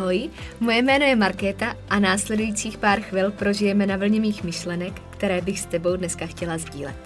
Ahoj, 0.00 0.30
moje 0.60 0.82
jméno 0.82 1.04
je 1.04 1.16
Markéta 1.16 1.76
a 1.88 1.98
následujících 1.98 2.78
pár 2.78 3.00
chvil 3.00 3.30
prožijeme 3.30 3.86
na 3.86 3.96
vlně 3.96 4.20
mých 4.20 4.44
myšlenek, 4.44 4.92
které 5.10 5.40
bych 5.40 5.60
s 5.60 5.66
tebou 5.66 5.96
dneska 5.96 6.26
chtěla 6.26 6.58
sdílet. 6.58 6.96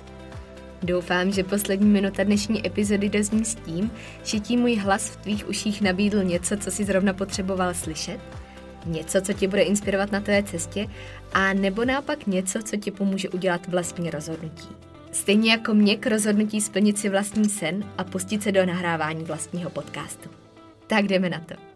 Doufám, 0.83 1.33
že 1.33 1.45
poslední 1.45 1.91
minuta 1.91 2.25
dnešní 2.25 2.67
epizody 2.67 3.09
dozní 3.09 3.45
s 3.45 3.55
tím, 3.55 3.91
že 4.25 4.41
ti 4.41 4.57
můj 4.57 4.77
hlas 4.77 5.11
v 5.11 5.17
tvých 5.17 5.49
uších 5.49 5.83
nabídl 5.83 6.25
něco, 6.25 6.57
co 6.57 6.71
si 6.71 6.85
zrovna 6.85 7.13
potřeboval 7.13 7.75
slyšet, 7.75 8.21
něco, 8.87 9.21
co 9.21 9.33
tě 9.33 9.49
bude 9.49 9.63
inspirovat 9.63 10.13
na 10.13 10.21
tvé 10.21 10.43
cestě, 10.43 10.87
a 11.33 11.53
nebo 11.53 11.85
naopak 11.85 12.27
něco, 12.27 12.63
co 12.63 12.77
ti 12.77 12.91
pomůže 12.91 13.29
udělat 13.29 13.69
vlastní 13.69 14.11
rozhodnutí. 14.11 14.69
Stejně 15.13 15.51
jako 15.51 15.75
mě 15.75 15.97
k 15.97 16.07
rozhodnutí 16.07 16.61
splnit 16.61 16.99
si 16.99 17.09
vlastní 17.09 17.49
sen 17.49 17.85
a 17.99 18.05
pustit 18.05 18.43
se 18.43 18.53
do 18.53 18.67
nahrávání 18.67 19.25
vlastního 19.25 19.71
podcastu. 19.71 20.29
Tak 20.87 21.07
jdeme 21.07 21.31
na 21.31 21.39
to. 21.39 21.74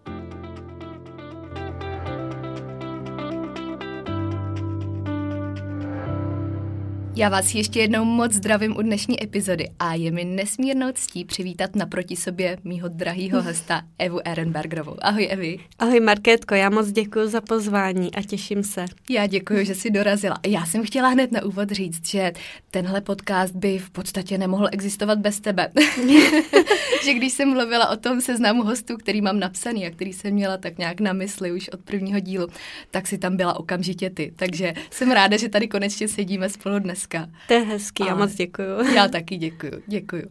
Já 7.19 7.29
vás 7.29 7.55
ještě 7.55 7.81
jednou 7.81 8.05
moc 8.05 8.33
zdravím 8.33 8.77
u 8.77 8.83
dnešní 8.83 9.25
epizody 9.25 9.71
a 9.79 9.95
je 9.95 10.11
mi 10.11 10.25
nesmírnou 10.25 10.87
ctí 10.95 11.25
přivítat 11.25 11.77
naproti 11.77 12.17
sobě 12.17 12.59
mýho 12.65 12.89
drahýho 12.89 13.43
hosta 13.43 13.83
Evu 13.99 14.21
Ehrenbergerovou. 14.25 14.97
Ahoj 15.01 15.29
Evi. 15.31 15.59
Ahoj 15.79 16.01
Markétko, 16.01 16.55
já 16.55 16.71
moc 16.71 16.91
děkuji 16.91 17.29
za 17.29 17.41
pozvání 17.41 18.15
a 18.15 18.23
těším 18.23 18.63
se. 18.63 18.85
Já 19.11 19.27
děkuji, 19.27 19.67
že 19.67 19.75
jsi 19.75 19.91
dorazila. 19.91 20.39
Já 20.47 20.67
jsem 20.67 20.85
chtěla 20.87 21.09
hned 21.09 21.33
na 21.33 21.45
úvod 21.45 21.71
říct, 21.71 22.09
že 22.09 22.33
tenhle 22.71 23.01
podcast 23.01 23.55
by 23.55 23.79
v 23.79 23.91
podstatě 23.91 24.39
nemohl 24.39 24.69
existovat 24.73 25.19
bez 25.19 25.41
tebe. 25.41 25.69
že 27.05 27.15
když 27.15 27.33
jsem 27.33 27.49
mluvila 27.49 27.89
o 27.89 27.97
tom 27.97 28.21
seznamu 28.21 28.63
hostů, 28.63 28.97
který 28.97 29.21
mám 29.21 29.39
napsaný 29.39 29.87
a 29.87 29.91
který 29.91 30.13
jsem 30.13 30.35
měla 30.35 30.57
tak 30.57 30.79
nějak 30.79 31.01
na 31.01 31.13
mysli 31.13 31.53
už 31.53 31.69
od 31.69 31.81
prvního 31.81 32.21
dílu, 32.21 32.49
tak 32.91 33.07
si 33.07 33.19
tam 33.19 33.37
byla 33.37 33.61
okamžitě 33.61 34.11
ty. 34.11 34.33
Takže 34.37 34.75
jsem 34.91 35.11
ráda, 35.11 35.37
že 35.37 35.49
tady 35.49 35.69
konečně 35.69 36.09
sedíme 36.09 36.49
spolu 36.49 36.79
dnes 36.79 37.08
dneska. 37.09 37.39
To 37.47 37.55
je 37.55 37.61
hezký, 37.61 38.05
já 38.07 38.15
moc 38.15 38.35
děkuju. 38.35 38.69
Já 38.95 39.09
taky 39.09 39.37
děkuju, 39.37 39.73
děkuju. 39.87 40.23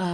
Uh, 0.00 0.06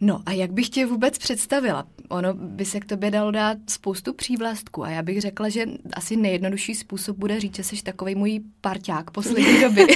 no 0.00 0.22
a 0.26 0.32
jak 0.32 0.52
bych 0.52 0.68
tě 0.68 0.86
vůbec 0.86 1.18
představila? 1.18 1.86
Ono 2.08 2.34
by 2.34 2.64
se 2.64 2.80
k 2.80 2.84
tobě 2.84 3.10
dalo 3.10 3.30
dát 3.30 3.58
spoustu 3.70 4.12
přívlastků 4.12 4.84
a 4.84 4.90
já 4.90 5.02
bych 5.02 5.20
řekla, 5.20 5.48
že 5.48 5.66
asi 5.92 6.16
nejjednodušší 6.16 6.74
způsob 6.74 7.16
bude 7.16 7.40
říct, 7.40 7.56
že 7.56 7.64
jsi 7.64 7.82
takový 7.82 8.14
můj 8.14 8.40
parťák 8.60 9.10
poslední 9.10 9.60
doby. 9.62 9.86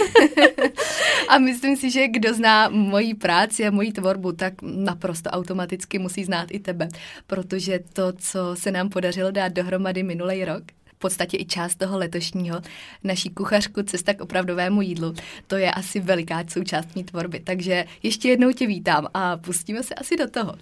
a 1.28 1.38
myslím 1.38 1.76
si, 1.76 1.90
že 1.90 2.08
kdo 2.08 2.34
zná 2.34 2.68
moji 2.68 3.14
práci 3.14 3.66
a 3.66 3.70
moji 3.70 3.92
tvorbu, 3.92 4.32
tak 4.32 4.54
naprosto 4.62 5.30
automaticky 5.30 5.98
musí 5.98 6.24
znát 6.24 6.48
i 6.50 6.58
tebe, 6.58 6.88
protože 7.26 7.80
to, 7.92 8.12
co 8.12 8.38
se 8.54 8.70
nám 8.70 8.88
podařilo 8.88 9.30
dát 9.30 9.48
dohromady 9.48 10.02
minulý 10.02 10.44
rok, 10.44 10.62
v 10.96 10.98
podstatě 10.98 11.36
i 11.36 11.44
část 11.44 11.74
toho 11.74 11.98
letošního, 11.98 12.60
naší 13.04 13.30
kuchařku 13.30 13.82
Cesta 13.82 14.14
k 14.14 14.20
opravdovému 14.20 14.82
jídlu. 14.82 15.14
To 15.46 15.56
je 15.56 15.70
asi 15.70 16.00
veliká 16.00 16.44
součást 16.48 16.96
mý 16.96 17.04
tvorby. 17.04 17.40
Takže 17.40 17.84
ještě 18.02 18.28
jednou 18.28 18.52
tě 18.52 18.66
vítám 18.66 19.06
a 19.14 19.36
pustíme 19.36 19.82
se 19.82 19.94
asi 19.94 20.16
do 20.16 20.30
toho. 20.30 20.54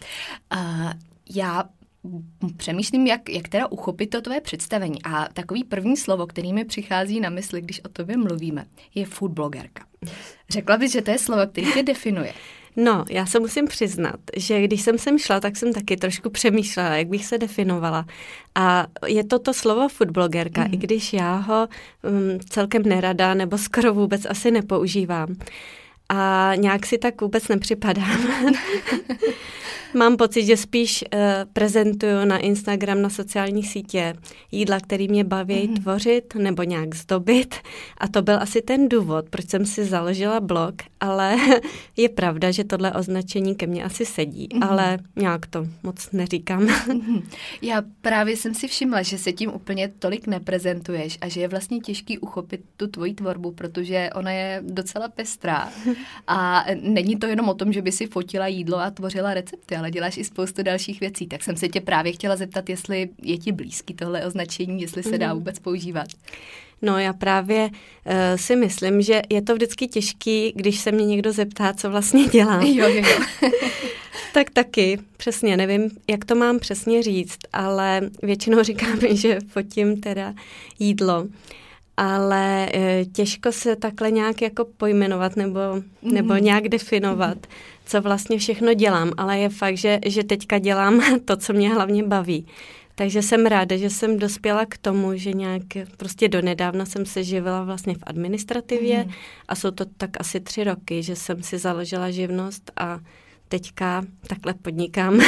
A 0.51 0.91
já 1.35 1.65
přemýšlím, 2.57 3.07
jak, 3.07 3.29
jak 3.29 3.49
teda 3.49 3.67
uchopit 3.67 4.11
to 4.11 4.21
tvoje 4.21 4.41
představení. 4.41 5.03
A 5.03 5.29
takový 5.33 5.65
první 5.65 5.97
slovo, 5.97 6.27
který 6.27 6.53
mi 6.53 6.65
přichází 6.65 7.21
na 7.21 7.31
mysli, 7.31 7.61
když 7.61 7.81
o 7.85 7.89
tobě 7.89 8.17
mluvíme, 8.17 8.65
je 8.95 9.07
food 9.07 9.33
blogerka. 9.33 9.87
Řekla 10.49 10.77
bys, 10.77 10.93
že 10.93 11.03
to 11.03 11.11
je 11.11 11.19
slovo, 11.19 11.47
který 11.47 11.73
tě 11.73 11.83
definuje. 11.83 12.33
No, 12.77 13.05
já 13.11 13.27
se 13.27 13.41
musím 13.41 13.67
přiznat, 13.67 14.17
že 14.37 14.63
když 14.63 14.83
jsem 14.83 14.99
sem 14.99 15.19
šla, 15.19 15.41
tak 15.41 15.57
jsem 15.57 15.73
taky 15.73 15.97
trošku 15.97 16.31
přemýšlela, 16.31 16.89
jak 16.89 17.09
bych 17.09 17.27
se 17.27 17.39
definovala. 17.39 18.07
A 18.55 18.87
je 19.07 19.25
to 19.25 19.39
to 19.39 19.55
slovo 19.55 19.89
foodblogerka, 19.89 20.65
mm. 20.65 20.75
i 20.75 20.77
když 20.77 21.13
já 21.13 21.37
ho 21.37 21.69
um, 22.03 22.41
celkem 22.51 22.83
nerada 22.83 23.35
nebo 23.35 23.59
skoro 23.59 23.95
vůbec 23.95 24.27
asi 24.27 24.51
nepoužívám. 24.51 25.37
A 26.09 26.53
nějak 26.57 26.87
si 26.87 26.99
tak 26.99 27.21
vůbec 27.21 27.49
nepřipadám. 27.49 28.27
Mám 29.95 30.17
pocit, 30.17 30.45
že 30.45 30.57
spíš 30.57 31.05
uh, 31.15 31.21
prezentuju 31.53 32.25
na 32.25 32.39
Instagram, 32.39 33.03
na 33.03 33.11
sociální 33.11 33.63
sítě 33.63 34.15
jídla, 34.53 34.81
který 34.81 35.09
mě 35.09 35.25
baví 35.25 35.55
mm-hmm. 35.55 35.83
tvořit 35.83 36.35
nebo 36.35 36.63
nějak 36.63 36.95
zdobit. 36.95 37.55
A 37.99 38.09
to 38.09 38.23
byl 38.23 38.39
asi 38.41 38.63
ten 38.63 38.89
důvod, 38.89 39.27
proč 39.31 39.49
jsem 39.49 39.67
si 39.67 39.85
založila 39.85 40.41
blog, 40.41 40.75
ale 41.01 41.37
je 41.97 42.09
pravda, 42.09 42.51
že 42.51 42.65
tohle 42.65 42.93
označení 42.93 43.55
ke 43.55 43.67
mně 43.67 43.85
asi 43.85 44.07
sedí, 44.07 44.49
mm-hmm. 44.49 44.69
ale 44.71 44.99
nějak 45.17 45.47
to 45.47 45.67
moc 45.83 46.11
neříkám. 46.13 46.67
Mm-hmm. 46.67 47.23
Já 47.63 47.83
právě 48.01 48.37
jsem 48.37 48.55
si 48.55 48.69
všimla, 48.69 49.03
že 49.03 49.19
se 49.19 49.33
tím 49.33 49.55
úplně 49.55 49.89
tolik 49.99 50.27
neprezentuješ 50.27 51.19
a 51.21 51.29
že 51.29 51.41
je 51.41 51.49
vlastně 51.49 51.81
těžký 51.81 52.19
uchopit 52.19 52.61
tu 52.77 52.87
tvoji 52.87 53.15
tvorbu, 53.15 53.53
protože 53.53 54.11
ona 54.15 54.31
je 54.31 54.63
docela 54.67 55.09
pestrá. 55.09 55.73
A 56.27 56.65
není 56.81 57.17
to 57.17 57.27
jenom 57.27 57.49
o 57.49 57.55
tom, 57.55 57.73
že 57.73 57.83
by 57.83 57.93
si 57.93 58.07
fotila 58.07 58.47
jídlo 58.47 58.79
a 58.79 58.91
tvořila 58.91 59.35
recepty, 59.35 59.77
ale 59.77 59.91
děláš 59.91 60.17
i 60.17 60.25
spoustu 60.25 60.63
dalších 60.63 61.01
věcí. 61.01 61.27
Tak 61.27 61.43
jsem 61.43 61.57
se 61.57 61.69
tě 61.69 61.81
právě 61.81 62.13
chtěla 62.13 62.37
zeptat, 62.37 62.69
jestli 62.69 63.09
je 63.23 63.39
ti 63.39 63.53
blízký 63.53 63.95
tohle 63.95 64.27
označení, 64.27 64.83
jestli 64.83 65.03
se 65.03 65.19
dá 65.19 65.27
mhm. 65.27 65.37
vůbec 65.37 65.59
používat. 65.59 66.09
No 66.83 66.99
já 66.99 67.13
právě 67.13 67.65
uh, 67.65 67.71
si 68.37 68.57
myslím, 68.57 69.03
že 69.03 69.23
je 69.31 69.43
to 69.43 69.55
vždycky 69.55 69.87
těžký, 69.87 70.53
když 70.57 70.81
se 70.81 70.93
mě 70.93 71.07
někdo 71.07 71.33
zeptá, 71.33 71.73
co 71.73 71.91
vlastně 71.91 72.25
dělám. 72.25 72.63
Jo, 72.75 72.89
jo, 72.89 73.03
jo. 73.43 73.51
tak 74.35 74.51
taky, 74.51 74.99
přesně, 75.17 75.57
nevím, 75.57 75.91
jak 76.11 76.25
to 76.25 76.35
mám 76.35 76.59
přesně 76.59 77.03
říct, 77.03 77.39
ale 77.53 78.11
většinou 78.23 78.63
říkám, 78.63 78.99
že 79.11 79.39
fotím 79.49 80.01
teda 80.01 80.35
jídlo 80.79 81.27
ale 81.97 82.69
e, 82.75 83.05
těžko 83.05 83.53
se 83.53 83.77
takhle 83.77 84.11
nějak 84.11 84.43
jako 84.43 84.65
pojmenovat 84.65 85.37
nebo, 85.37 85.61
nebo 86.03 86.35
mm. 86.35 86.41
nějak 86.41 86.69
definovat, 86.69 87.47
co 87.87 88.01
vlastně 88.01 88.39
všechno 88.39 88.75
dělám, 88.75 89.13
ale 89.17 89.39
je 89.39 89.49
fakt, 89.49 89.77
že, 89.77 89.99
že 90.07 90.25
teďka 90.25 90.59
dělám 90.59 91.21
to, 91.25 91.37
co 91.37 91.53
mě 91.53 91.75
hlavně 91.75 92.03
baví. 92.03 92.47
Takže 92.95 93.23
jsem 93.23 93.47
ráda, 93.47 93.77
že 93.77 93.91
jsem 93.91 94.19
dospěla 94.19 94.67
k 94.67 94.79
tomu, 94.79 95.17
že 95.17 95.33
nějak 95.33 95.63
prostě 95.97 96.29
donedávna 96.29 96.87
jsem 96.87 97.07
se 97.07 97.25
živila 97.25 97.65
vlastně 97.65 97.95
v 97.95 98.03
administrativě 98.03 99.05
mm. 99.05 99.11
a 99.49 99.55
jsou 99.55 99.71
to 99.71 99.85
tak 99.97 100.11
asi 100.21 100.41
tři 100.41 100.65
roky, 100.65 101.03
že 101.03 101.17
jsem 101.17 101.43
si 101.43 101.59
založila 101.59 102.11
živnost 102.11 102.71
a 102.77 103.01
teďka 103.49 104.05
takhle 104.27 104.55
podnikám. 104.55 105.21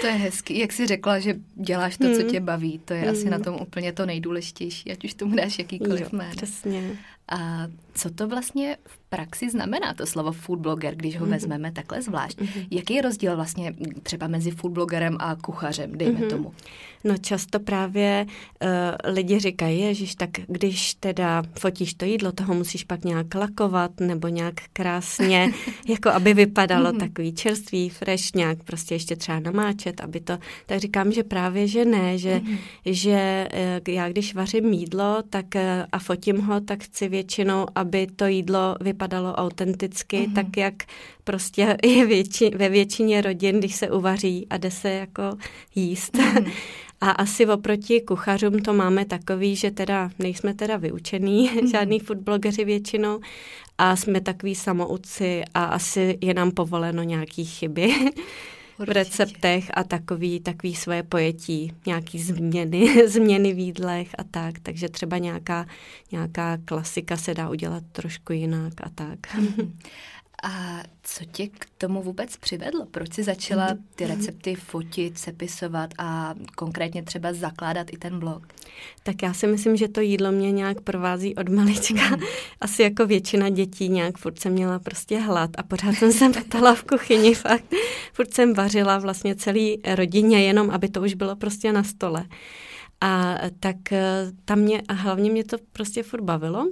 To 0.00 0.06
je 0.06 0.12
hezký. 0.12 0.58
Jak 0.58 0.72
jsi 0.72 0.86
řekla, 0.86 1.18
že 1.18 1.34
děláš 1.54 1.98
to, 1.98 2.04
co 2.04 2.20
hmm. 2.20 2.30
tě 2.30 2.40
baví, 2.40 2.80
to 2.84 2.94
je 2.94 3.00
hmm. 3.00 3.10
asi 3.10 3.30
na 3.30 3.38
tom 3.38 3.54
úplně 3.60 3.92
to 3.92 4.06
nejdůležitější, 4.06 4.92
ať 4.92 5.04
už 5.04 5.14
tomu 5.14 5.36
dáš 5.36 5.58
jakýkoliv 5.58 6.12
jméno. 6.12 6.30
Přesně. 6.36 6.96
A 7.28 7.66
co 7.98 8.10
to 8.10 8.28
vlastně 8.28 8.76
v 8.86 8.98
praxi 9.08 9.50
znamená, 9.50 9.94
to 9.94 10.06
slovo 10.06 10.32
food 10.32 10.58
blogger, 10.58 10.94
když 10.94 11.18
ho 11.18 11.26
mm-hmm. 11.26 11.30
vezmeme 11.30 11.72
takhle 11.72 12.02
zvlášť? 12.02 12.38
Mm-hmm. 12.38 12.66
Jaký 12.70 12.94
je 12.94 13.02
rozdíl 13.02 13.36
vlastně 13.36 13.74
třeba 14.02 14.26
mezi 14.28 14.50
food 14.50 14.72
blogerem 14.72 15.16
a 15.20 15.36
kuchařem, 15.36 15.98
dejme 15.98 16.20
mm-hmm. 16.20 16.30
tomu? 16.30 16.52
No 17.04 17.18
často 17.18 17.60
právě 17.60 18.26
uh, 18.26 18.68
lidi 19.12 19.38
říkají, 19.38 19.80
ježiš, 19.80 20.14
tak 20.14 20.30
když 20.46 20.94
teda 20.94 21.42
fotíš 21.58 21.94
to 21.94 22.04
jídlo, 22.04 22.32
toho 22.32 22.54
musíš 22.54 22.84
pak 22.84 23.04
nějak 23.04 23.34
lakovat 23.34 24.00
nebo 24.00 24.28
nějak 24.28 24.54
krásně, 24.72 25.52
jako 25.88 26.08
aby 26.08 26.34
vypadalo 26.34 26.90
mm-hmm. 26.90 26.98
takový 26.98 27.32
čerstvý, 27.32 27.88
fresh, 27.88 28.34
nějak 28.34 28.62
prostě 28.64 28.94
ještě 28.94 29.16
třeba 29.16 29.40
namáčet, 29.40 30.00
aby 30.00 30.20
to, 30.20 30.38
tak 30.66 30.78
říkám, 30.78 31.12
že 31.12 31.22
právě, 31.22 31.66
že 31.66 31.84
ne, 31.84 32.18
že, 32.18 32.36
mm-hmm. 32.36 32.58
že 32.86 33.48
uh, 33.88 33.94
já 33.94 34.08
když 34.08 34.34
vařím 34.34 34.72
jídlo 34.72 35.22
tak 35.30 35.46
uh, 35.54 35.60
a 35.92 35.98
fotím 35.98 36.40
ho, 36.40 36.60
tak 36.60 36.82
chci 36.82 37.08
většinou, 37.08 37.66
aby 37.74 37.87
to 38.16 38.26
jídlo 38.26 38.76
vypadalo 38.80 39.34
autenticky, 39.34 40.16
mm-hmm. 40.16 40.34
tak 40.34 40.56
jak 40.56 40.74
prostě 41.24 41.76
je 41.84 42.06
větši, 42.06 42.50
ve 42.54 42.68
většině 42.68 43.20
rodin, 43.20 43.58
když 43.58 43.74
se 43.74 43.90
uvaří 43.90 44.46
a 44.50 44.56
jde 44.56 44.70
se 44.70 44.90
jako 44.90 45.22
jíst. 45.74 46.14
Mm-hmm. 46.14 46.52
A 47.00 47.10
asi 47.10 47.46
oproti 47.46 48.00
kuchařům 48.00 48.58
to 48.58 48.72
máme 48.72 49.04
takový, 49.04 49.56
že 49.56 49.70
teda 49.70 50.10
nejsme 50.18 50.54
teda 50.54 50.76
vyučený, 50.76 51.50
mm-hmm. 51.50 51.70
žádný 51.70 51.98
foodblogeři 51.98 52.64
většinou, 52.64 53.20
a 53.78 53.96
jsme 53.96 54.20
takový 54.20 54.54
samouci 54.54 55.42
a 55.54 55.64
asi 55.64 56.18
je 56.20 56.34
nám 56.34 56.50
povoleno 56.50 57.02
nějaký 57.02 57.44
chyby. 57.44 57.94
v 58.78 58.88
receptech 58.88 59.70
a 59.74 59.84
takový, 59.84 60.40
takový 60.40 60.74
svoje 60.74 61.02
pojetí, 61.02 61.72
nějaký 61.86 62.18
změny, 62.18 63.08
změny 63.08 63.54
v 63.54 63.58
jídlech 63.58 64.08
a 64.18 64.24
tak, 64.24 64.58
takže 64.58 64.88
třeba 64.88 65.18
nějaká, 65.18 65.66
nějaká 66.12 66.58
klasika 66.64 67.16
se 67.16 67.34
dá 67.34 67.50
udělat 67.50 67.82
trošku 67.92 68.32
jinak 68.32 68.72
a 68.82 68.88
tak. 68.94 69.18
A 70.42 70.82
co 71.02 71.24
tě 71.24 71.46
k 71.48 71.66
tomu 71.78 72.02
vůbec 72.02 72.36
přivedlo? 72.36 72.86
Proč 72.90 73.14
jsi 73.14 73.22
začala 73.22 73.66
mhm. 73.66 73.84
ty 73.94 74.06
recepty 74.06 74.54
fotit, 74.54 75.18
sepisovat 75.18 75.90
a 75.98 76.34
konkrétně 76.56 77.02
třeba 77.02 77.32
zakládat 77.32 77.86
i 77.92 77.98
ten 77.98 78.18
blog? 78.18 78.46
Tak 79.02 79.22
já 79.22 79.34
si 79.34 79.46
myslím, 79.46 79.76
že 79.76 79.88
to 79.88 80.00
jídlo 80.00 80.32
mě 80.32 80.52
nějak 80.52 80.80
provází 80.80 81.34
od 81.34 81.48
malička. 81.48 82.16
Mm. 82.16 82.22
Asi 82.60 82.82
jako 82.82 83.06
většina 83.06 83.48
dětí 83.48 83.88
nějak 83.88 84.18
furt 84.18 84.40
jsem 84.40 84.52
měla 84.52 84.78
prostě 84.78 85.18
hlad 85.18 85.50
a 85.58 85.62
pořád 85.62 85.94
jsem 85.94 86.12
se 86.12 86.28
ptala 86.48 86.74
v 86.74 86.84
kuchyni 86.84 87.34
fakt. 87.34 87.74
Furt 88.12 88.34
jsem 88.34 88.54
vařila 88.54 88.98
vlastně 88.98 89.34
celý 89.36 89.80
rodině, 89.94 90.44
jenom 90.44 90.70
aby 90.70 90.88
to 90.88 91.02
už 91.02 91.14
bylo 91.14 91.36
prostě 91.36 91.72
na 91.72 91.84
stole. 91.84 92.24
A 93.00 93.38
tak 93.60 93.92
eh, 93.92 94.32
tam 94.44 94.58
mě, 94.58 94.82
a 94.88 94.92
hlavně 94.92 95.30
mě 95.30 95.44
to 95.44 95.56
prostě 95.72 96.02
furt 96.02 96.20
bavilo 96.22 96.66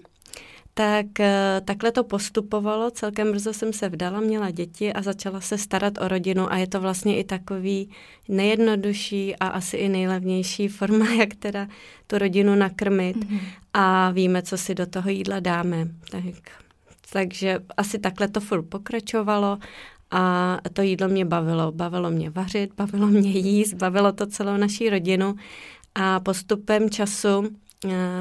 tak 0.79 1.21
eh, 1.21 1.61
takhle 1.65 1.93
to 1.93 2.05
postupovalo. 2.05 2.91
Celkem 2.91 3.33
brzo 3.33 3.53
jsem 3.53 3.73
se 3.73 3.89
vdala, 3.89 4.21
měla 4.21 4.51
děti 4.51 4.93
a 4.93 5.03
začala 5.03 5.41
se 5.41 5.59
starat 5.59 5.99
o 6.01 6.09
rodinu 6.09 6.53
a 6.53 6.57
je 6.57 6.67
to 6.67 6.81
vlastně 6.81 7.17
i 7.17 7.25
takový 7.25 7.91
nejjednodušší 8.29 9.37
a 9.37 9.47
asi 9.47 9.77
i 9.77 9.89
nejlevnější 9.89 10.69
forma, 10.79 11.13
jak 11.13 11.35
teda 11.35 11.69
tu 12.07 12.19
rodinu 12.19 12.55
nakrmit 12.55 13.17
mm-hmm. 13.17 13.41
a 13.75 14.11
víme, 14.11 14.43
co 14.43 14.59
si 14.59 14.75
do 14.75 14.87
toho 14.87 15.11
jídla 15.11 15.41
dáme. 15.41 15.89
Tak, 16.11 16.25
takže 17.13 17.59
asi 17.77 17.99
takhle 17.99 18.29
to 18.29 18.41
furt 18.41 18.63
pokračovalo 18.63 19.59
a 20.11 20.59
to 20.73 20.83
jídlo 20.83 21.09
mě 21.09 21.25
bavilo. 21.25 21.73
Bavilo 21.73 22.11
mě 22.11 22.31
vařit, 22.31 22.71
bavilo 22.77 23.07
mě 23.07 23.31
jíst, 23.31 23.75
bavilo 23.75 24.13
to 24.13 24.27
celou 24.27 24.57
naší 24.57 24.91
rodinu 24.91 25.35
a 25.95 26.21
postupem 26.21 26.91
času 26.91 27.49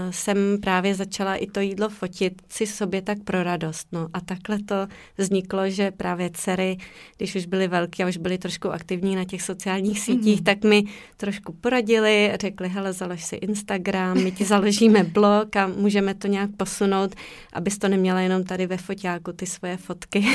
jsem 0.09 0.57
právě 0.61 0.95
začala 0.95 1.35
i 1.35 1.47
to 1.47 1.59
jídlo 1.59 1.89
fotit 1.89 2.41
si 2.49 2.67
sobě 2.67 3.01
tak 3.01 3.23
pro 3.23 3.43
radost. 3.43 3.87
No. 3.91 4.07
A 4.13 4.21
takhle 4.21 4.59
to 4.59 4.87
vzniklo, 5.17 5.69
že 5.69 5.91
právě 5.91 6.29
dcery, 6.33 6.77
když 7.17 7.35
už 7.35 7.45
byly 7.45 7.67
velké 7.67 8.03
a 8.03 8.07
už 8.07 8.17
byly 8.17 8.37
trošku 8.37 8.71
aktivní 8.71 9.15
na 9.15 9.25
těch 9.25 9.41
sociálních 9.41 9.99
sítích, 9.99 10.41
mm-hmm. 10.41 10.43
tak 10.43 10.63
mi 10.63 10.83
trošku 11.17 11.53
poradili, 11.53 12.33
řekli, 12.41 12.69
hele, 12.69 12.93
založ 12.93 13.23
si 13.23 13.35
Instagram, 13.35 14.23
my 14.23 14.31
ti 14.31 14.45
založíme 14.45 15.03
blog 15.03 15.55
a 15.55 15.67
můžeme 15.67 16.13
to 16.13 16.27
nějak 16.27 16.49
posunout, 16.57 17.15
abys 17.53 17.77
to 17.77 17.87
neměla 17.87 18.21
jenom 18.21 18.43
tady 18.43 18.67
ve 18.67 18.77
foťáku, 18.77 19.33
ty 19.33 19.45
svoje 19.45 19.77
fotky. 19.77 20.25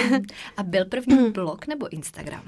A 0.57 0.63
byl 0.63 0.85
první 0.85 1.31
blog 1.33 1.67
nebo 1.67 1.93
Instagram? 1.93 2.43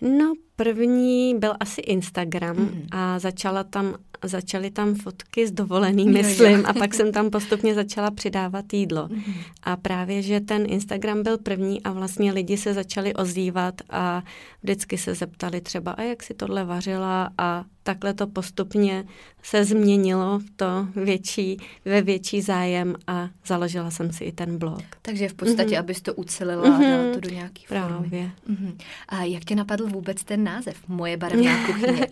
No, 0.00 0.32
první 0.56 1.34
byl 1.38 1.54
asi 1.60 1.80
Instagram 1.80 2.56
mm-hmm. 2.56 2.86
a 2.90 3.18
začala 3.18 3.64
tam 3.64 3.94
začaly 4.28 4.70
tam 4.70 4.94
fotky 4.94 5.46
z 5.46 5.50
dovolený, 5.52 6.08
myslím, 6.08 6.66
a 6.66 6.72
pak 6.72 6.94
jsem 6.94 7.12
tam 7.12 7.30
postupně 7.30 7.74
začala 7.74 8.10
přidávat 8.10 8.72
jídlo. 8.72 9.08
Mm-hmm. 9.08 9.34
A 9.62 9.76
právě, 9.76 10.22
že 10.22 10.40
ten 10.40 10.64
Instagram 10.68 11.22
byl 11.22 11.38
první 11.38 11.82
a 11.82 11.92
vlastně 11.92 12.32
lidi 12.32 12.56
se 12.56 12.74
začali 12.74 13.14
ozývat 13.14 13.74
a 13.90 14.22
vždycky 14.62 14.98
se 14.98 15.14
zeptali 15.14 15.60
třeba, 15.60 15.92
a 15.92 16.02
jak 16.02 16.22
si 16.22 16.34
tohle 16.34 16.64
vařila 16.64 17.30
a 17.38 17.64
takhle 17.84 18.14
to 18.14 18.26
postupně 18.26 19.04
se 19.42 19.64
změnilo 19.64 20.38
v 20.38 20.44
to 20.56 20.88
větší, 20.96 21.56
ve 21.84 22.02
větší 22.02 22.42
zájem 22.42 22.94
a 23.06 23.28
založila 23.46 23.90
jsem 23.90 24.12
si 24.12 24.24
i 24.24 24.32
ten 24.32 24.58
blog. 24.58 24.82
Takže 25.02 25.28
v 25.28 25.34
podstatě, 25.34 25.74
mm-hmm. 25.74 25.78
abys 25.78 26.00
to 26.00 26.14
ucelila 26.14 26.64
mm-hmm. 26.64 26.94
a 26.94 26.96
dala 26.96 27.14
to 27.14 27.20
do 27.20 27.30
nějaký 27.30 27.64
Právě. 27.68 28.30
Mm-hmm. 28.50 28.74
A 29.08 29.22
jak 29.22 29.44
tě 29.44 29.54
napadl 29.54 29.86
vůbec 29.86 30.24
ten 30.24 30.44
název 30.44 30.76
Moje 30.88 31.16
barevná 31.16 31.66
kuchyně? 31.66 32.06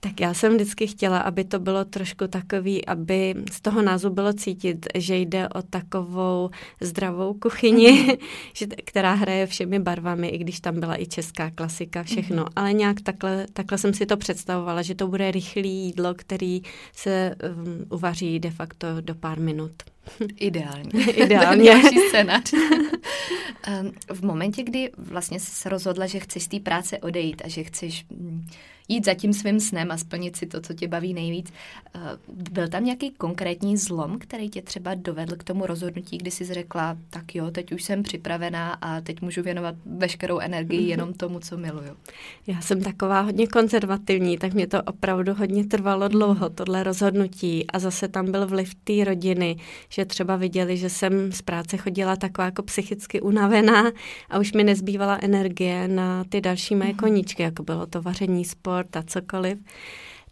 tak 0.00 0.20
já 0.20 0.34
jsem 0.34 0.54
vždycky 0.54 0.86
chtěla, 0.86 1.18
aby 1.18 1.44
to 1.44 1.58
bylo 1.58 1.84
trošku 1.84 2.26
takový, 2.26 2.86
aby 2.86 3.34
z 3.52 3.60
toho 3.60 3.82
názvu 3.82 4.10
bylo 4.10 4.32
cítit, 4.32 4.86
že 4.94 5.16
jde 5.16 5.48
o 5.48 5.62
takovou 5.62 6.50
zdravou 6.80 7.34
kuchyni, 7.34 7.90
mm-hmm. 8.54 8.74
která 8.84 9.14
hraje 9.14 9.46
všemi 9.46 9.78
barvami, 9.78 10.28
i 10.28 10.38
když 10.38 10.60
tam 10.60 10.80
byla 10.80 11.00
i 11.00 11.06
česká 11.06 11.50
klasika, 11.50 12.02
všechno. 12.02 12.44
Mm-hmm. 12.44 12.52
Ale 12.56 12.72
nějak 12.72 13.00
takhle, 13.00 13.46
takhle 13.52 13.78
jsem 13.78 13.94
si 13.94 14.06
to 14.06 14.16
představovala, 14.16 14.79
že 14.82 14.94
to 14.94 15.08
bude 15.08 15.30
rychlé 15.30 15.66
jídlo, 15.66 16.14
který 16.14 16.62
se 16.92 17.34
um, 17.56 17.86
uvaří 17.90 18.38
de 18.38 18.50
facto 18.50 18.86
do 19.00 19.14
pár 19.14 19.40
minut. 19.40 19.72
Ideálně. 20.36 20.90
Ideálně. 21.12 21.64
Další 21.82 21.98
scénář. 22.08 22.52
V 24.12 24.22
momentě, 24.24 24.62
kdy 24.62 24.90
vlastně 24.98 25.40
se 25.40 25.68
rozhodla, 25.68 26.06
že 26.06 26.20
chceš 26.20 26.42
z 26.42 26.48
té 26.48 26.60
práce 26.60 26.98
odejít 26.98 27.42
a 27.44 27.48
že 27.48 27.64
chceš 27.64 28.04
mm, 28.10 28.46
jít 28.90 29.04
za 29.04 29.14
tím 29.14 29.32
svým 29.32 29.60
snem 29.60 29.90
a 29.90 29.96
splnit 29.96 30.36
si 30.36 30.46
to, 30.46 30.60
co 30.60 30.74
tě 30.74 30.88
baví 30.88 31.14
nejvíc. 31.14 31.52
Eh, 31.94 31.98
byl 32.52 32.68
tam 32.68 32.84
nějaký 32.84 33.10
konkrétní 33.10 33.76
zlom, 33.76 34.18
který 34.18 34.50
tě 34.50 34.62
třeba 34.62 34.94
dovedl 34.94 35.36
k 35.36 35.44
tomu 35.44 35.66
rozhodnutí, 35.66 36.18
kdy 36.18 36.30
jsi 36.30 36.44
řekla, 36.44 36.96
tak 37.10 37.34
jo, 37.34 37.50
teď 37.50 37.72
už 37.72 37.82
jsem 37.82 38.02
připravená 38.02 38.72
a 38.72 39.00
teď 39.00 39.20
můžu 39.20 39.42
věnovat 39.42 39.74
veškerou 39.86 40.38
energii 40.38 40.80
mhm. 40.80 40.88
jenom 40.88 41.12
tomu, 41.12 41.40
co 41.40 41.56
miluju? 41.56 41.96
Já 42.46 42.60
jsem 42.60 42.82
taková 42.82 43.20
hodně 43.20 43.46
konzervativní, 43.46 44.38
tak 44.38 44.54
mě 44.54 44.66
to 44.66 44.82
opravdu 44.82 45.34
hodně 45.34 45.66
trvalo 45.66 46.08
dlouho, 46.08 46.46
mhm. 46.46 46.54
tohle 46.54 46.82
rozhodnutí. 46.82 47.66
A 47.66 47.78
zase 47.78 48.08
tam 48.08 48.32
byl 48.32 48.46
vliv 48.46 48.74
té 48.74 49.04
rodiny, 49.04 49.56
že 49.88 50.04
třeba 50.04 50.36
viděli, 50.36 50.76
že 50.76 50.90
jsem 50.90 51.32
z 51.32 51.42
práce 51.42 51.76
chodila 51.76 52.16
taková 52.16 52.44
jako 52.44 52.62
psychicky 52.62 53.20
unavená 53.20 53.84
a 54.30 54.38
už 54.38 54.52
mi 54.52 54.64
nezbývala 54.64 55.18
energie 55.22 55.88
na 55.88 56.24
ty 56.24 56.40
další 56.40 56.74
mé 56.74 56.86
mhm. 56.86 56.94
koníčky, 56.94 57.42
jako 57.42 57.62
bylo 57.62 57.86
to 57.86 58.02
vaření, 58.02 58.44
sport, 58.44 58.79
sport 58.80 58.96
a 58.96 59.02
cokoliv, 59.02 59.58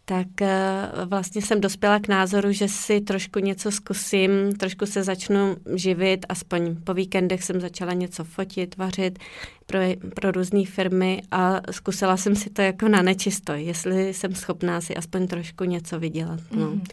tak 0.05 0.41
eh, 0.41 0.89
vlastně 1.05 1.41
jsem 1.41 1.61
dospěla 1.61 1.99
k 1.99 2.07
názoru, 2.07 2.51
že 2.51 2.67
si 2.67 3.01
trošku 3.01 3.39
něco 3.39 3.71
zkusím, 3.71 4.55
trošku 4.57 4.85
se 4.85 5.03
začnu 5.03 5.55
živit, 5.75 6.25
aspoň 6.29 6.75
po 6.83 6.93
víkendech 6.93 7.43
jsem 7.43 7.61
začala 7.61 7.93
něco 7.93 8.23
fotit, 8.23 8.77
vařit 8.77 9.19
pro, 9.65 9.79
pro 10.15 10.31
různé 10.31 10.65
firmy 10.65 11.21
a 11.31 11.61
zkusila 11.71 12.17
jsem 12.17 12.35
si 12.35 12.49
to 12.49 12.61
jako 12.61 12.87
na 12.87 13.01
nečisto, 13.01 13.53
jestli 13.53 14.13
jsem 14.13 14.35
schopná 14.35 14.81
si 14.81 14.95
aspoň 14.95 15.27
trošku 15.27 15.63
něco 15.63 15.99
vydělat. 15.99 16.39
No. 16.51 16.67
Mm. 16.67 16.83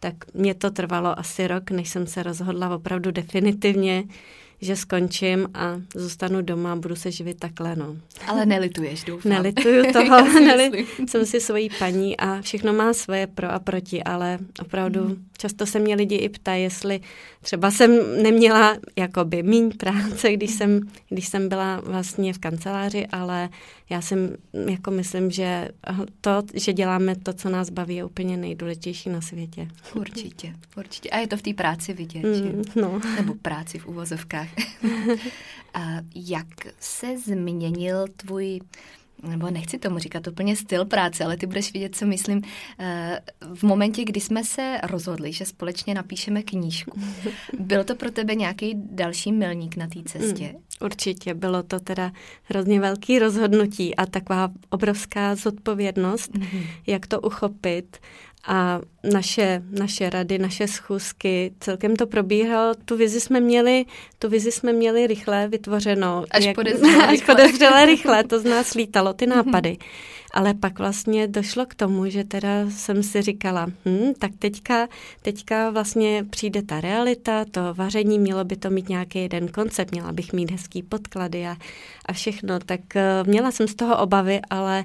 Tak 0.00 0.14
mě 0.34 0.54
to 0.54 0.70
trvalo 0.70 1.18
asi 1.18 1.48
rok, 1.48 1.70
než 1.70 1.88
jsem 1.88 2.06
se 2.06 2.22
rozhodla 2.22 2.74
opravdu 2.74 3.10
definitivně, 3.10 4.04
že 4.60 4.76
skončím 4.76 5.48
a 5.54 5.80
zůstanu 5.94 6.42
doma 6.42 6.72
a 6.72 6.76
budu 6.76 6.96
se 6.96 7.10
živit 7.10 7.38
takhle, 7.38 7.76
no. 7.76 7.96
Ale 8.26 8.46
nelituješ, 8.46 9.04
doufám. 9.04 9.32
Nelituju 9.32 9.84
toho, 9.92 10.40
neli, 10.40 10.86
jsem 11.08 11.26
si 11.26 11.40
svojí 11.40 11.70
paní 11.78 12.16
a 12.16 12.40
všechno 12.40 12.72
má 12.72 12.92
svoje 12.92 13.26
pro 13.26 13.52
a 13.52 13.58
proti, 13.58 14.02
ale 14.02 14.38
opravdu 14.60 15.00
mm. 15.00 15.24
často 15.38 15.66
se 15.66 15.78
mě 15.78 15.94
lidi 15.94 16.16
i 16.16 16.28
ptají, 16.28 16.62
jestli 16.62 17.00
třeba 17.40 17.70
jsem 17.70 18.22
neměla 18.22 18.76
jakoby 18.96 19.42
míň 19.42 19.72
práce, 19.76 20.32
když 20.32 20.50
jsem, 20.50 20.80
když 21.08 21.28
jsem 21.28 21.48
byla 21.48 21.80
vlastně 21.80 22.32
v 22.32 22.38
kanceláři, 22.38 23.06
ale 23.06 23.48
já 23.90 24.00
jsem 24.00 24.36
jako 24.70 24.90
myslím, 24.90 25.30
že 25.30 25.68
to, 26.20 26.42
že 26.54 26.72
děláme 26.72 27.16
to, 27.16 27.32
co 27.32 27.48
nás 27.48 27.70
baví, 27.70 27.96
je 27.96 28.04
úplně 28.04 28.36
nejdůležitější 28.36 29.10
na 29.10 29.20
světě. 29.20 29.68
Určitě, 29.94 30.54
určitě. 30.76 31.10
A 31.10 31.18
je 31.18 31.26
to 31.26 31.36
v 31.36 31.42
té 31.42 31.54
práci 31.54 31.92
vidět, 31.92 32.22
mm, 32.22 32.34
že? 32.34 32.80
No. 32.80 33.00
Nebo 33.16 33.34
práci 33.34 33.78
v 33.78 33.86
uvozovkách. 33.86 34.49
A 35.74 35.80
jak 36.14 36.46
se 36.80 37.18
změnil 37.18 38.06
tvůj 38.16 38.60
nebo 39.22 39.50
nechci 39.50 39.78
tomu 39.78 39.98
říkat 39.98 40.26
úplně 40.26 40.56
styl 40.56 40.84
práce, 40.84 41.24
ale 41.24 41.36
ty 41.36 41.46
budeš 41.46 41.72
vidět, 41.72 41.96
co 41.96 42.06
myslím. 42.06 42.42
Eh, 42.78 43.20
v 43.54 43.62
momentě, 43.62 44.04
kdy 44.04 44.20
jsme 44.20 44.44
se 44.44 44.80
rozhodli, 44.82 45.32
že 45.32 45.44
společně 45.44 45.94
napíšeme 45.94 46.42
knížku, 46.42 47.00
byl 47.58 47.84
to 47.84 47.94
pro 47.94 48.10
tebe 48.10 48.34
nějaký 48.34 48.72
další 48.76 49.32
milník 49.32 49.76
na 49.76 49.86
té 49.86 50.02
cestě? 50.02 50.44
Mm, 50.44 50.62
určitě, 50.80 51.34
bylo 51.34 51.62
to 51.62 51.80
teda 51.80 52.12
hrozně 52.42 52.80
velký 52.80 53.18
rozhodnutí 53.18 53.96
a 53.96 54.06
taková 54.06 54.48
obrovská 54.70 55.34
zodpovědnost, 55.34 56.32
mm-hmm. 56.32 56.66
jak 56.86 57.06
to 57.06 57.20
uchopit 57.20 57.96
a 58.46 58.80
naše, 59.12 59.62
naše 59.70 60.10
rady, 60.10 60.38
naše 60.38 60.68
schůzky, 60.68 61.52
celkem 61.60 61.96
to 61.96 62.06
probíhalo. 62.06 62.74
Tu 62.84 62.96
vizi 62.96 63.20
jsme 63.20 63.40
měli, 63.40 63.84
tu 64.18 64.28
vizi 64.28 64.52
jsme 64.52 64.72
měli 64.72 65.06
rychle 65.06 65.48
vytvořenou. 65.48 66.24
Až 66.30 66.44
jak, 66.44 66.54
podezřele 66.54 67.06
až 67.12 67.20
podezřele 67.20 67.86
rychle, 67.86 68.24
to 68.24 68.40
z 68.40 68.44
nás 68.44 68.74
lítalo, 68.74 69.12
ty 69.12 69.26
nápady. 69.26 69.76
Ale 70.34 70.54
pak 70.54 70.78
vlastně 70.78 71.28
došlo 71.28 71.66
k 71.66 71.74
tomu, 71.74 72.10
že 72.10 72.24
teda 72.24 72.70
jsem 72.70 73.02
si 73.02 73.22
říkala, 73.22 73.66
hm, 73.66 74.12
tak 74.18 74.30
teďka, 74.38 74.88
teďka 75.22 75.70
vlastně 75.70 76.24
přijde 76.30 76.62
ta 76.62 76.80
realita, 76.80 77.44
to 77.50 77.60
vaření, 77.74 78.18
mělo 78.18 78.44
by 78.44 78.56
to 78.56 78.70
mít 78.70 78.88
nějaký 78.88 79.18
jeden 79.18 79.48
koncept, 79.48 79.92
měla 79.92 80.12
bych 80.12 80.32
mít 80.32 80.50
hezký 80.50 80.82
podklady 80.82 81.46
a, 81.46 81.56
a 82.06 82.12
všechno. 82.12 82.58
Tak 82.58 82.80
uh, 82.94 83.28
měla 83.28 83.50
jsem 83.50 83.68
z 83.68 83.74
toho 83.74 83.98
obavy, 83.98 84.40
ale 84.50 84.84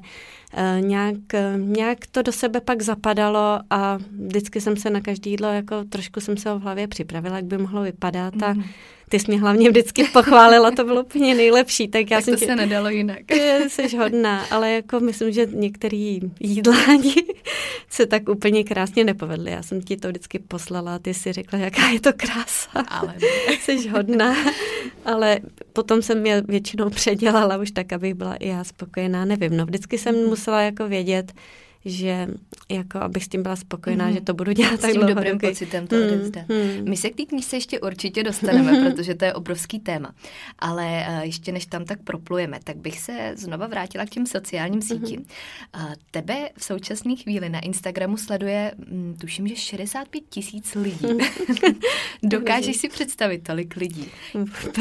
nějak, 0.79 1.17
nějak 1.55 1.97
to 2.11 2.21
do 2.21 2.31
sebe 2.31 2.61
pak 2.61 2.81
zapadalo 2.81 3.59
a 3.69 3.97
vždycky 4.25 4.61
jsem 4.61 4.77
se 4.77 4.89
na 4.89 5.01
každý 5.01 5.31
jídlo, 5.31 5.47
jako 5.47 5.83
trošku 5.83 6.19
jsem 6.19 6.37
se 6.37 6.49
ho 6.49 6.59
v 6.59 6.61
hlavě 6.61 6.87
připravila, 6.87 7.35
jak 7.35 7.45
by 7.45 7.57
mohlo 7.57 7.81
vypadat 7.81 8.43
a 8.43 8.53
mm-hmm 8.53 8.63
ty 9.09 9.19
jsi 9.19 9.25
mě 9.27 9.39
hlavně 9.39 9.69
vždycky 9.69 10.03
pochválila, 10.03 10.71
to 10.71 10.83
bylo 10.83 11.03
úplně 11.03 11.35
nejlepší. 11.35 11.87
Tak, 11.87 12.11
já 12.11 12.17
tak 12.17 12.25
jsem 12.25 12.33
to 12.33 12.39
tě... 12.39 12.45
se 12.45 12.55
nedalo 12.55 12.89
jinak. 12.89 13.19
Jsi 13.67 13.97
hodná, 13.97 14.45
ale 14.51 14.71
jako 14.71 14.99
myslím, 14.99 15.31
že 15.31 15.45
některý 15.45 16.19
jídlání 16.39 17.15
se 17.89 18.05
tak 18.05 18.29
úplně 18.29 18.63
krásně 18.63 19.03
nepovedly. 19.03 19.51
Já 19.51 19.63
jsem 19.63 19.81
ti 19.81 19.97
to 19.97 20.07
vždycky 20.07 20.39
poslala 20.39 20.95
a 20.95 20.99
ty 20.99 21.13
si 21.13 21.33
řekla, 21.33 21.59
jaká 21.59 21.87
je 21.87 21.99
to 21.99 22.13
krása. 22.13 22.69
Ale 22.87 23.15
Jsi 23.59 23.89
hodná. 23.89 24.35
Ale 25.05 25.39
potom 25.73 26.01
jsem 26.01 26.25
je 26.25 26.43
většinou 26.47 26.89
předělala 26.89 27.57
už 27.57 27.71
tak, 27.71 27.93
abych 27.93 28.13
byla 28.13 28.35
i 28.35 28.47
já 28.47 28.63
spokojená. 28.63 29.25
Nevím, 29.25 29.57
no 29.57 29.65
vždycky 29.65 29.97
jsem 29.97 30.15
mhm. 30.15 30.29
Musela 30.45 30.61
jako 30.61 30.87
vědět, 30.87 31.33
že 31.85 32.27
jako 32.69 32.99
abych 32.99 33.23
s 33.23 33.27
tím 33.27 33.43
byla 33.43 33.55
spokojená, 33.55 34.07
mm. 34.07 34.13
že 34.13 34.21
to 34.21 34.33
budu 34.33 34.51
dělat 34.51 34.81
s 34.81 34.91
tím 34.91 35.01
dobrým 35.01 35.33
roky. 35.33 35.47
pocitem 35.47 35.87
to 35.87 35.95
mm. 35.95 36.01
odevzdat. 36.01 36.49
Mm. 36.49 36.89
My 36.89 36.97
se 36.97 37.09
k 37.09 37.15
té 37.15 37.25
knížce 37.25 37.55
ještě 37.55 37.79
určitě 37.79 38.23
dostaneme, 38.23 38.71
mm. 38.71 38.91
protože 38.91 39.15
to 39.15 39.25
je 39.25 39.33
obrovský 39.33 39.79
téma. 39.79 40.13
Ale 40.59 41.05
uh, 41.09 41.19
ještě 41.19 41.51
než 41.51 41.65
tam 41.65 41.85
tak 41.85 41.99
proplujeme, 42.03 42.59
tak 42.63 42.77
bych 42.77 42.99
se 42.99 43.33
znova 43.35 43.67
vrátila 43.67 44.05
k 44.05 44.09
těm 44.09 44.25
sociálním 44.25 44.81
sítím. 44.81 45.19
Mm. 45.19 45.85
Uh, 45.85 45.93
tebe 46.11 46.49
v 46.57 46.63
současné 46.63 47.15
chvíli 47.15 47.49
na 47.49 47.59
Instagramu 47.59 48.17
sleduje, 48.17 48.71
um, 48.91 49.15
tuším, 49.21 49.47
že 49.47 49.55
65 49.55 50.23
tisíc 50.29 50.75
lidí. 50.75 51.07
Mm. 51.07 51.19
Dokážeš 52.23 52.77
si 52.77 52.89
představit 52.89 53.43
tolik 53.43 53.75
lidí? 53.75 54.07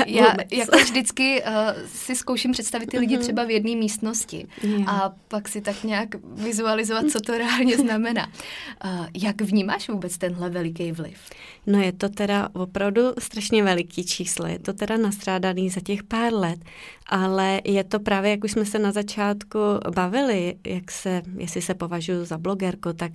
Já 0.07 0.37
jako 0.53 0.79
vždycky 0.79 1.43
uh, 1.43 1.53
si 1.87 2.14
zkouším 2.14 2.53
představit 2.53 2.87
ty 2.87 2.99
lidi 2.99 3.17
mm. 3.17 3.23
třeba 3.23 3.45
v 3.45 3.50
jedné 3.50 3.76
místnosti 3.76 4.47
a 4.87 5.12
pak 5.29 5.49
si 5.49 5.61
tak 5.61 5.85
nějak 5.85 6.09
vizualizovat 6.25 7.05
co 7.11 7.21
to 7.21 7.38
reálně 7.38 7.74
znamená. 7.83 8.31
Jak 9.23 9.40
vnímáš 9.40 9.88
vůbec 9.88 10.19
tenhle 10.19 10.50
veliký 10.50 10.93
vliv? 10.93 11.19
No 11.66 11.81
je 11.81 11.93
to 11.93 12.09
teda 12.09 12.49
opravdu 12.52 13.02
strašně 13.19 13.62
veliký 13.62 14.04
číslo, 14.04 14.47
je 14.47 14.59
to 14.59 14.73
teda 14.73 14.97
nastrádaný 14.97 15.71
za 15.71 15.81
těch 15.81 16.02
pár 16.02 16.35
let, 16.35 16.59
ale 17.07 17.61
je 17.64 17.85
to 17.85 18.00
právě, 18.00 18.31
jak 18.31 18.45
už 18.45 18.52
jsme 18.52 18.64
se 18.64 18.78
na 18.78 18.93
začátku 18.93 19.59
bavili, 19.95 20.54
jak 20.66 20.90
se, 20.90 21.23
jestli 21.37 21.62
se 21.62 21.75
považuji 21.75 22.25
za 22.25 22.38
blogerku, 22.38 22.93
tak, 22.93 23.12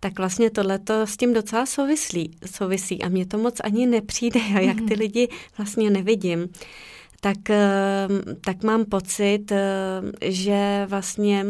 tak 0.00 0.18
vlastně 0.18 0.50
tohleto 0.50 1.06
s 1.06 1.16
tím 1.16 1.34
docela 1.34 1.66
souvislí, 1.66 2.30
souvisí 2.46 3.02
a 3.02 3.08
mně 3.08 3.26
to 3.26 3.38
moc 3.38 3.60
ani 3.64 3.86
nepřijde, 3.86 4.40
jak 4.60 4.76
ty 4.76 4.82
mhm. 4.82 4.98
lidi 4.98 5.28
vlastně 5.58 5.90
nevidím 5.90 6.48
tak, 7.20 7.50
ehm, 7.50 8.22
tak 8.44 8.62
mám 8.62 8.84
pocit, 8.84 9.52
ehm, 9.52 10.12
že 10.22 10.86
vlastně 10.88 11.46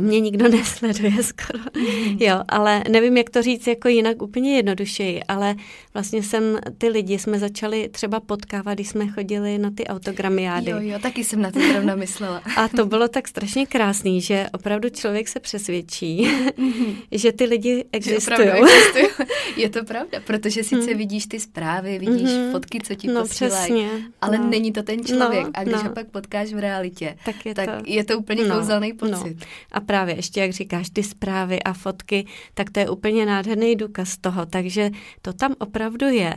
mě 0.00 0.20
nikdo 0.20 0.48
nesleduje 0.56 1.22
skoro, 1.22 1.58
mm. 1.76 2.16
jo, 2.20 2.42
ale 2.48 2.82
nevím, 2.90 3.16
jak 3.16 3.30
to 3.30 3.42
říct 3.42 3.66
jako 3.66 3.88
jinak 3.88 4.22
úplně 4.22 4.56
jednodušeji, 4.56 5.22
ale 5.28 5.54
vlastně 5.94 6.22
jsem, 6.22 6.58
ty 6.78 6.88
lidi 6.88 7.18
jsme 7.18 7.38
začali 7.38 7.88
třeba 7.88 8.20
potkávat, 8.20 8.74
když 8.74 8.88
jsme 8.88 9.08
chodili 9.08 9.58
na 9.58 9.70
ty 9.70 9.86
autogramiády. 9.86 10.70
Jo, 10.70 10.76
jo, 10.80 10.98
taky 11.02 11.24
jsem 11.24 11.42
na 11.42 11.50
to 11.50 11.60
zrovna 11.60 11.94
myslela. 11.94 12.42
A 12.56 12.68
to 12.68 12.86
bylo 12.86 13.08
tak 13.08 13.28
strašně 13.28 13.66
krásný, 13.66 14.20
že 14.20 14.46
opravdu 14.52 14.88
člověk 14.88 15.28
se 15.28 15.40
přesvědčí, 15.40 16.28
mm. 16.56 16.96
že 17.12 17.32
ty 17.32 17.44
lidi 17.44 17.84
existují. 17.92 18.48
Je 19.56 19.68
to 19.70 19.84
pravda, 19.84 20.20
protože 20.26 20.64
sice 20.64 20.90
mm. 20.90 20.98
vidíš 20.98 21.26
ty 21.26 21.40
zprávy, 21.40 21.98
vidíš 21.98 22.30
mm. 22.30 22.52
fotky, 22.52 22.80
co 22.80 22.94
ti 22.94 23.08
no, 23.08 23.20
posílají, 23.20 23.54
přesně, 23.54 23.88
ale 24.20 24.38
no. 24.38 24.46
není 24.50 24.72
to 24.72 24.82
ten 24.82 25.04
člověk. 25.04 25.44
No, 25.44 25.50
a 25.54 25.62
když 25.64 25.74
no. 25.74 25.82
ho 25.82 25.90
pak 25.90 26.10
potkáš 26.10 26.52
v 26.52 26.58
realitě, 26.58 27.16
tak 27.24 27.46
je, 27.46 27.54
tak 27.54 27.66
to, 27.66 27.82
je 27.86 28.04
to 28.04 28.18
úplně 28.18 28.44
no, 28.44 28.56
kouzelný 28.56 28.88
no. 28.88 28.96
pocit. 28.96 29.36
No. 29.40 29.46
A 29.72 29.80
právě 29.80 30.16
ještě, 30.16 30.40
jak 30.40 30.52
říkáš, 30.52 30.90
ty 30.90 31.02
zprávy 31.02 31.62
a 31.62 31.72
fotky, 31.72 32.26
tak 32.54 32.70
to 32.70 32.80
je 32.80 32.90
úplně 32.90 33.26
nádherný 33.26 33.76
důkaz 33.76 34.16
toho. 34.16 34.46
Takže 34.46 34.90
to 35.22 35.32
tam 35.32 35.54
opravdu 35.58 36.06
je. 36.06 36.34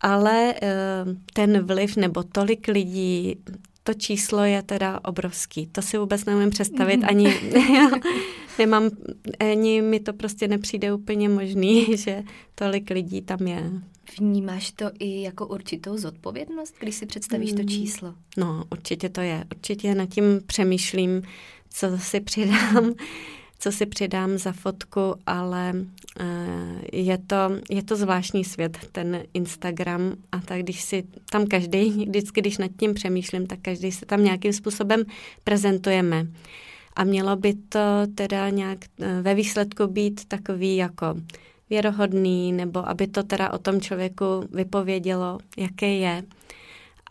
Ale 0.00 0.54
eh, 0.62 0.68
ten 1.32 1.66
vliv 1.66 1.96
nebo 1.96 2.22
tolik 2.22 2.68
lidí, 2.68 3.36
to 3.82 3.94
číslo 3.94 4.44
je 4.44 4.62
teda 4.62 5.00
obrovský. 5.04 5.66
To 5.66 5.82
si 5.82 5.98
vůbec 5.98 6.24
nemůžu 6.24 6.50
představit. 6.50 6.96
Mm. 6.96 7.04
Ani, 7.08 7.34
já, 7.74 7.90
nemám, 8.58 8.90
ani 9.40 9.82
mi 9.82 10.00
to 10.00 10.12
prostě 10.12 10.48
nepřijde 10.48 10.92
úplně 10.92 11.28
možný, 11.28 11.86
že 11.96 12.22
tolik 12.54 12.90
lidí 12.90 13.22
tam 13.22 13.46
je. 13.46 13.70
Vnímáš 14.18 14.72
to 14.72 14.90
i 14.98 15.22
jako 15.22 15.46
určitou 15.46 15.96
zodpovědnost, 15.96 16.74
když 16.80 16.94
si 16.94 17.06
představíš 17.06 17.52
to 17.52 17.62
mm. 17.62 17.68
číslo? 17.68 18.14
No, 18.36 18.64
určitě 18.72 19.08
to 19.08 19.20
je. 19.20 19.44
Určitě 19.56 19.94
nad 19.94 20.08
tím 20.08 20.40
přemýšlím, 20.46 21.22
co 21.72 21.98
si 21.98 22.20
přidám, 22.20 22.92
co 23.58 23.72
si 23.72 23.86
přidám 23.86 24.38
za 24.38 24.52
fotku, 24.52 25.14
ale 25.26 25.72
uh, 25.74 26.26
je 26.92 27.18
to, 27.18 27.36
je 27.70 27.82
to 27.82 27.96
zvláštní 27.96 28.44
svět, 28.44 28.78
ten 28.92 29.22
Instagram 29.34 30.12
a 30.32 30.40
tak, 30.40 30.60
když 30.60 30.82
si 30.82 31.04
tam 31.30 31.46
každý, 31.46 31.90
vždycky, 31.90 32.40
když 32.40 32.58
nad 32.58 32.70
tím 32.80 32.94
přemýšlím, 32.94 33.46
tak 33.46 33.58
každý 33.62 33.92
se 33.92 34.06
tam 34.06 34.24
nějakým 34.24 34.52
způsobem 34.52 35.02
prezentujeme. 35.44 36.26
A 36.96 37.04
mělo 37.04 37.36
by 37.36 37.54
to 37.54 37.80
teda 38.14 38.48
nějak 38.48 38.78
uh, 38.98 39.06
ve 39.22 39.34
výsledku 39.34 39.86
být 39.86 40.24
takový 40.28 40.76
jako 40.76 41.14
věrohodný, 41.70 42.52
nebo 42.52 42.88
aby 42.88 43.06
to 43.06 43.22
teda 43.22 43.52
o 43.52 43.58
tom 43.58 43.80
člověku 43.80 44.24
vypovědělo, 44.52 45.38
jaké 45.56 45.94
je. 45.94 46.22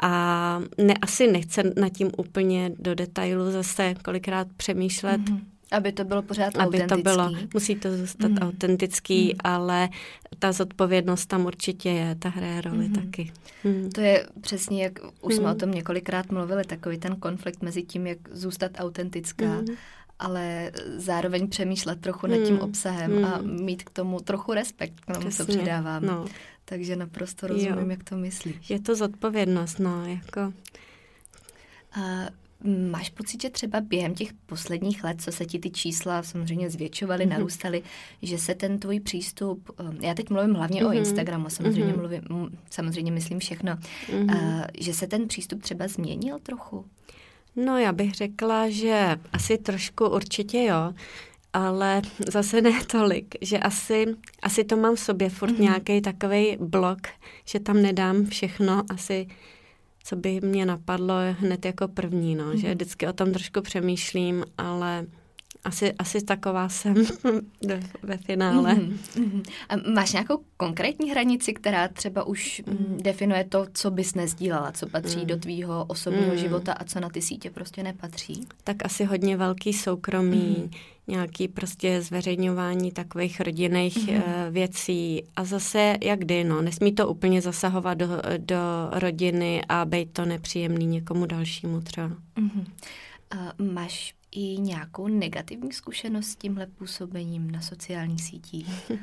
A 0.02 0.62
ne, 0.78 0.94
asi 1.02 1.32
nechce 1.32 1.64
nad 1.78 1.90
tím 1.90 2.12
úplně 2.18 2.72
do 2.80 2.96
detailu 2.96 3.52
zase 3.52 3.94
kolikrát 4.04 4.48
přemýšlet. 4.58 5.22
Mm-hmm. 5.22 5.40
Aby 5.72 5.92
to 5.92 6.04
bylo 6.04 6.22
pořád 6.22 6.56
Aby 6.58 6.66
autentický. 6.66 7.04
to 7.04 7.10
bylo, 7.10 7.32
musí 7.54 7.76
to 7.76 7.98
zůstat 7.98 8.32
mm. 8.32 8.38
autentický, 8.38 9.26
mm. 9.26 9.40
ale 9.44 9.90
ta 10.40 10.52
zodpovědnost 10.52 11.26
tam 11.26 11.46
určitě 11.46 11.90
je, 11.90 12.16
ta 12.16 12.30
hraje 12.30 12.62
roli 12.62 12.88
mm. 12.88 12.94
taky. 12.94 13.32
Mm. 13.64 13.90
To 13.90 14.02
je 14.02 14.28
přesně, 14.42 14.84
jak 14.84 15.00
už 15.22 15.34
mm. 15.34 15.40
jsme 15.40 15.52
o 15.52 15.56
tom 15.56 15.72
několikrát 15.72 16.32
mluvili, 16.32 16.64
takový 16.64 16.98
ten 16.98 17.16
konflikt 17.16 17.62
mezi 17.62 17.84
tím, 17.84 18.08
jak 18.08 18.18
zůstat 18.32 18.72
autentická 18.78 19.46
mm 19.46 19.66
ale 20.22 20.72
zároveň 20.98 21.48
přemýšlet 21.48 22.02
trochu 22.02 22.28
nad 22.28 22.38
tím 22.38 22.60
obsahem 22.60 23.18
mm. 23.18 23.26
a 23.26 23.42
mít 23.42 23.84
k 23.84 23.90
tomu 23.90 24.20
trochu 24.20 24.54
respekt 24.54 24.94
k 25.02 25.06
tomu, 25.06 25.20
Přesně, 25.20 25.46
co 25.46 25.52
přidáváme. 25.52 26.08
No. 26.08 26.26
Takže 26.72 26.96
naprosto 26.96 27.48
rozumím, 27.48 27.80
jo. 27.80 27.90
jak 27.90 28.04
to 28.04 28.16
myslíš. 28.16 28.70
Je 28.70 28.80
to 28.80 28.96
zodpovědnost, 28.96 29.80
no, 29.80 30.06
jako... 30.06 30.54
A 31.92 32.02
máš 32.92 33.10
pocit, 33.10 33.42
že 33.42 33.50
třeba 33.50 33.82
během 33.82 34.16
těch 34.16 34.34
posledních 34.34 35.04
let, 35.04 35.22
co 35.22 35.32
se 35.32 35.46
ti 35.46 35.60
ty 35.60 35.70
čísla 35.70 36.24
samozřejmě 36.24 36.70
zvětšovaly, 36.70 37.26
mm-hmm. 37.26 37.30
narůstaly, 37.30 37.84
že 38.22 38.38
se 38.38 38.56
ten 38.56 38.80
tvůj 38.80 39.00
přístup, 39.00 39.72
um, 39.80 39.98
já 40.02 40.14
teď 40.14 40.30
mluvím 40.30 40.54
hlavně 40.54 40.82
mm-hmm. 40.82 40.90
o 40.90 40.94
Instagramu, 40.94 41.50
samozřejmě 41.50 41.94
mm-hmm. 41.94 41.98
mluvím, 41.98 42.58
samozřejmě 42.70 43.12
myslím 43.12 43.40
všechno, 43.40 43.76
mm-hmm. 43.76 44.66
že 44.80 44.94
se 44.94 45.08
ten 45.08 45.28
přístup 45.28 45.62
třeba 45.62 45.88
změnil 45.88 46.40
trochu? 46.40 46.86
No 47.56 47.78
já 47.78 47.92
bych 47.92 48.14
řekla, 48.14 48.70
že 48.70 49.20
asi 49.34 49.58
trošku 49.58 50.10
určitě 50.10 50.64
jo, 50.64 50.94
ale 51.54 52.02
zase 52.32 52.62
ne 52.62 52.72
tolik, 52.92 53.36
že 53.42 53.60
asi, 53.60 54.06
asi 54.42 54.64
to 54.64 54.78
mám 54.78 54.96
v 54.96 55.00
sobě 55.00 55.30
furt 55.30 55.52
mm-hmm. 55.52 55.62
nějaký 55.62 56.02
takový 56.02 56.58
blok, 56.60 57.00
že 57.46 57.60
tam 57.60 57.82
nedám 57.82 58.26
všechno 58.26 58.84
asi, 58.90 59.28
co 60.04 60.16
by 60.16 60.42
mě 60.42 60.66
napadlo 60.66 61.16
hned 61.40 61.66
jako 61.66 61.88
první, 61.88 62.36
no, 62.36 62.46
mm-hmm. 62.46 62.60
že 62.60 62.76
vždycky 62.76 63.08
o 63.08 63.14
tom 63.14 63.32
trošku 63.32 63.62
přemýšlím, 63.62 64.46
ale 64.58 65.06
asi, 65.64 65.94
asi 65.94 66.26
taková 66.26 66.70
jsem 66.70 66.96
ve 68.04 68.18
finále. 68.18 68.76
Mm-hmm. 68.76 69.44
A 69.70 69.90
máš 69.94 70.14
nějakou 70.14 70.44
konkrétní 70.58 71.12
hranici, 71.12 71.54
která 71.54 71.88
třeba 71.88 72.24
už 72.24 72.62
mm. 72.66 72.98
definuje 73.02 73.44
to, 73.44 73.66
co 73.74 73.92
bys 73.92 74.16
nezdílala, 74.16 74.72
co 74.72 74.90
patří 74.90 75.20
mm. 75.20 75.26
do 75.26 75.38
tvýho 75.38 75.86
osobního 75.86 76.32
mm. 76.32 76.38
života 76.38 76.74
a 76.74 76.84
co 76.84 77.00
na 77.00 77.10
ty 77.10 77.22
sítě 77.22 77.50
prostě 77.50 77.84
nepatří? 77.84 78.48
Tak 78.64 78.86
asi 78.86 79.04
hodně 79.04 79.38
velký 79.38 79.74
soukromí, 79.74 80.56
mm. 80.58 80.70
nějaký 81.08 81.48
prostě 81.48 82.02
zveřejňování 82.02 82.92
takových 82.92 83.42
rodinných 83.42 84.08
mm. 84.08 84.22
věcí 84.50 85.24
a 85.36 85.44
zase 85.44 85.98
jak 86.04 86.20
kdy, 86.20 86.44
no, 86.44 86.62
nesmí 86.62 86.92
to 86.92 87.08
úplně 87.08 87.42
zasahovat 87.42 87.94
do, 87.94 88.08
do 88.38 88.58
rodiny 88.92 89.62
a 89.70 89.86
být 89.86 90.14
to 90.14 90.26
nepříjemný 90.26 90.86
někomu 90.86 91.26
dalšímu 91.26 91.82
třeba. 91.82 92.12
Mm. 92.38 92.66
Uh, 93.60 93.68
máš 93.74 94.14
i 94.32 94.58
nějakou 94.58 95.08
negativní 95.08 95.72
zkušenost 95.72 96.26
s 96.26 96.36
tímhle 96.36 96.68
působením 96.68 97.52
na 97.52 97.62
sociálních 97.62 98.24
sítích? 98.24 98.92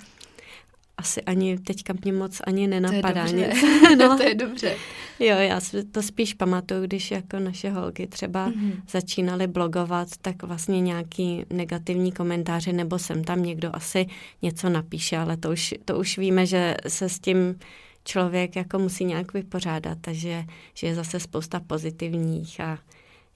Asi 0.99 1.23
ani 1.23 1.59
teďka 1.59 1.95
mě 2.03 2.13
moc 2.13 2.41
ani 2.45 2.67
nenapadá 2.67 3.27
to 3.27 3.37
je 3.37 3.49
nic. 3.49 3.65
no. 3.99 4.17
to 4.17 4.23
je 4.23 4.35
dobře. 4.35 4.77
Jo, 5.19 5.37
já 5.37 5.61
to 5.93 6.03
spíš 6.03 6.35
pamatuju, 6.35 6.83
když 6.83 7.11
jako 7.11 7.39
naše 7.39 7.71
holky 7.71 8.07
třeba 8.07 8.51
mm-hmm. 8.51 8.73
začínaly 8.91 9.47
blogovat, 9.47 10.09
tak 10.23 10.43
vlastně 10.43 10.81
nějaký 10.81 11.45
negativní 11.51 12.13
komentáře, 12.13 12.73
nebo 12.73 12.99
sem 12.99 13.25
tam 13.25 13.43
někdo 13.43 13.71
asi 13.73 14.07
něco 14.43 14.69
napíše, 14.69 15.19
ale 15.19 15.37
to 15.37 15.51
už, 15.51 15.75
to 15.85 15.99
už 15.99 16.19
víme, 16.19 16.47
že 16.47 16.75
se 16.89 17.09
s 17.09 17.19
tím 17.19 17.59
člověk 18.05 18.57
jako 18.57 18.79
musí 18.79 19.05
nějak 19.05 19.33
vypořádat, 19.33 19.99
takže 20.01 20.45
že 20.75 20.87
je 20.87 20.95
zase 20.95 21.21
spousta 21.21 21.61
pozitivních 21.61 22.61
a 22.61 22.79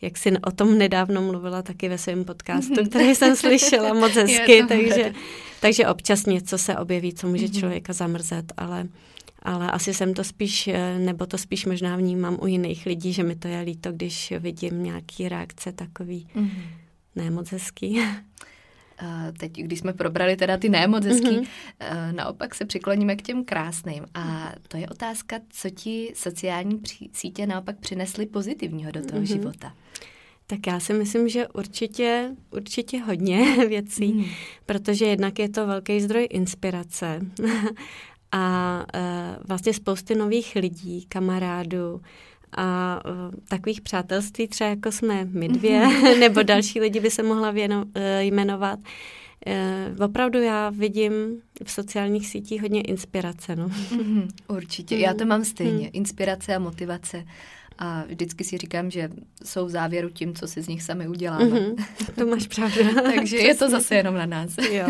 jak 0.03 0.17
jsi 0.17 0.39
o 0.39 0.51
tom 0.51 0.79
nedávno 0.79 1.23
mluvila 1.23 1.63
taky 1.63 1.89
ve 1.89 1.99
svém 1.99 2.25
podcastu, 2.25 2.85
který 2.89 3.15
jsem 3.15 3.37
slyšela 3.37 3.95
moc 4.01 4.13
hezky, 4.13 4.65
takže, 4.69 5.13
takže 5.61 5.87
občas 5.87 6.27
něco 6.27 6.59
se 6.59 6.77
objeví, 6.77 7.15
co 7.15 7.29
může 7.29 7.47
mhm. 7.47 7.55
člověka 7.55 7.93
zamrzet, 7.93 8.53
ale 8.57 8.89
ale 9.45 9.71
asi 9.71 9.95
jsem 9.95 10.15
to 10.15 10.25
spíš, 10.25 10.69
eh, 10.69 10.99
nebo 10.99 11.27
to 11.27 11.39
spíš 11.39 11.67
možná 11.67 11.97
vnímám 11.97 12.39
u 12.43 12.47
jiných 12.47 12.87
lidí, 12.87 13.13
že 13.13 13.23
mi 13.23 13.37
to 13.37 13.49
je 13.49 13.61
líto, 13.61 13.93
když 13.93 14.33
vidím 14.39 14.83
nějaký 14.83 15.29
reakce 15.29 15.73
takový 15.73 16.27
mm-hmm. 16.37 16.63
ne 17.17 17.31
moc 17.31 17.53
hezký. 17.53 18.01
teď, 19.39 19.53
když 19.53 19.79
jsme 19.79 19.93
probrali 19.93 20.37
teda 20.37 20.57
ty 20.57 20.69
nemoc 20.69 21.05
hezký, 21.05 21.27
mm-hmm. 21.27 22.15
naopak 22.15 22.55
se 22.55 22.65
přikloníme 22.65 23.17
k 23.17 23.23
těm 23.23 23.45
krásným. 23.45 24.05
A 24.15 24.53
to 24.69 24.77
je 24.77 24.89
otázka, 24.89 25.41
co 25.51 25.71
ti 25.71 26.13
sociální 26.15 26.81
sítě 27.13 27.47
naopak 27.47 27.79
přinesly 27.79 28.27
pozitivního 28.27 28.93
do 28.93 29.01
toho 29.01 29.21
mm-hmm. 29.21 29.37
života. 29.37 29.75
Tak 30.47 30.67
já 30.67 30.81
si 30.81 30.93
myslím, 30.93 31.29
že 31.29 31.49
určitě, 31.49 32.31
určitě 32.51 32.99
hodně 32.99 33.67
věcí, 33.69 34.13
mm. 34.13 34.25
protože 34.67 35.05
jednak 35.05 35.39
je 35.39 35.49
to 35.49 35.67
velký 35.67 36.01
zdroj 36.01 36.27
inspirace 36.31 37.21
a 38.33 38.87
uh, 38.95 39.03
vlastně 39.49 39.75
spousty 39.75 40.15
nových 40.15 40.57
lidí, 40.57 41.07
kamarádů, 41.09 42.01
a 42.57 43.01
uh, 43.05 43.35
takových 43.49 43.81
přátelství 43.81 44.49
třeba 44.49 44.71
jako 44.71 44.93
jsme 44.93 45.25
my 45.25 45.49
dvě, 45.49 45.89
nebo 46.21 46.43
další 46.43 46.81
lidi 46.81 47.01
by 47.01 47.11
se 47.11 47.23
mohla 47.23 47.51
věno, 47.51 47.85
uh, 47.85 48.03
jmenovat. 48.21 48.79
Uh, 49.99 50.05
opravdu 50.05 50.43
já 50.43 50.71
vidím 50.71 51.13
v 51.65 51.71
sociálních 51.71 52.29
sítích 52.29 52.63
hodně 52.63 52.81
inspirace. 52.81 53.57
No. 53.57 53.69
Mm-hmm, 53.69 54.29
určitě, 54.49 54.97
já 54.97 55.15
to 55.15 55.25
mám 55.25 55.45
stejně. 55.45 55.85
Mm. 55.85 55.91
Inspirace 55.93 56.55
a 56.55 56.59
motivace. 56.59 57.25
A 57.79 58.05
vždycky 58.07 58.45
si 58.45 58.59
říkám, 58.59 58.91
že 58.91 59.11
jsou 59.45 59.67
v 59.67 59.71
závěru 59.71 60.11
tím, 60.11 60.35
co 60.35 60.49
si 60.49 60.63
z 60.63 60.69
nich 60.69 60.83
sami 60.83 61.09
uděláme. 61.09 61.45
Mm-hmm, 61.45 61.85
to 62.15 62.27
máš 62.27 62.47
pravdu. 62.47 63.03
Takže 63.15 63.37
je 63.49 63.55
to 63.55 63.71
zase 63.71 63.95
jenom 63.95 64.15
na 64.15 64.27
nás. 64.27 64.57
jo. 64.71 64.87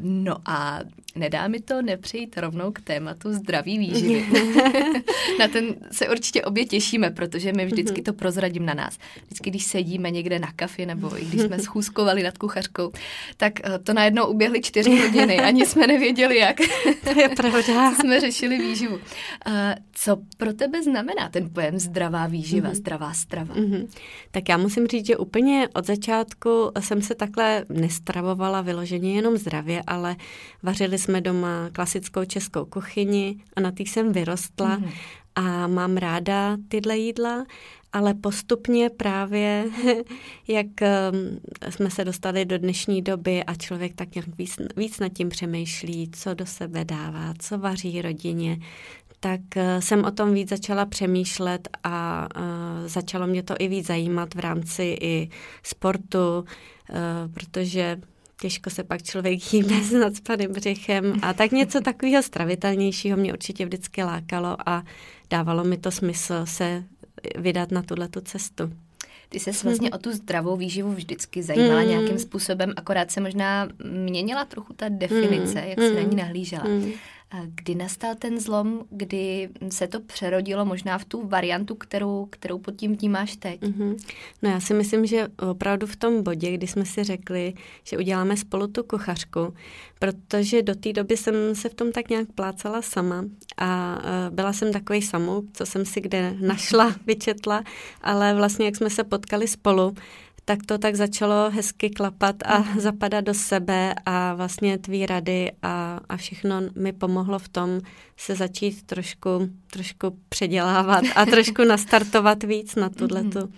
No 0.00 0.36
a 0.44 0.80
nedá 1.18 1.48
mi 1.48 1.60
to 1.60 1.82
nepřejít 1.82 2.38
rovnou 2.38 2.72
k 2.72 2.80
tématu 2.80 3.32
zdraví 3.32 3.78
výživy. 3.78 4.26
na 5.38 5.48
ten 5.48 5.74
se 5.92 6.08
určitě 6.08 6.42
obě 6.42 6.64
těšíme, 6.64 7.10
protože 7.10 7.52
my 7.52 7.66
vždycky 7.66 8.02
to 8.02 8.12
prozradím 8.12 8.66
na 8.66 8.74
nás. 8.74 8.98
Vždycky, 9.26 9.50
když 9.50 9.64
sedíme 9.64 10.10
někde 10.10 10.38
na 10.38 10.52
kafi 10.56 10.86
nebo 10.86 11.22
i 11.22 11.24
když 11.24 11.40
jsme 11.40 11.58
schůzkovali 11.58 12.22
nad 12.22 12.38
kuchařkou, 12.38 12.92
tak 13.36 13.52
uh, 13.66 13.84
to 13.84 13.92
najednou 13.92 14.26
uběhly 14.26 14.62
čtyři 14.62 14.96
hodiny, 15.00 15.38
ani 15.38 15.66
jsme 15.66 15.86
nevěděli 15.86 16.36
jak. 16.36 16.56
to 17.04 17.20
je 17.20 17.28
pravda. 17.28 17.94
jsme 18.00 18.20
řešili 18.20 18.58
výživu. 18.58 18.94
Uh, 18.94 19.02
co 19.92 20.16
pro 20.36 20.52
tebe 20.52 20.82
znamená 20.82 21.28
ten 21.28 21.50
pojem 21.50 21.78
zdravá 21.78 22.26
výživa, 22.26 22.70
mm-hmm. 22.70 22.74
zdravá 22.74 23.12
strava? 23.12 23.54
Mm-hmm. 23.54 23.88
Tak 24.30 24.48
já 24.48 24.56
musím 24.56 24.86
říct, 24.86 25.06
že 25.06 25.16
úplně 25.16 25.68
od 25.74 25.86
začátku 25.86 26.70
jsem 26.80 27.02
se 27.02 27.14
takhle 27.14 27.64
nestravovala 27.68 28.60
vyloženě 28.60 29.14
jenom 29.14 29.36
zdravě, 29.36 29.82
ale 29.86 30.16
vařili 30.62 30.98
jsme 30.98 31.07
doma 31.08 31.70
klasickou 31.72 32.24
českou 32.24 32.64
kuchyni 32.64 33.36
a 33.56 33.60
na 33.60 33.72
té 33.72 33.82
jsem 33.82 34.12
vyrostla 34.12 34.76
mm. 34.76 34.90
a 35.34 35.66
mám 35.66 35.96
ráda 35.96 36.56
tyhle 36.68 36.98
jídla, 36.98 37.44
ale 37.92 38.14
postupně 38.14 38.90
právě, 38.90 39.64
jak 40.48 40.66
um, 40.66 41.40
jsme 41.70 41.90
se 41.90 42.04
dostali 42.04 42.44
do 42.44 42.58
dnešní 42.58 43.02
doby 43.02 43.44
a 43.44 43.54
člověk 43.54 43.94
tak 43.94 44.14
nějak 44.14 44.36
víc, 44.38 44.56
víc 44.76 44.98
nad 44.98 45.08
tím 45.08 45.28
přemýšlí, 45.28 46.10
co 46.12 46.34
do 46.34 46.46
sebe 46.46 46.84
dává, 46.84 47.34
co 47.38 47.58
vaří 47.58 48.02
rodině, 48.02 48.58
tak 49.20 49.40
uh, 49.56 49.62
jsem 49.80 50.04
o 50.04 50.10
tom 50.10 50.34
víc 50.34 50.48
začala 50.48 50.86
přemýšlet 50.86 51.68
a 51.84 52.28
uh, 52.36 52.88
začalo 52.88 53.26
mě 53.26 53.42
to 53.42 53.54
i 53.58 53.68
víc 53.68 53.86
zajímat 53.86 54.34
v 54.34 54.38
rámci 54.38 54.98
i 55.00 55.30
sportu, 55.62 56.38
uh, 56.38 56.96
protože 57.34 58.00
těžko 58.40 58.70
se 58.70 58.84
pak 58.84 59.02
člověk 59.02 59.52
hýbe 59.52 59.82
s 59.82 59.92
nadspaným 59.92 60.52
břichem 60.52 61.14
a 61.22 61.32
tak 61.32 61.52
něco 61.52 61.80
takového 61.80 62.22
stravitelnějšího 62.22 63.16
mě 63.16 63.32
určitě 63.32 63.64
vždycky 63.64 64.02
lákalo 64.02 64.56
a 64.66 64.82
dávalo 65.30 65.64
mi 65.64 65.76
to 65.76 65.90
smysl 65.90 66.46
se 66.46 66.84
vydat 67.36 67.70
na 67.70 67.82
tuhle 67.82 68.08
cestu. 68.22 68.72
Ty 69.28 69.40
se 69.40 69.50
vlastně 69.64 69.90
o 69.90 69.98
tu 69.98 70.12
zdravou 70.12 70.56
výživu 70.56 70.92
vždycky 70.92 71.42
zajímala 71.42 71.82
mm. 71.82 71.88
nějakým 71.88 72.18
způsobem, 72.18 72.72
akorát 72.76 73.10
se 73.10 73.20
možná 73.20 73.68
měnila 73.84 74.44
trochu 74.44 74.72
ta 74.72 74.86
definice, 74.88 75.60
mm. 75.60 75.68
jak 75.68 75.78
si 75.78 75.94
na 75.94 76.00
ní 76.00 76.16
nahlížela. 76.16 76.64
Mm. 76.64 76.92
Kdy 77.46 77.74
nastal 77.74 78.14
ten 78.14 78.40
zlom, 78.40 78.84
kdy 78.90 79.48
se 79.68 79.86
to 79.86 80.00
přerodilo 80.00 80.64
možná 80.64 80.98
v 80.98 81.04
tu 81.04 81.26
variantu, 81.28 81.74
kterou, 81.74 82.26
kterou 82.30 82.58
pod 82.58 82.76
tím 82.76 82.96
vnímáš 82.96 83.36
teď? 83.36 83.60
Mm-hmm. 83.60 83.96
No 84.42 84.50
já 84.50 84.60
si 84.60 84.74
myslím, 84.74 85.06
že 85.06 85.28
opravdu 85.50 85.86
v 85.86 85.96
tom 85.96 86.22
bodě, 86.22 86.52
kdy 86.52 86.66
jsme 86.66 86.84
si 86.84 87.04
řekli, 87.04 87.54
že 87.84 87.98
uděláme 87.98 88.36
spolu 88.36 88.66
tu 88.66 88.82
kuchařku, 88.82 89.54
protože 89.98 90.62
do 90.62 90.74
té 90.74 90.92
doby 90.92 91.16
jsem 91.16 91.34
se 91.54 91.68
v 91.68 91.74
tom 91.74 91.92
tak 91.92 92.08
nějak 92.08 92.28
plácala 92.34 92.82
sama 92.82 93.24
a 93.56 93.98
e, 94.26 94.30
byla 94.30 94.52
jsem 94.52 94.72
takový 94.72 95.02
samouk, 95.02 95.44
co 95.52 95.66
jsem 95.66 95.84
si 95.84 96.00
kde 96.00 96.34
našla, 96.40 96.94
vyčetla, 97.06 97.62
ale 98.02 98.34
vlastně 98.34 98.66
jak 98.66 98.76
jsme 98.76 98.90
se 98.90 99.04
potkali 99.04 99.48
spolu, 99.48 99.94
tak 100.48 100.66
to 100.66 100.78
tak 100.78 100.96
začalo 100.96 101.50
hezky 101.50 101.90
klapat 101.90 102.36
a 102.44 102.58
mhm. 102.58 102.80
zapadat 102.80 103.24
do 103.24 103.34
sebe 103.34 103.94
a 104.06 104.34
vlastně 104.34 104.78
tvý 104.78 105.06
rady 105.06 105.52
a, 105.62 106.00
a 106.08 106.16
všechno 106.16 106.60
mi 106.74 106.92
pomohlo 106.92 107.38
v 107.38 107.48
tom 107.48 107.80
se 108.16 108.34
začít 108.34 108.82
trošku, 108.82 109.48
trošku 109.72 110.18
předělávat 110.28 111.04
a 111.16 111.26
trošku 111.34 111.64
nastartovat 111.64 112.42
víc 112.42 112.74
na 112.74 112.88
tuhle 112.88 113.22
tu 113.22 113.38
mhm. 113.38 113.52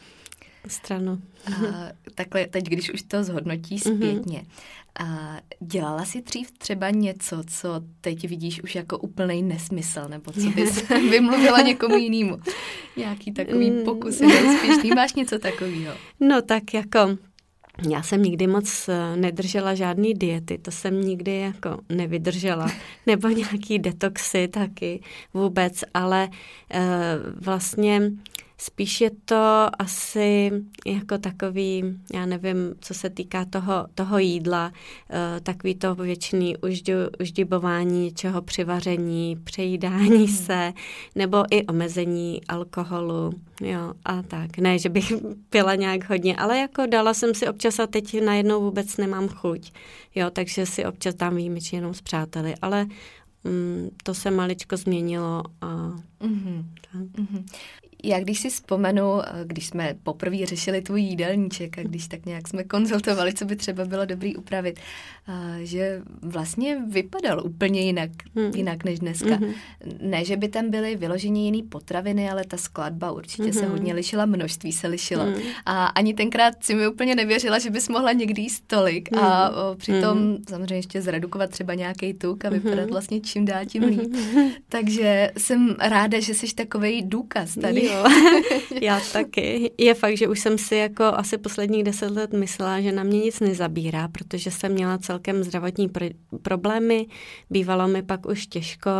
Stranu. 0.66 1.22
A 1.46 1.88
takhle 2.14 2.46
teď, 2.46 2.64
když 2.64 2.92
už 2.92 3.02
to 3.02 3.24
zhodnotí 3.24 3.80
mhm. 3.86 3.96
zpětně, 3.96 4.44
a 4.98 5.36
dělala 5.60 6.04
jsi 6.04 6.22
dřív 6.22 6.50
třeba 6.50 6.90
něco, 6.90 7.42
co 7.46 7.68
teď 8.00 8.28
vidíš 8.28 8.62
už 8.62 8.74
jako 8.74 8.98
úplný 8.98 9.42
nesmysl, 9.42 10.00
nebo 10.08 10.32
co 10.32 10.50
bys 10.50 10.88
vymluvila 11.10 11.60
někomu 11.60 11.96
jinému? 11.96 12.38
Nějaký 12.96 13.32
takový 13.32 13.70
mm. 13.70 13.84
pokus 13.84 14.20
neúspěšný, 14.20 14.90
máš 14.90 15.14
něco 15.14 15.38
takového? 15.38 15.94
No 16.20 16.42
tak 16.42 16.74
jako 16.74 16.98
já 17.88 18.02
jsem 18.02 18.22
nikdy 18.22 18.46
moc 18.46 18.88
eh, 18.88 19.16
nedržela 19.16 19.74
žádný 19.74 20.14
diety, 20.14 20.58
to 20.58 20.70
jsem 20.70 21.00
nikdy 21.00 21.36
jako 21.36 21.78
nevydržela, 21.88 22.70
nebo 23.06 23.28
nějaký 23.28 23.78
detoxy 23.78 24.48
taky 24.48 25.02
vůbec, 25.34 25.84
ale 25.94 26.28
e, 26.70 26.80
vlastně 27.34 28.02
Spíš 28.62 29.00
je 29.00 29.10
to 29.24 29.66
asi 29.78 30.50
jako 30.86 31.18
takový, 31.18 31.98
já 32.14 32.26
nevím, 32.26 32.74
co 32.80 32.94
se 32.94 33.10
týká 33.10 33.44
toho, 33.44 33.86
toho 33.94 34.18
jídla, 34.18 34.72
uh, 34.72 35.40
takový 35.42 35.74
to 35.74 35.94
věčný 35.94 36.56
uždu, 36.56 36.92
uždibování 37.20 38.04
něčeho 38.04 38.42
přivaření, 38.42 39.36
přejídání 39.44 40.18
mm. 40.18 40.26
se, 40.26 40.72
nebo 41.14 41.44
i 41.50 41.66
omezení 41.66 42.40
alkoholu, 42.48 43.32
jo, 43.60 43.92
a 44.04 44.22
tak. 44.22 44.58
Ne, 44.58 44.78
že 44.78 44.88
bych 44.88 45.12
pila 45.50 45.74
nějak 45.74 46.10
hodně, 46.10 46.36
ale 46.36 46.58
jako 46.58 46.86
dala 46.86 47.14
jsem 47.14 47.34
si 47.34 47.48
občas 47.48 47.78
a 47.78 47.86
teď 47.86 48.22
najednou 48.24 48.62
vůbec 48.62 48.96
nemám 48.96 49.28
chuť, 49.28 49.72
jo, 50.14 50.30
takže 50.30 50.66
si 50.66 50.84
občas 50.84 51.14
dám 51.14 51.36
výjimečně 51.36 51.78
jenom 51.78 51.94
s 51.94 52.00
přáteli, 52.00 52.54
ale 52.62 52.86
mm, 53.44 53.88
to 54.02 54.14
se 54.14 54.30
maličko 54.30 54.76
změnilo 54.76 55.42
a 55.60 55.92
mm-hmm. 56.20 56.64
tak. 56.92 57.02
Mm-hmm 57.02 57.44
já 58.04 58.20
když 58.20 58.40
si 58.40 58.50
vzpomenu, 58.50 59.22
eh, 59.22 59.44
když 59.44 59.66
jsme 59.66 59.94
poprvé 60.02 60.46
řešili 60.46 60.82
tvůj 60.82 61.02
jídelníček 61.02 61.78
a 61.78 61.82
když 61.82 62.08
tak 62.08 62.26
nějak 62.26 62.48
jsme 62.48 62.64
konzultovali, 62.64 63.32
co 63.32 63.44
by 63.44 63.56
třeba 63.56 63.84
bylo 63.84 64.04
dobrý 64.04 64.36
upravit, 64.36 64.80
eh, 65.28 65.58
že 65.66 66.02
vlastně 66.22 66.82
vypadal 66.88 67.46
úplně 67.46 67.80
jinak, 67.80 68.10
hmm. 68.36 68.52
jinak 68.54 68.84
než 68.84 68.98
dneska. 68.98 69.34
Hmm. 69.36 69.52
Ne, 70.00 70.24
že 70.24 70.36
by 70.36 70.48
tam 70.48 70.70
byly 70.70 70.96
vyloženě 70.96 71.44
jiný 71.44 71.62
potraviny, 71.62 72.30
ale 72.30 72.44
ta 72.44 72.56
skladba 72.56 73.12
určitě 73.12 73.42
hmm. 73.42 73.52
se 73.52 73.66
hodně 73.66 73.94
lišila, 73.94 74.26
množství 74.26 74.72
se 74.72 74.86
lišilo. 74.86 75.24
Hmm. 75.24 75.34
A 75.66 75.86
ani 75.86 76.14
tenkrát 76.14 76.64
si 76.64 76.74
mi 76.74 76.88
úplně 76.88 77.14
nevěřila, 77.14 77.58
že 77.58 77.70
bys 77.70 77.88
mohla 77.88 78.12
někdy 78.12 78.42
jíst 78.42 78.64
tolik 78.66 79.12
hmm. 79.12 79.24
a 79.24 79.50
přitom 79.76 80.18
hmm. 80.18 80.36
samozřejmě 80.48 80.76
ještě 80.76 81.02
zredukovat 81.02 81.50
třeba 81.50 81.74
nějaký 81.74 82.14
tuk 82.14 82.44
a 82.44 82.50
vypadat 82.50 82.82
hmm. 82.82 82.90
vlastně 82.90 83.20
čím 83.20 83.44
dál 83.44 83.64
tím 83.66 83.82
líp. 83.82 84.14
Hmm. 84.34 84.50
Takže 84.68 85.30
jsem 85.36 85.76
ráda, 85.78 86.20
že 86.20 86.34
jsi 86.34 86.54
takový 86.54 87.02
důkaz 87.02 87.54
tady. 87.54 87.89
Jo, 87.90 88.04
já 88.82 89.00
taky. 89.12 89.70
Je 89.78 89.94
fakt, 89.94 90.16
že 90.16 90.28
už 90.28 90.40
jsem 90.40 90.58
si 90.58 90.76
jako 90.76 91.04
asi 91.04 91.38
posledních 91.38 91.84
deset 91.84 92.10
let 92.10 92.32
myslela, 92.32 92.80
že 92.80 92.92
na 92.92 93.02
mě 93.02 93.18
nic 93.18 93.40
nezabírá, 93.40 94.08
protože 94.08 94.50
jsem 94.50 94.72
měla 94.72 94.98
celkem 94.98 95.44
zdravotní 95.44 95.88
pr- 95.88 96.14
problémy, 96.42 97.06
bývalo 97.50 97.88
mi 97.88 98.02
pak 98.02 98.26
už 98.26 98.46
těžko 98.46 98.90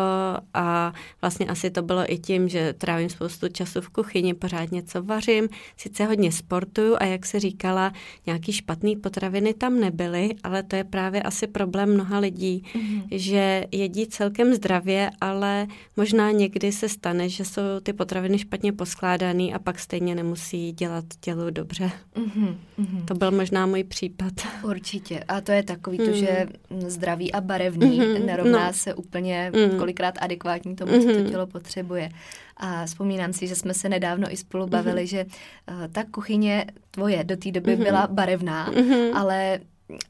a 0.54 0.92
vlastně 1.20 1.46
asi 1.46 1.70
to 1.70 1.82
bylo 1.82 2.12
i 2.12 2.18
tím, 2.18 2.48
že 2.48 2.72
trávím 2.72 3.08
spoustu 3.08 3.48
času 3.48 3.80
v 3.80 3.88
kuchyni, 3.88 4.34
pořád 4.34 4.72
něco 4.72 5.02
vařím, 5.02 5.48
sice 5.76 6.04
hodně 6.04 6.32
sportuju 6.32 6.96
a 7.00 7.04
jak 7.04 7.26
se 7.26 7.40
říkala, 7.40 7.92
nějaký 8.26 8.52
špatný 8.52 8.96
potraviny 8.96 9.54
tam 9.54 9.80
nebyly, 9.80 10.30
ale 10.42 10.62
to 10.62 10.76
je 10.76 10.84
právě 10.84 11.22
asi 11.22 11.46
problém 11.46 11.94
mnoha 11.94 12.18
lidí, 12.18 12.62
mm-hmm. 12.74 13.02
že 13.10 13.64
jedí 13.72 14.06
celkem 14.06 14.54
zdravě, 14.54 15.10
ale 15.20 15.66
možná 15.96 16.30
někdy 16.30 16.72
se 16.72 16.88
stane, 16.88 17.28
že 17.28 17.44
jsou 17.44 17.62
ty 17.82 17.92
potraviny 17.92 18.38
špatně 18.38 18.72
poskládaný 18.80 19.54
a 19.54 19.58
pak 19.58 19.78
stejně 19.78 20.14
nemusí 20.14 20.72
dělat 20.72 21.04
tělu 21.20 21.50
dobře. 21.50 21.90
Mm-hmm, 22.16 22.56
mm-hmm. 22.78 23.04
To 23.04 23.14
byl 23.14 23.30
možná 23.30 23.66
můj 23.66 23.84
případ. 23.84 24.32
Určitě. 24.64 25.24
A 25.28 25.40
to 25.40 25.52
je 25.52 25.62
takový 25.62 25.98
mm. 26.00 26.06
to, 26.06 26.12
že 26.12 26.46
zdraví 26.86 27.32
a 27.32 27.40
barevný 27.40 28.00
mm-hmm, 28.00 28.24
nerovná 28.24 28.66
no. 28.66 28.72
se 28.72 28.94
úplně 28.94 29.52
mm. 29.54 29.78
kolikrát 29.78 30.14
adekvátní 30.20 30.76
tomu, 30.76 30.92
mm-hmm. 30.92 31.02
co 31.02 31.06
to 31.06 31.12
mm-hmm. 31.12 31.30
tělo 31.30 31.46
potřebuje. 31.46 32.08
A 32.56 32.86
vzpomínám 32.86 33.32
si, 33.32 33.46
že 33.46 33.56
jsme 33.56 33.74
se 33.74 33.88
nedávno 33.88 34.32
i 34.32 34.36
spolu 34.36 34.66
bavili, 34.66 35.04
mm-hmm. 35.04 35.10
že 35.10 35.24
uh, 35.24 35.86
ta 35.92 36.04
kuchyně 36.10 36.66
tvoje 36.90 37.24
do 37.24 37.36
té 37.36 37.50
doby 37.50 37.76
mm-hmm. 37.76 37.84
byla 37.84 38.06
barevná, 38.06 38.72
mm-hmm. 38.72 39.10
ale 39.14 39.60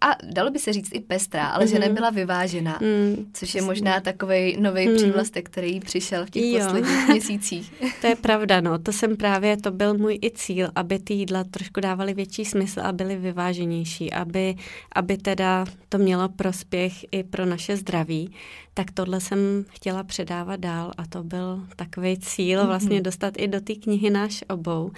a 0.00 0.10
dalo 0.24 0.50
by 0.50 0.58
se 0.58 0.72
říct 0.72 0.90
i 0.92 1.00
pestrá, 1.00 1.46
ale 1.46 1.64
mm-hmm. 1.64 1.68
že 1.68 1.78
mhm. 1.78 1.88
nebyla 1.88 2.10
vyvážená, 2.10 2.78
mm, 2.82 3.30
což 3.32 3.54
je 3.54 3.62
možná 3.62 4.00
takový 4.00 4.56
nový 4.60 4.88
mm. 4.88 4.96
přívlastek, 4.96 5.48
který 5.50 5.80
přišel 5.80 6.26
v 6.26 6.30
těch 6.30 6.44
jo. 6.44 6.64
posledních 6.64 7.08
měsících. 7.08 7.72
To 8.00 8.06
je 8.06 8.16
pravda, 8.16 8.60
no, 8.60 8.78
to 8.78 8.92
jsem 8.92 9.16
právě, 9.16 9.56
to 9.56 9.70
byl 9.70 9.94
můj 9.94 10.18
i 10.22 10.30
cíl, 10.30 10.68
aby 10.74 10.98
ty 10.98 11.14
jídla 11.14 11.44
trošku 11.44 11.80
dávaly 11.80 12.14
větší 12.14 12.44
smysl 12.44 12.80
a 12.82 12.92
byly 12.92 13.16
vyváženější, 13.16 14.12
aby, 14.12 14.54
aby 14.92 15.16
teda 15.16 15.64
to 15.88 15.98
mělo 15.98 16.28
prospěch 16.28 16.92
i 17.12 17.22
pro 17.22 17.46
naše 17.46 17.76
zdraví, 17.76 18.34
tak 18.74 18.90
tohle 18.90 19.20
jsem 19.20 19.64
chtěla 19.68 20.04
předávat 20.04 20.60
dál 20.60 20.92
a 20.96 21.06
to 21.06 21.22
byl 21.22 21.62
takový 21.76 22.18
cíl 22.18 22.66
vlastně 22.66 22.98
mm-hmm. 22.98 23.02
dostat 23.02 23.34
i 23.36 23.48
do 23.48 23.60
té 23.60 23.74
knihy 23.74 24.10
náš 24.10 24.44
obou. 24.48 24.90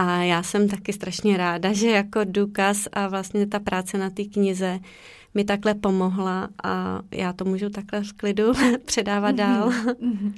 A 0.00 0.22
já 0.22 0.42
jsem 0.42 0.68
taky 0.68 0.92
strašně 0.92 1.36
ráda, 1.36 1.72
že 1.72 1.90
jako 1.90 2.20
důkaz 2.24 2.88
a 2.92 3.08
vlastně 3.08 3.46
ta 3.46 3.58
práce 3.58 3.98
na 3.98 4.10
té 4.10 4.24
knize 4.24 4.78
mi 5.38 5.44
takhle 5.44 5.74
pomohla 5.74 6.48
a 6.64 7.00
já 7.14 7.32
to 7.32 7.44
můžu 7.44 7.68
takhle 7.68 8.02
v 8.02 8.12
klidu 8.12 8.52
předávat 8.84 9.30
dál. 9.30 9.72
Mhm. 10.00 10.34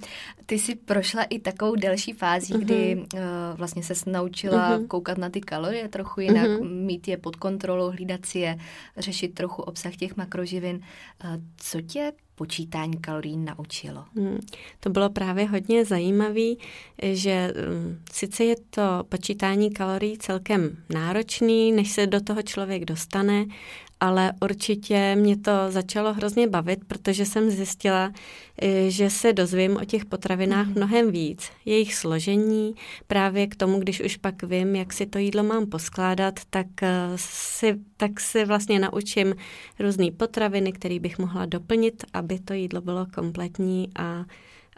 Ty 0.47 0.59
jsi 0.59 0.75
prošla 0.75 1.23
i 1.23 1.39
takovou 1.39 1.75
delší 1.75 2.13
fází, 2.13 2.55
kdy 2.59 2.97
uh, 2.97 3.21
vlastně 3.55 3.83
se 3.83 4.11
naučila 4.11 4.79
uh-huh. 4.79 4.87
koukat 4.87 5.19
na 5.19 5.31
ty 5.31 5.41
kalorie 5.41 5.89
trochu 5.89 6.21
jinak, 6.21 6.47
uh-huh. 6.47 6.85
mít 6.85 7.09
je 7.09 7.17
pod 7.17 7.37
kontrolou, 7.37 7.91
hlídat 7.91 8.27
si 8.27 8.39
je, 8.39 8.59
řešit 8.97 9.35
trochu 9.35 9.63
obsah 9.63 9.97
těch 9.97 10.17
makroživin. 10.17 10.77
Uh, 10.77 11.31
co 11.57 11.81
tě 11.81 12.13
počítání 12.35 12.99
kalorií 13.01 13.37
naučilo? 13.37 14.05
Hmm, 14.17 14.41
to 14.81 14.91
bylo 14.91 15.11
právě 15.11 15.49
hodně 15.49 15.85
zajímavé, 15.85 16.55
že 17.03 17.53
um, 17.53 17.99
sice 18.13 18.45
je 18.45 18.57
to 18.71 18.83
počítání 19.09 19.71
kalorií 19.71 20.19
celkem 20.19 20.77
náročný, 20.91 21.73
než 21.73 21.91
se 21.91 22.07
do 22.07 22.21
toho 22.21 22.43
člověk 22.43 22.85
dostane, 22.85 23.47
ale 24.01 24.33
určitě 24.41 25.17
mě 25.17 25.37
to 25.37 25.53
začalo 25.69 26.15
hrozně 26.15 26.49
bavit, 26.49 26.85
protože 26.87 27.27
jsem 27.27 27.51
zjistila, 27.51 28.13
eh, 28.63 28.91
že 28.91 29.11
se 29.11 29.33
dozvím 29.33 29.77
o 29.77 29.85
těch 29.85 30.05
potravinách 30.05 30.67
mm. 30.67 30.75
mnohem 30.77 31.11
víc. 31.11 31.51
Jejich 31.65 31.95
složení, 31.95 32.75
právě 33.07 33.47
k 33.47 33.57
tomu, 33.57 33.79
když 33.79 34.01
už 34.01 34.17
pak 34.17 34.43
vím, 34.43 34.77
jak 34.77 34.93
si 34.93 35.07
to 35.07 35.19
jídlo 35.19 35.43
mám 35.43 35.67
poskládat, 35.67 36.41
tak 36.51 36.67
eh, 36.83 37.09
si, 37.17 37.77
tak 37.97 38.21
si 38.21 38.45
vlastně 38.45 38.79
naučím 38.79 39.35
různé 39.79 40.11
potraviny, 40.11 40.73
které 40.73 40.99
bych 40.99 41.19
mohla 41.19 41.47
doplnit, 41.47 42.05
aby 42.13 42.39
to 42.39 42.53
jídlo 42.53 42.81
bylo 42.81 43.07
kompletní 43.15 43.89
a 43.99 44.25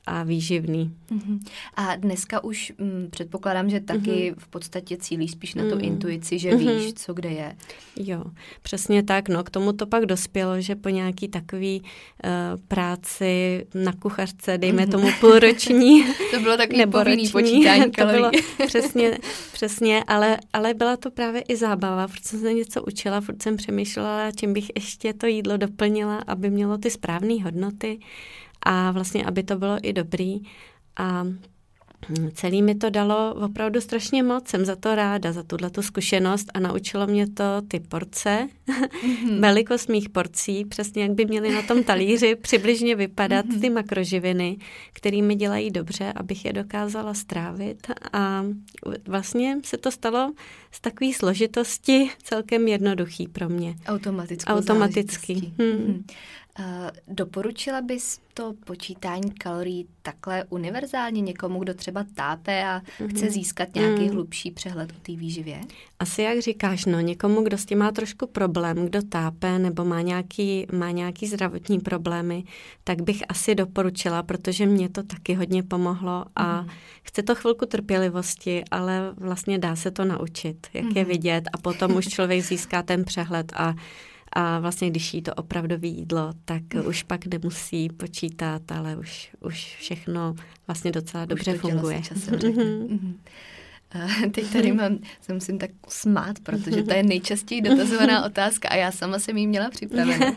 a 0.06 0.22
výživný. 0.22 0.94
Uh-huh. 1.10 1.40
A 1.74 1.96
dneska 1.96 2.44
už 2.44 2.72
m, 2.78 2.86
mm, 2.86 3.10
předpokládám, 3.10 3.70
že 3.70 3.80
taky 3.80 4.10
uh-huh. 4.10 4.34
v 4.38 4.48
podstatě 4.48 4.96
cílí 4.96 5.28
spíš 5.28 5.54
na 5.54 5.62
tu 5.62 5.68
uh-huh. 5.68 5.84
intuici, 5.84 6.38
že 6.38 6.50
uh-huh. 6.50 6.78
víš, 6.78 6.94
co 6.94 7.14
kde 7.14 7.30
je. 7.30 7.56
Jo, 7.96 8.24
přesně 8.62 9.02
tak. 9.02 9.28
No, 9.28 9.44
k 9.44 9.50
tomu 9.50 9.72
to 9.72 9.86
pak 9.86 10.06
dospělo, 10.06 10.60
že 10.60 10.76
po 10.76 10.88
nějaký 10.88 11.28
takový 11.28 11.82
uh, 11.82 12.30
práci 12.68 13.66
na 13.74 13.92
kuchařce, 13.92 14.58
dejme 14.58 14.82
uh-huh. 14.82 14.90
tomu 14.90 15.08
půlroční. 15.20 16.04
to 16.30 16.40
bylo 16.40 16.56
takový 16.56 16.78
nebo 16.78 16.98
povinný 16.98 17.22
roční, 17.22 17.32
počítání 17.32 17.90
to 17.90 18.06
bylo 18.06 18.30
přesně, 18.66 19.18
přesně, 19.52 20.04
ale, 20.06 20.38
ale 20.52 20.74
byla 20.74 20.96
to 20.96 21.10
právě 21.10 21.40
i 21.40 21.56
zábava, 21.56 22.08
protože 22.08 22.22
jsem 22.24 22.40
se 22.40 22.52
něco 22.52 22.82
učila, 22.82 23.20
furt 23.20 23.42
jsem 23.42 23.56
přemýšlela, 23.56 24.30
čím 24.30 24.52
bych 24.52 24.70
ještě 24.76 25.12
to 25.12 25.26
jídlo 25.26 25.56
doplnila, 25.56 26.16
aby 26.26 26.50
mělo 26.50 26.78
ty 26.78 26.90
správné 26.90 27.42
hodnoty 27.42 27.98
a 28.66 28.90
vlastně, 28.90 29.24
aby 29.24 29.42
to 29.42 29.56
bylo 29.56 29.78
i 29.82 29.92
dobrý. 29.92 30.42
A 30.96 31.24
Celý 32.34 32.62
mi 32.62 32.74
to 32.74 32.90
dalo 32.90 33.34
opravdu 33.34 33.80
strašně 33.80 34.22
moc, 34.22 34.48
jsem 34.48 34.64
za 34.64 34.76
to 34.76 34.94
ráda, 34.94 35.32
za 35.32 35.42
tuhle 35.42 35.70
zkušenost 35.80 36.46
a 36.54 36.60
naučilo 36.60 37.06
mě 37.06 37.26
to 37.26 37.44
ty 37.68 37.80
porce, 37.80 38.48
mm-hmm. 38.68 39.40
velikost 39.40 39.88
mých 39.88 40.08
porcí, 40.08 40.64
přesně 40.64 41.02
jak 41.02 41.12
by 41.12 41.24
měly 41.24 41.54
na 41.54 41.62
tom 41.62 41.84
talíři 41.84 42.36
přibližně 42.42 42.96
vypadat 42.96 43.46
mm-hmm. 43.46 43.60
ty 43.60 43.70
makroživiny, 43.70 44.56
které 44.92 45.22
mi 45.22 45.34
dělají 45.34 45.70
dobře, 45.70 46.12
abych 46.16 46.44
je 46.44 46.52
dokázala 46.52 47.14
strávit 47.14 47.86
a 48.12 48.44
vlastně 49.08 49.58
se 49.64 49.76
to 49.78 49.90
stalo 49.90 50.32
z 50.72 50.80
takové 50.80 51.12
složitosti 51.12 52.10
celkem 52.22 52.68
jednoduchý 52.68 53.28
pro 53.28 53.48
mě. 53.48 53.74
Automaticky. 53.86 54.52
Automaticky. 54.52 55.52
Hmm. 55.58 56.04
Uh, 56.58 56.64
doporučila 57.08 57.80
bys 57.80 58.20
to 58.34 58.54
počítání 58.64 59.30
kalorií 59.30 59.88
takhle 60.02 60.44
univerzálně 60.48 61.20
někomu, 61.20 61.60
kdo 61.60 61.74
třeba 61.74 62.04
tápe 62.14 62.64
a 62.64 62.80
mm-hmm. 62.80 63.08
chce 63.08 63.30
získat 63.30 63.74
nějaký 63.74 64.02
mm. 64.02 64.10
hlubší 64.10 64.50
přehled 64.50 64.92
o 64.92 65.00
té 65.02 65.12
výživě? 65.12 65.60
Asi 65.98 66.22
jak 66.22 66.38
říkáš, 66.38 66.84
no, 66.84 67.00
někomu, 67.00 67.42
kdo 67.42 67.58
s 67.58 67.64
tím 67.64 67.78
má 67.78 67.92
trošku 67.92 68.26
problém, 68.26 68.76
kdo 68.86 69.02
tápe 69.02 69.58
nebo 69.58 69.84
má 69.84 70.00
nějaký, 70.00 70.66
má 70.72 70.90
nějaký 70.90 71.26
zdravotní 71.26 71.80
problémy, 71.80 72.44
tak 72.84 73.02
bych 73.02 73.22
asi 73.28 73.54
doporučila, 73.54 74.22
protože 74.22 74.66
mě 74.66 74.88
to 74.88 75.02
taky 75.02 75.34
hodně 75.34 75.62
pomohlo 75.62 76.24
a 76.36 76.62
mm. 76.62 76.68
chce 77.02 77.22
to 77.22 77.34
chvilku 77.34 77.66
trpělivosti, 77.66 78.62
ale 78.70 79.14
vlastně 79.16 79.58
dá 79.58 79.76
se 79.76 79.90
to 79.90 80.04
naučit, 80.04 80.66
jak 80.74 80.84
mm. 80.84 80.96
je 80.96 81.04
vidět 81.04 81.44
a 81.52 81.58
potom 81.58 81.96
už 81.96 82.08
člověk 82.08 82.44
získá 82.44 82.82
ten 82.82 83.04
přehled 83.04 83.52
a 83.56 83.74
a 84.32 84.58
vlastně, 84.58 84.90
když 84.90 85.14
jí 85.14 85.22
to 85.22 85.34
opravdové 85.34 85.86
jídlo, 85.86 86.32
tak 86.44 86.74
mm. 86.74 86.86
už 86.86 87.02
pak 87.02 87.26
nemusí 87.26 87.88
počítat, 87.88 88.72
ale 88.72 88.96
už, 88.96 89.30
už 89.40 89.76
všechno 89.78 90.34
vlastně 90.66 90.92
docela 90.92 91.24
dobře 91.24 91.58
funguje. 91.58 92.02
Časem 92.02 92.34
mm-hmm. 92.34 93.14
Teď 94.30 94.52
tady 94.52 94.72
mám, 94.72 94.98
se 95.20 95.34
musím 95.34 95.58
tak 95.58 95.70
smát, 95.88 96.38
protože 96.42 96.82
to 96.82 96.94
je 96.94 97.02
nejčastěji 97.02 97.60
dotazovaná 97.60 98.24
otázka 98.26 98.68
a 98.68 98.74
já 98.74 98.92
sama 98.92 99.18
jsem 99.18 99.36
ji 99.36 99.46
měla 99.46 99.70
připravenou. 99.70 100.36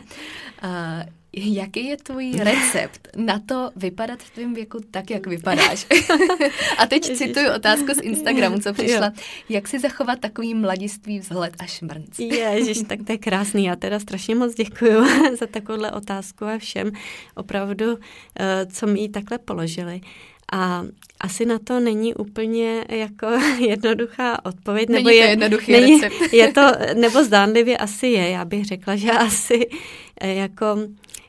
Jaký 1.44 1.86
je 1.86 1.96
tvůj 1.96 2.32
recept 2.38 3.08
na 3.16 3.38
to 3.46 3.70
vypadat 3.76 4.22
v 4.22 4.30
tvém 4.30 4.54
věku 4.54 4.80
tak, 4.90 5.10
jak 5.10 5.26
vypadáš? 5.26 5.86
a 6.78 6.86
teď 6.86 7.16
cituju 7.16 7.46
otázku 7.56 7.94
z 7.94 8.02
Instagramu, 8.02 8.58
co 8.58 8.72
přišla. 8.72 9.12
Jak 9.48 9.68
si 9.68 9.78
zachovat 9.78 10.20
takový 10.20 10.54
mladiství 10.54 11.18
vzhled 11.18 11.54
a 11.58 11.66
šmrnc? 11.66 12.18
Ježiš, 12.18 12.78
tak 12.86 12.98
to 13.06 13.12
je 13.12 13.18
krásný. 13.18 13.64
Já 13.64 13.76
teda 13.76 14.00
strašně 14.00 14.34
moc 14.34 14.54
děkuji 14.54 15.06
za 15.38 15.46
takovouhle 15.46 15.92
otázku 15.92 16.44
a 16.44 16.58
všem 16.58 16.92
opravdu, 17.34 17.98
eh, 18.40 18.66
co 18.66 18.86
mi 18.86 19.00
ji 19.00 19.08
takhle 19.08 19.38
položili. 19.38 20.00
A 20.52 20.84
asi 21.20 21.46
na 21.46 21.58
to 21.58 21.80
není 21.80 22.14
úplně 22.14 22.84
jako 22.88 23.26
jednoduchá 23.58 24.44
odpověď. 24.44 24.88
Není 24.88 25.04
nebo 25.04 25.08
je, 25.08 25.22
to 25.22 25.30
jednoduchý 25.30 25.72
není, 25.72 26.00
recept. 26.00 26.32
Je 26.32 26.52
to, 26.52 26.62
nebo 26.94 27.24
zdánlivě 27.24 27.76
asi 27.76 28.06
je. 28.06 28.30
Já 28.30 28.44
bych 28.44 28.64
řekla, 28.64 28.96
že 28.96 29.10
asi 29.10 29.66
eh, 30.20 30.34
jako 30.34 30.76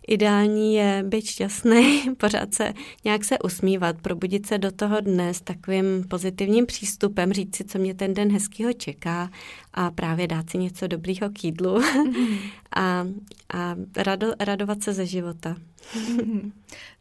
Ideální 0.08 0.76
je 0.76 1.04
být 1.08 1.26
šťastný, 1.26 2.02
pořád 2.18 2.54
se 2.54 2.74
nějak 3.06 3.26
se 3.26 3.40
usmívat, 3.40 4.02
probudit 4.02 4.46
se 4.46 4.58
do 4.58 4.72
toho 4.72 5.02
dne 5.02 5.34
s 5.34 5.42
takovým 5.42 6.04
pozitivním 6.10 6.66
přístupem, 6.66 7.34
říct 7.34 7.56
si, 7.56 7.64
co 7.64 7.80
mě 7.80 7.94
ten 7.94 8.14
den 8.14 8.32
hezkýho 8.32 8.74
čeká 8.74 9.32
a 9.74 9.92
právě 9.92 10.28
dát 10.28 10.50
si 10.50 10.58
něco 10.58 10.88
dobrýho 10.88 11.30
k 11.30 11.44
jídlu 11.44 11.80
mm-hmm. 11.80 12.38
a, 12.76 13.08
a 13.54 13.76
rado, 13.98 14.28
radovat 14.40 14.84
se 14.84 14.94
ze 14.94 15.06
života. 15.06 15.56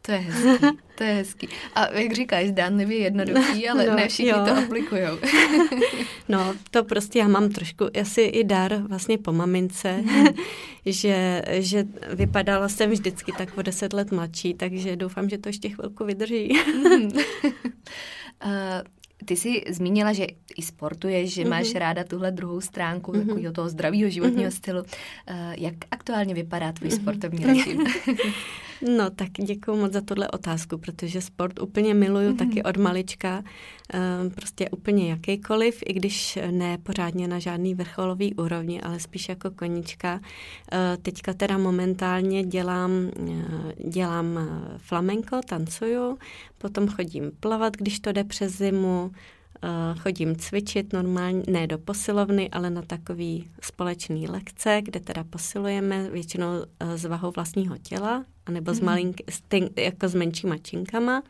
To 0.06 0.12
je 0.12 0.18
hezký, 0.18 0.66
to 0.94 1.04
je 1.04 1.14
hezký. 1.14 1.48
A 1.74 1.92
jak 1.98 2.12
říkáš, 2.12 2.46
zdánlivě 2.46 2.98
jednoduchý, 2.98 3.68
ale 3.68 3.86
no, 3.86 3.96
ne 3.96 4.08
všichni 4.08 4.30
jo. 4.30 4.44
to 4.44 4.56
aplikují. 4.56 5.02
no, 6.28 6.54
to 6.70 6.84
prostě 6.84 7.18
já 7.18 7.28
mám 7.28 7.48
trošku 7.48 7.84
asi 8.00 8.22
i 8.22 8.44
dar 8.44 8.74
vlastně 8.74 9.18
po 9.18 9.32
mamince, 9.32 10.04
že, 10.86 11.42
že 11.48 11.84
vypadala 12.12 12.68
jsem 12.68 12.90
vždycky 12.90 13.32
tak 13.38 13.58
o 13.58 13.62
deset 13.62 13.92
let 13.92 14.12
mladší, 14.12 14.54
takže 14.54 14.96
doufám, 14.96 15.28
že 15.28 15.38
to 15.38 15.48
ještě 15.48 15.68
chvilku 15.68 16.04
vydrží. 16.04 16.50
uh, 16.50 17.20
ty 19.24 19.36
jsi 19.36 19.62
zmínila, 19.68 20.12
že 20.12 20.26
i 20.56 20.62
sportuješ, 20.62 21.34
že 21.34 21.42
mm-hmm. 21.42 21.48
máš 21.50 21.74
ráda 21.74 22.04
tuhle 22.04 22.30
druhou 22.30 22.60
stránku 22.60 23.12
mm-hmm. 23.12 23.26
takového 23.26 23.52
toho 23.52 23.68
zdravého 23.68 24.10
životního 24.10 24.50
mm-hmm. 24.50 24.56
stylu. 24.56 24.80
Uh, 24.80 24.86
jak 25.56 25.74
aktuálně 25.90 26.34
vypadá 26.34 26.72
tvůj 26.72 26.90
mm-hmm. 26.90 27.00
sportovní 27.00 27.46
režim? 27.46 27.84
No 28.96 29.10
tak 29.10 29.28
děkuji 29.32 29.76
moc 29.76 29.92
za 29.92 30.00
tuhle 30.00 30.28
otázku, 30.28 30.78
protože 30.78 31.20
sport 31.20 31.58
úplně 31.60 31.94
miluju 31.94 32.30
mm-hmm. 32.30 32.36
taky 32.36 32.62
od 32.62 32.76
malička, 32.76 33.44
ehm, 33.92 34.30
prostě 34.30 34.70
úplně 34.70 35.10
jakýkoliv, 35.10 35.82
i 35.86 35.92
když 35.92 36.38
ne 36.50 36.78
pořádně 36.78 37.28
na 37.28 37.38
žádný 37.38 37.74
vrcholový 37.74 38.34
úrovni, 38.34 38.80
ale 38.80 39.00
spíš 39.00 39.28
jako 39.28 39.50
konička. 39.50 40.20
Ehm, 40.70 41.02
teďka 41.02 41.32
teda 41.34 41.58
momentálně 41.58 42.44
dělám, 42.44 42.90
eh, 43.30 43.88
dělám 43.88 44.38
eh, 44.38 44.78
flamenko, 44.78 45.40
tancuju, 45.48 46.18
potom 46.58 46.88
chodím 46.88 47.32
plavat, 47.40 47.76
když 47.76 48.00
to 48.00 48.12
jde 48.12 48.24
přes 48.24 48.58
zimu, 48.58 49.10
Eh, 49.62 49.98
chodím 49.98 50.36
cvičit 50.36 50.92
normálně, 50.92 51.42
ne 51.46 51.66
do 51.66 51.78
posilovny, 51.78 52.50
ale 52.50 52.70
na 52.70 52.82
takový 52.82 53.50
společný 53.60 54.28
lekce, 54.28 54.80
kde 54.82 55.00
teda 55.00 55.24
posilujeme 55.24 56.10
většinou 56.10 56.48
z 56.94 57.04
eh, 57.04 57.08
vahou 57.08 57.32
vlastního 57.36 57.78
těla, 57.78 58.24
anebo 58.46 58.74
s, 58.74 58.78
mhm. 58.78 58.86
malink, 58.86 59.16
s 59.30 59.40
tyn, 59.40 59.68
jako 59.76 60.08
s 60.08 60.14
menšíma 60.14 60.58
činkama. 60.58 61.22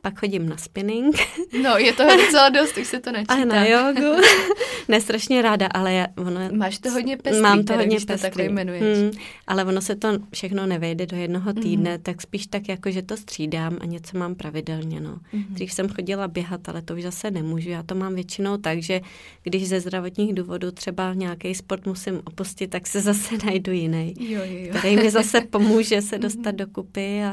Pak 0.00 0.20
chodím 0.20 0.48
na 0.48 0.56
spinning. 0.56 1.16
No, 1.62 1.78
je 1.78 1.92
to 1.92 2.02
docela 2.16 2.48
dost, 2.48 2.76
už 2.76 2.86
se 2.86 3.00
to 3.00 3.12
načítá. 3.12 3.34
A 3.34 3.44
na 3.44 3.66
jogu. 3.66 4.22
ne, 4.88 5.00
strašně 5.00 5.42
ráda, 5.42 5.66
ale 5.66 5.92
já, 5.92 6.06
ono... 6.16 6.40
Máš 6.52 6.78
to 6.78 6.90
hodně 6.90 7.16
pestrý, 7.16 7.42
Mám 7.42 7.64
to 7.64 7.72
hodně 7.72 7.96
pestrý. 7.96 8.16
to 8.16 8.22
takhle 8.22 8.44
jmenuješ. 8.44 8.98
Hmm, 8.98 9.10
ale 9.46 9.64
ono 9.64 9.80
se 9.80 9.96
to 9.96 10.08
všechno 10.32 10.66
nevejde 10.66 11.06
do 11.06 11.16
jednoho 11.16 11.52
mhm. 11.52 11.62
týdne, 11.62 11.96
mm. 11.96 12.02
tak 12.02 12.22
spíš 12.22 12.46
tak 12.46 12.68
jako, 12.68 12.90
že 12.90 13.02
to 13.02 13.16
střídám 13.16 13.78
a 13.80 13.86
něco 13.86 14.18
mám 14.18 14.34
pravidelně, 14.34 15.00
no. 15.00 15.18
Mm. 15.32 15.44
Dřív 15.50 15.72
jsem 15.72 15.88
chodila 15.88 16.28
běhat, 16.28 16.68
ale 16.68 16.82
to 16.82 16.94
už 16.94 17.02
zase 17.02 17.30
nemůžu. 17.30 17.70
Já 17.70 17.82
to 17.82 17.94
mám 17.94 18.14
většinou 18.14 18.56
tak, 18.56 18.82
že 18.82 19.00
když 19.42 19.68
ze 19.68 19.80
zdravotních 19.80 20.34
důvodů 20.34 20.70
třeba 20.70 21.14
nějaký 21.14 21.54
sport 21.54 21.86
musím 21.86 22.20
opustit, 22.24 22.70
tak 22.70 22.86
se 22.86 23.00
zase 23.00 23.34
najdu 23.46 23.72
jiný, 23.72 24.14
jo, 24.18 24.40
jo, 24.44 24.58
jo. 24.66 24.74
který 24.78 24.96
mi 24.96 25.10
zase 25.10 25.40
pomůže 25.40 26.02
se 26.02 26.18
dostat 26.18 26.54
dokupy 26.60 27.24
a 27.24 27.32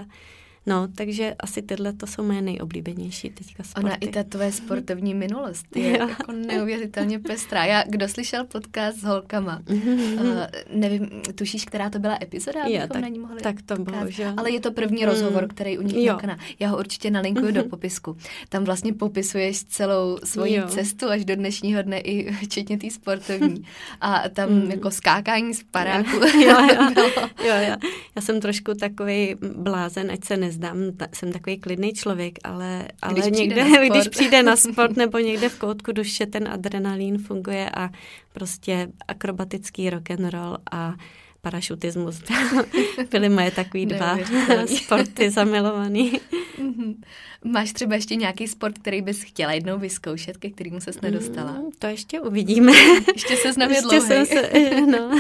No, 0.68 0.88
takže 0.96 1.36
asi 1.40 1.62
tyhle 1.62 1.94
to 1.94 2.08
jsou 2.08 2.24
moje 2.24 2.42
nejoblíbenější 2.42 3.30
teďka 3.30 3.64
sporty. 3.64 3.86
Ona 3.86 3.96
i 3.96 4.08
ta 4.08 4.24
tvoje 4.24 4.52
sportovní 4.52 5.14
minulost 5.14 5.66
je 5.76 5.90
jo. 6.00 6.08
jako 6.08 6.32
neuvěřitelně 6.32 7.20
pestrá. 7.20 7.66
Já, 7.66 7.84
kdo 7.88 8.08
slyšel 8.08 8.46
podcast 8.46 8.98
s 8.98 9.04
holkama, 9.04 9.62
uh, 9.70 9.80
nevím, 10.74 11.10
tušíš, 11.36 11.66
která 11.66 11.90
to 11.90 12.00
byla 12.00 12.18
epizoda, 12.22 12.60
jo, 12.68 12.82
tak, 12.92 13.02
na 13.02 13.08
ní 13.08 13.20
mohli 13.20 13.42
tak 13.42 13.62
to 13.62 13.76
bylo, 13.76 14.12
že? 14.12 14.34
Ale 14.38 14.52
je 14.52 14.60
to 14.60 14.72
první 14.72 15.04
mm. 15.04 15.10
rozhovor, 15.10 15.48
který 15.48 15.78
u 15.78 15.82
nich 15.82 16.06
jo. 16.06 16.20
Já 16.60 16.70
ho 16.70 16.78
určitě 16.78 17.12
nalinkuju 17.12 17.48
mm-hmm. 17.48 17.54
do 17.54 17.64
popisku. 17.64 18.18
Tam 18.50 18.64
vlastně 18.64 18.94
popisuješ 18.94 19.64
celou 19.64 20.18
svoji 20.24 20.56
jo. 20.56 20.68
cestu 20.68 21.10
až 21.10 21.26
do 21.26 21.36
dnešního 21.36 21.82
dne, 21.82 22.00
i 22.00 22.32
včetně 22.46 22.78
té 22.78 22.90
sportovní. 22.90 23.64
A 24.02 24.30
tam 24.30 24.50
mm. 24.50 24.72
jako 24.72 24.92
skákání 24.92 25.54
z 25.54 25.64
paráku. 25.64 26.16
Jo, 26.16 26.68
jo, 26.74 26.92
jo, 26.98 27.10
jo, 27.46 27.54
jo. 27.70 27.76
Já 28.16 28.22
jsem 28.22 28.42
trošku 28.42 28.74
takový 28.74 29.36
blázen, 29.56 30.12
ať 30.12 30.24
se 30.24 30.38
nez 30.38 30.57
nezdám, 30.58 30.92
ta, 30.98 31.08
jsem 31.14 31.32
takový 31.32 31.58
klidný 31.58 31.94
člověk, 31.94 32.40
ale, 32.44 32.88
ale 33.02 33.14
když 33.14 33.40
někde, 33.40 33.64
přijde 33.66 33.90
když 33.90 34.08
přijde 34.08 34.44
na 34.44 34.56
sport 34.56 34.98
nebo 34.98 35.18
někde 35.18 35.50
v 35.50 35.60
koutku 35.60 35.92
duše, 35.92 36.26
ten 36.26 36.48
adrenalín 36.48 37.18
funguje 37.18 37.70
a 37.70 37.90
prostě 38.34 38.88
akrobatický 39.08 39.90
rock 39.90 40.12
and 40.12 40.30
roll 40.30 40.58
a 40.72 40.94
parašutismus 41.42 42.24
byly 43.12 43.30
moje 43.30 43.52
takový 43.52 43.86
dva 43.86 44.18
sporty 44.76 45.30
zamilovaný. 45.30 46.20
Mhm. 46.58 47.02
Máš 47.44 47.74
třeba 47.74 47.96
ještě 47.96 48.16
nějaký 48.16 48.48
sport, 48.48 48.78
který 48.78 49.02
bys 49.02 49.24
chtěla 49.24 49.54
jednou 49.54 49.80
vyzkoušet, 49.80 50.38
ke 50.38 50.50
kterému 50.50 50.80
ses 50.80 51.02
nedostala? 51.02 51.52
Mm, 51.52 51.70
to 51.80 51.88
ještě 51.88 52.22
uvidíme. 52.22 52.72
Ještě 53.14 53.36
se 53.36 53.60
na 53.60 53.68
mě 53.68 53.82
jsem 53.82 54.26
se, 54.26 54.52
no. 54.86 55.12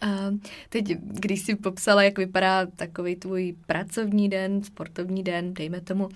A 0.00 0.06
teď, 0.68 0.84
když 0.98 1.40
jsi 1.42 1.54
popsala, 1.54 2.02
jak 2.02 2.18
vypadá 2.18 2.66
takový 2.66 3.16
tvůj 3.16 3.56
pracovní 3.66 4.28
den, 4.28 4.62
sportovní 4.62 5.22
den, 5.22 5.54
dejme 5.54 5.80
tomu, 5.80 6.08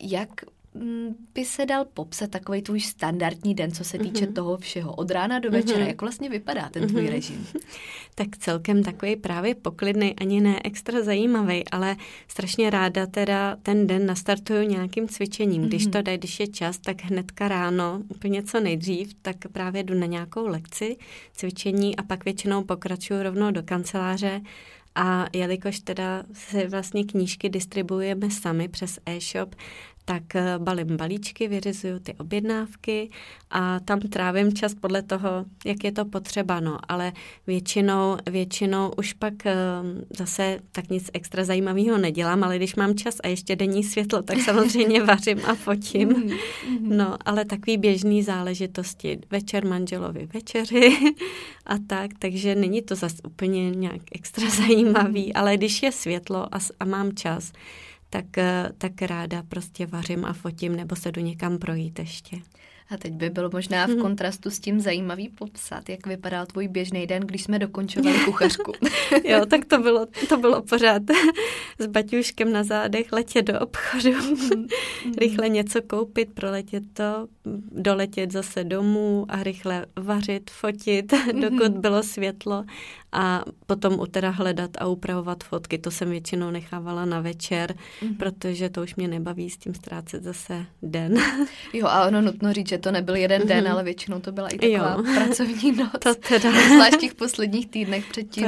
jak 0.00 0.28
by 1.34 1.44
se 1.44 1.66
dal 1.66 1.84
popsat 1.84 2.30
takový 2.30 2.62
tvůj 2.62 2.80
standardní 2.80 3.54
den, 3.54 3.72
co 3.72 3.84
se 3.84 3.98
týče 3.98 4.26
mm-hmm. 4.26 4.32
toho 4.32 4.56
všeho, 4.56 4.94
od 4.94 5.10
rána 5.10 5.38
do 5.38 5.50
večera? 5.50 5.78
Mm-hmm. 5.78 5.88
Jak 5.88 6.00
vlastně 6.00 6.30
vypadá 6.30 6.68
ten 6.68 6.88
tvůj 6.88 7.02
mm-hmm. 7.02 7.10
režim? 7.10 7.46
Tak 8.16 8.36
celkem 8.38 8.82
takový 8.82 9.16
právě 9.16 9.54
poklidný, 9.54 10.14
ani 10.16 10.40
ne 10.40 10.60
extra 10.64 11.02
zajímavý, 11.02 11.68
ale 11.68 11.96
strašně 12.28 12.70
ráda 12.70 13.06
teda 13.06 13.56
ten 13.62 13.86
den 13.86 14.06
nastartuju 14.06 14.68
nějakým 14.68 15.08
cvičením. 15.08 15.62
Mm-hmm. 15.62 15.66
Když 15.66 15.86
to 15.86 16.02
jde, 16.02 16.18
když 16.18 16.40
je 16.40 16.46
čas, 16.46 16.78
tak 16.78 17.02
hnedka 17.02 17.48
ráno, 17.48 18.02
úplně 18.08 18.42
co 18.42 18.60
nejdřív, 18.60 19.14
tak 19.22 19.36
právě 19.52 19.82
jdu 19.82 19.94
na 19.94 20.06
nějakou 20.06 20.46
lekci, 20.46 20.96
cvičení 21.32 21.96
a 21.96 22.02
pak 22.02 22.24
většinou 22.24 22.64
pokračuju 22.64 23.22
rovnou 23.22 23.50
do 23.50 23.62
kanceláře 23.62 24.40
a 24.94 25.26
jelikož 25.32 25.80
teda 25.80 26.24
se 26.32 26.68
vlastně 26.68 27.04
knížky 27.04 27.48
distribuujeme 27.48 28.30
sami 28.30 28.68
přes 28.68 28.98
e-shop, 29.06 29.54
tak 30.04 30.34
eh, 30.34 30.58
balím 30.58 30.96
balíčky, 30.96 31.48
vyřizuju 31.48 31.98
ty 31.98 32.14
objednávky 32.14 33.10
a 33.50 33.80
tam 33.80 34.00
trávím 34.00 34.52
čas 34.52 34.74
podle 34.74 35.02
toho, 35.02 35.44
jak 35.64 35.84
je 35.84 35.92
to 35.92 36.04
potřeba, 36.04 36.60
no, 36.60 36.78
ale 36.88 37.12
většinou, 37.46 38.16
většinou 38.30 38.92
už 38.98 39.12
pak 39.12 39.46
eh, 39.46 39.54
zase 40.16 40.58
tak 40.72 40.88
nic 40.88 41.10
extra 41.12 41.44
zajímavého 41.44 41.98
nedělám, 41.98 42.44
ale 42.44 42.56
když 42.56 42.74
mám 42.74 42.94
čas 42.94 43.16
a 43.22 43.28
ještě 43.28 43.56
denní 43.56 43.84
světlo, 43.84 44.22
tak 44.22 44.38
samozřejmě 44.44 45.02
vařím 45.02 45.40
a 45.46 45.54
fotím. 45.54 46.08
Mhm, 46.08 46.22
mhm. 46.68 46.96
No, 46.96 47.16
ale 47.24 47.44
takový 47.44 47.76
běžný 47.76 48.22
záležitosti, 48.22 49.18
večer 49.30 49.66
manželovi 49.66 50.28
večeři 50.34 50.96
a 51.66 51.78
tak, 51.86 52.10
takže 52.18 52.54
není 52.54 52.82
to 52.82 52.94
zase 52.94 53.16
úplně 53.26 53.70
nějak 53.70 54.00
extra 54.12 54.50
zajímavý, 54.66 55.34
ale 55.34 55.56
když 55.56 55.82
je 55.82 55.92
světlo 55.92 56.54
a, 56.54 56.58
a 56.80 56.84
mám 56.84 57.12
čas, 57.14 57.52
tak, 58.14 58.38
eh, 58.38 58.70
tak 58.78 59.02
ráda 59.02 59.42
prostě 59.42 59.86
vařím 59.86 60.24
a 60.24 60.32
fotím 60.32 60.76
nebo 60.76 60.96
se 60.96 61.12
jdu 61.12 61.20
někam 61.20 61.58
projít 61.58 61.98
ještě. 61.98 62.36
A 62.90 62.96
teď 62.96 63.12
by 63.12 63.30
bylo 63.30 63.50
možná 63.52 63.86
v 63.86 63.90
mhm. 63.90 64.00
kontrastu 64.00 64.50
s 64.50 64.60
tím 64.60 64.80
zajímavý 64.80 65.28
popsat, 65.28 65.88
jak 65.88 66.06
vypadal 66.06 66.46
tvůj 66.46 66.68
běžný 66.68 67.06
den, 67.06 67.22
když 67.22 67.42
jsme 67.42 67.58
dokončovali 67.58 68.18
kuchařku. 68.24 68.72
jo, 69.24 69.46
tak 69.46 69.64
to 69.64 69.78
bylo, 69.78 70.06
to 70.28 70.36
bylo 70.36 70.62
pořád 70.62 71.02
s 71.78 71.86
baťuškem 71.86 72.52
na 72.52 72.64
zádech, 72.64 73.12
letět 73.12 73.46
do 73.46 73.60
obchodu, 73.60 74.12
mhm. 74.12 74.66
rychle 75.18 75.48
něco 75.48 75.82
koupit, 75.82 76.32
proletět 76.34 76.82
to, 76.92 77.28
doletět 77.72 78.32
zase 78.32 78.64
domů 78.64 79.26
a 79.28 79.42
rychle 79.42 79.86
vařit, 79.96 80.50
fotit, 80.50 81.12
dokud 81.40 81.72
mhm. 81.72 81.80
bylo 81.80 82.02
světlo 82.02 82.64
a 83.14 83.44
potom 83.66 84.00
u 84.00 84.06
teda 84.06 84.30
hledat 84.30 84.70
a 84.78 84.86
upravovat 84.86 85.44
fotky. 85.44 85.78
To 85.78 85.90
jsem 85.90 86.10
většinou 86.10 86.50
nechávala 86.50 87.04
na 87.04 87.20
večer, 87.20 87.74
protože 88.18 88.68
to 88.70 88.82
už 88.82 88.94
mě 88.94 89.08
nebaví 89.08 89.50
s 89.50 89.56
tím 89.56 89.74
ztrácet 89.74 90.22
zase 90.22 90.66
den. 90.82 91.14
Jo, 91.72 91.86
a 91.86 92.06
ono 92.06 92.20
nutno 92.20 92.52
říct, 92.52 92.68
že 92.74 92.78
to 92.78 92.90
nebyl 92.90 93.14
jeden 93.16 93.42
mm-hmm. 93.42 93.48
den, 93.48 93.68
ale 93.68 93.84
většinou 93.84 94.20
to 94.20 94.32
byla 94.32 94.48
i 94.48 94.58
taková 94.58 94.96
jo. 94.98 95.14
pracovní 95.14 95.72
noc. 95.72 95.90
To 95.98 96.14
teda. 96.14 96.50
Zvlášť 96.50 96.94
v 96.94 96.98
těch 96.98 97.14
posledních 97.14 97.66
týdnech 97.66 98.04
před 98.10 98.22
tím 98.22 98.46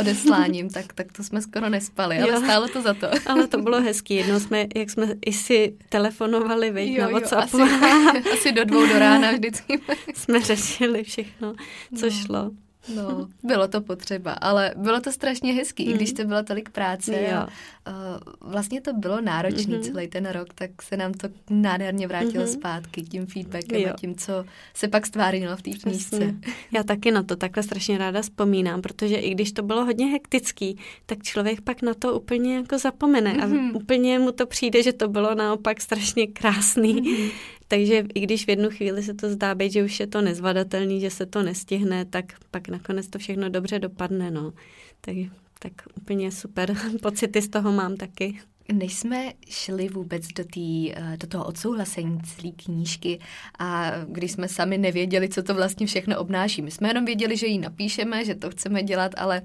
odesláním, 0.00 0.70
tak, 0.70 0.92
tak 0.92 1.12
to 1.12 1.24
jsme 1.24 1.42
skoro 1.42 1.68
nespali, 1.68 2.18
ale 2.18 2.32
jo. 2.32 2.40
stálo 2.40 2.68
to 2.68 2.82
za 2.82 2.94
to. 2.94 3.06
ale 3.26 3.48
to 3.48 3.58
bylo 3.58 3.80
hezký. 3.80 4.14
Jednou 4.14 4.40
jsme, 4.40 4.66
jak 4.76 4.90
jsme 4.90 5.08
i 5.26 5.32
si 5.32 5.76
telefonovali, 5.88 6.92
jo, 6.94 7.02
na 7.02 7.08
WhatsAppu. 7.08 7.58
Jo, 7.58 7.64
asi, 7.64 8.30
asi 8.32 8.52
do 8.52 8.64
dvou 8.64 8.86
do 8.86 8.98
rána 8.98 9.32
vždycky. 9.32 9.80
jsme 10.14 10.40
řešili 10.40 11.02
všechno, 11.02 11.54
co 11.98 12.06
no. 12.06 12.10
šlo. 12.10 12.50
No, 12.88 13.28
bylo 13.42 13.68
to 13.68 13.80
potřeba, 13.80 14.32
ale 14.32 14.74
bylo 14.76 15.00
to 15.00 15.12
strašně 15.12 15.52
hezký, 15.52 15.84
mm. 15.84 15.90
i 15.90 15.94
když 15.94 16.12
mhm. 16.12 16.16
to 16.16 16.28
bylo 16.28 16.42
tolik 16.42 16.68
práce. 16.68 17.22
Jo. 17.22 17.36
A, 17.36 17.48
uh, 17.90 18.50
vlastně 18.50 18.80
to 18.80 18.92
bylo 18.92 19.20
náročný 19.20 19.74
mm-hmm. 19.74 19.92
celý 19.92 20.08
ten 20.08 20.26
rok, 20.26 20.48
tak 20.54 20.82
se 20.82 20.96
nám 20.96 21.12
to 21.12 21.28
nádherně 21.50 22.08
vrátilo 22.08 22.44
mm-hmm. 22.44 22.52
zpátky 22.52 23.02
tím 23.02 23.26
feedbackem 23.26 23.80
jo. 23.80 23.90
a 23.94 23.96
tím, 23.96 24.14
co 24.14 24.44
se 24.74 24.88
pak 24.88 25.06
stvárnilo 25.06 25.56
v 25.56 25.62
té 25.62 25.70
knížce. 25.70 26.34
Já 26.72 26.82
taky 26.82 27.10
na 27.10 27.22
to 27.22 27.36
takhle 27.36 27.62
strašně 27.62 27.98
ráda 27.98 28.22
vzpomínám, 28.22 28.82
protože 28.82 29.16
i 29.16 29.30
když 29.30 29.52
to 29.52 29.62
bylo 29.62 29.84
hodně 29.84 30.06
hektický, 30.06 30.78
tak 31.06 31.22
člověk 31.22 31.60
pak 31.60 31.82
na 31.82 31.94
to 31.94 32.14
úplně 32.14 32.56
jako 32.56 32.78
zapomene 32.78 33.34
mm-hmm. 33.34 33.42
a 33.42 33.46
mhm. 33.46 33.76
úplně 33.76 34.18
mu 34.18 34.32
to 34.32 34.46
přijde, 34.46 34.82
že 34.82 34.92
to 34.92 35.08
bylo 35.08 35.34
naopak 35.34 35.80
strašně 35.80 36.26
krásný. 36.26 37.02
Mm-hmm. 37.02 37.30
Takže 37.72 38.04
i 38.14 38.20
když 38.20 38.44
v 38.44 38.48
jednu 38.48 38.70
chvíli 38.70 39.02
se 39.02 39.14
to 39.14 39.30
zdá 39.30 39.54
být, 39.54 39.72
že 39.72 39.84
už 39.84 40.00
je 40.00 40.06
to 40.06 40.20
nezvladatelný, 40.20 41.00
že 41.00 41.10
se 41.10 41.26
to 41.26 41.42
nestihne, 41.42 42.04
tak 42.04 42.24
pak 42.50 42.68
nakonec 42.68 43.08
to 43.08 43.18
všechno 43.18 43.48
dobře 43.48 43.78
dopadne. 43.78 44.30
No. 44.30 44.52
Tak, 45.00 45.14
tak 45.58 45.72
úplně 45.96 46.32
super 46.32 46.76
pocity 47.02 47.42
z 47.42 47.48
toho 47.48 47.72
mám 47.72 47.96
taky. 47.96 48.38
Než 48.72 48.94
jsme 48.94 49.32
šli 49.48 49.88
vůbec 49.88 50.28
do, 50.28 50.44
tý, 50.44 50.92
eh, 50.92 51.16
do 51.16 51.26
toho 51.26 51.44
odsouhlasení 51.44 52.20
celé 52.20 52.52
knížky 52.52 53.18
a 53.58 53.92
když 54.08 54.32
jsme 54.32 54.48
sami 54.48 54.78
nevěděli, 54.78 55.28
co 55.28 55.42
to 55.42 55.54
vlastně 55.54 55.86
všechno 55.86 56.18
obnáší. 56.18 56.62
My 56.62 56.70
jsme 56.70 56.88
jenom 56.88 57.04
věděli, 57.04 57.36
že 57.36 57.46
ji 57.46 57.58
napíšeme, 57.58 58.24
že 58.24 58.34
to 58.34 58.50
chceme 58.50 58.82
dělat, 58.82 59.12
ale 59.16 59.42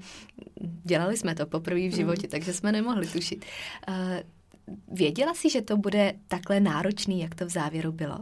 dělali 0.84 1.16
jsme 1.16 1.34
to 1.34 1.46
poprvé 1.46 1.88
v 1.88 1.94
životě, 1.94 2.26
mm. 2.26 2.30
takže 2.30 2.52
jsme 2.52 2.72
nemohli 2.72 3.06
tušit. 3.06 3.44
Věděla 4.88 5.34
jsi, 5.34 5.50
že 5.50 5.62
to 5.62 5.76
bude 5.76 6.14
takhle 6.28 6.60
náročný, 6.60 7.20
jak 7.20 7.34
to 7.34 7.46
v 7.46 7.50
závěru 7.50 7.92
bylo? 7.92 8.18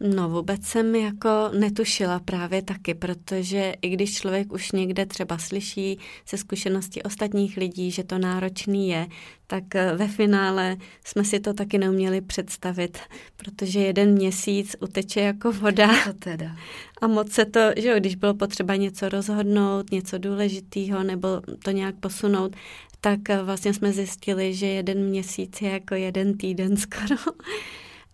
No 0.00 0.28
vůbec 0.28 0.64
jsem 0.64 0.94
jako 0.94 1.28
netušila 1.58 2.20
právě 2.20 2.62
taky, 2.62 2.94
protože 2.94 3.74
i 3.82 3.88
když 3.88 4.14
člověk 4.14 4.52
už 4.52 4.72
někde 4.72 5.06
třeba 5.06 5.38
slyší 5.38 5.98
se 6.24 6.36
zkušenosti 6.38 7.02
ostatních 7.02 7.56
lidí, 7.56 7.90
že 7.90 8.04
to 8.04 8.18
náročný 8.18 8.88
je, 8.88 9.06
tak 9.46 9.74
eh, 9.74 9.92
ve 9.96 10.08
finále 10.08 10.76
jsme 11.04 11.24
si 11.24 11.40
to 11.40 11.54
taky 11.54 11.78
neuměli 11.78 12.20
představit, 12.20 12.98
protože 13.36 13.80
jeden 13.80 14.12
měsíc 14.12 14.76
uteče 14.80 15.20
jako 15.20 15.52
voda. 15.52 15.88
To 16.04 16.12
teda. 16.12 16.56
A 17.02 17.06
moc 17.06 17.32
se 17.32 17.44
to, 17.44 17.60
že 17.76 17.88
jo, 17.88 17.94
když 17.98 18.14
bylo 18.14 18.34
potřeba 18.34 18.76
něco 18.76 19.08
rozhodnout, 19.08 19.90
něco 19.90 20.18
důležitého 20.18 21.02
nebo 21.02 21.28
to 21.64 21.70
nějak 21.70 21.94
posunout, 21.96 22.56
tak 23.00 23.30
eh, 23.30 23.42
vlastně 23.42 23.74
jsme 23.74 23.92
zjistili, 23.92 24.54
že 24.54 24.66
jeden 24.66 25.04
měsíc 25.04 25.62
je 25.62 25.70
jako 25.70 25.94
jeden 25.94 26.36
týden 26.36 26.76
skoro. 26.86 27.16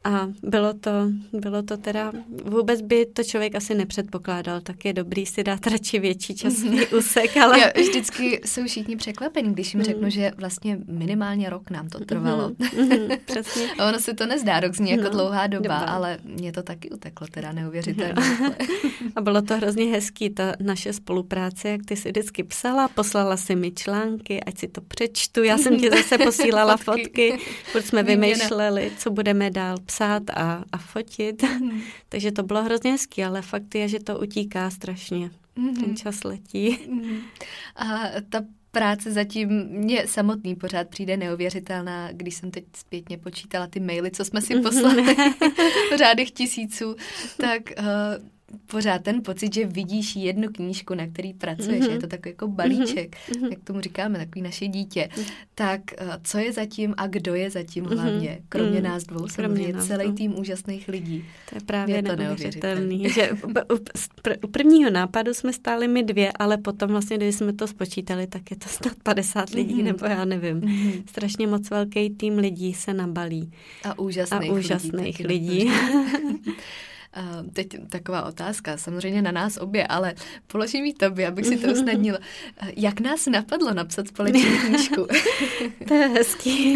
A 0.04 0.28
bylo 0.42 0.74
to, 0.74 0.90
bylo 1.32 1.62
to 1.62 1.76
teda, 1.76 2.12
vůbec 2.44 2.82
by 2.82 3.06
to 3.06 3.24
člověk 3.24 3.54
asi 3.54 3.74
nepředpokládal, 3.74 4.60
tak 4.60 4.84
je 4.84 4.92
dobrý 4.92 5.26
si 5.26 5.44
dát 5.44 5.66
radši 5.66 5.98
větší 5.98 6.34
časový 6.34 6.76
mhm. 6.76 6.98
úsek, 6.98 7.36
ale... 7.36 7.60
Já 7.60 7.70
vždycky 7.80 8.40
jsou 8.46 8.64
všichni 8.64 8.96
překvapení, 8.96 9.52
když 9.52 9.74
jim 9.74 9.78
mm. 9.78 9.84
řeknu, 9.84 10.10
že 10.10 10.32
vlastně 10.36 10.78
minimálně 10.86 11.50
rok 11.50 11.70
nám 11.70 11.88
to 11.88 12.04
trvalo. 12.04 12.48
Mm, 12.48 13.08
přesně. 13.24 13.62
A 13.78 13.88
ono 13.88 13.98
si 13.98 14.14
to 14.14 14.26
nezdá, 14.26 14.60
rok 14.60 14.74
zní 14.74 14.90
jako 14.90 15.02
no, 15.02 15.10
dlouhá 15.10 15.46
doba, 15.46 15.62
doba, 15.62 15.78
ale 15.78 16.18
mě 16.24 16.52
to 16.52 16.62
taky 16.62 16.90
uteklo, 16.90 17.26
teda 17.26 17.52
neuvěřitelně. 17.62 18.22
A 19.16 19.20
bylo 19.20 19.42
to 19.42 19.56
hrozně 19.56 19.84
hezký, 19.84 20.30
ta 20.30 20.52
naše 20.60 20.92
spolupráce, 20.92 21.68
jak 21.68 21.80
ty 21.86 21.96
si 21.96 22.08
vždycky 22.08 22.42
psala, 22.42 22.88
poslala 22.88 23.36
si 23.36 23.56
mi 23.56 23.70
články, 23.70 24.44
ať 24.44 24.58
si 24.58 24.68
to 24.68 24.80
přečtu, 24.80 25.42
já 25.42 25.58
jsem 25.58 25.80
ti 25.80 25.90
zase 25.90 26.18
posílala 26.18 26.76
fotky, 26.84 27.30
fotky 27.30 27.38
protože 27.72 27.88
jsme 27.88 28.02
vymýšleli, 28.02 28.92
co 28.98 29.10
budeme 29.10 29.50
dál 29.50 29.76
psát 29.92 30.30
a, 30.30 30.64
a 30.72 30.78
fotit. 30.78 31.42
Mm. 31.42 31.82
Takže 32.08 32.32
to 32.32 32.42
bylo 32.42 32.62
hrozně 32.62 32.90
hezký, 32.90 33.24
ale 33.24 33.42
fakt 33.42 33.74
je, 33.74 33.88
že 33.88 34.00
to 34.00 34.18
utíká 34.18 34.70
strašně. 34.70 35.30
Mm. 35.56 35.76
Ten 35.76 35.96
čas 35.96 36.24
letí. 36.24 36.78
Mm. 36.88 37.16
A 37.76 38.00
ta 38.28 38.40
práce 38.70 39.12
zatím 39.12 39.48
mě 39.68 40.06
samotný 40.06 40.54
pořád 40.54 40.88
přijde 40.88 41.16
neuvěřitelná, 41.16 42.12
když 42.12 42.34
jsem 42.34 42.50
teď 42.50 42.64
zpětně 42.76 43.18
počítala 43.18 43.66
ty 43.66 43.80
maily, 43.80 44.10
co 44.10 44.24
jsme 44.24 44.40
si 44.40 44.60
poslali, 44.60 45.16
řádech 45.96 46.30
tisíců, 46.30 46.96
tak 47.36 47.62
uh, 47.78 47.84
pořád 48.66 49.02
ten 49.02 49.22
pocit, 49.22 49.54
že 49.54 49.66
vidíš 49.66 50.16
jednu 50.16 50.48
knížku, 50.48 50.94
na 50.94 51.06
který 51.06 51.34
pracuješ, 51.34 51.84
mm-hmm. 51.84 51.92
je 51.92 51.98
to 51.98 52.06
takový 52.06 52.30
jako 52.30 52.48
balíček, 52.48 53.16
mm-hmm. 53.16 53.50
jak 53.50 53.60
tomu 53.64 53.80
říkáme, 53.80 54.18
takový 54.18 54.42
naše 54.42 54.68
dítě. 54.68 55.08
Mm-hmm. 55.12 55.32
Tak 55.54 55.80
eh, 55.98 56.06
co 56.22 56.38
je 56.38 56.52
zatím 56.52 56.94
a 56.96 57.06
kdo 57.06 57.34
je 57.34 57.50
zatím 57.50 57.84
mm-hmm. 57.84 57.98
hlavně, 57.98 58.38
kromě 58.48 58.78
mm-hmm. 58.78 58.82
nás 58.82 59.04
dvou, 59.04 59.28
samozřejmě 59.28 59.72
nás 59.72 59.86
celý 59.86 60.12
tým 60.12 60.38
úžasných 60.38 60.88
lidí. 60.88 61.24
To 61.50 61.56
je 61.56 61.60
právě 61.60 61.96
je 61.96 62.02
to 62.02 62.16
neuvěřitelný, 62.16 63.10
že 63.10 63.30
u, 63.32 63.74
u 64.44 64.48
prvního 64.48 64.90
nápadu 64.90 65.34
jsme 65.34 65.52
stáli 65.52 65.88
my 65.88 66.02
dvě, 66.02 66.32
ale 66.32 66.58
potom 66.58 66.90
vlastně, 66.90 67.16
když 67.16 67.34
jsme 67.34 67.52
to 67.52 67.66
spočítali, 67.66 68.26
tak 68.26 68.50
je 68.50 68.56
to 68.56 68.68
snad 68.68 68.94
50 69.02 69.50
lidí, 69.50 69.74
mm-hmm. 69.74 69.84
nebo 69.84 70.06
já 70.06 70.24
nevím. 70.24 70.60
Mm-hmm. 70.60 71.02
Strašně 71.06 71.46
moc 71.46 71.70
velký 71.70 72.10
tým 72.10 72.38
lidí 72.38 72.74
se 72.74 72.94
nabalí. 72.94 73.52
A 73.84 73.98
úžasných, 73.98 74.50
a 74.50 74.54
úžasných 74.54 75.18
lidí. 75.18 75.50
lidí. 75.50 75.70
Uh, 77.16 77.50
teď 77.52 77.68
taková 77.88 78.22
otázka, 78.22 78.76
samozřejmě 78.76 79.22
na 79.22 79.32
nás 79.32 79.56
obě, 79.56 79.86
ale 79.86 80.14
položím 80.46 80.84
ji 80.84 80.94
tobě, 80.94 81.26
abych 81.26 81.46
si 81.46 81.56
to 81.56 81.72
usnadnila. 81.72 82.18
Jak 82.76 83.00
nás 83.00 83.26
napadlo 83.26 83.74
napsat 83.74 84.08
společnou 84.08 84.58
knížku? 84.66 85.06
to 85.88 85.94
je 85.94 86.08
hezký. 86.08 86.74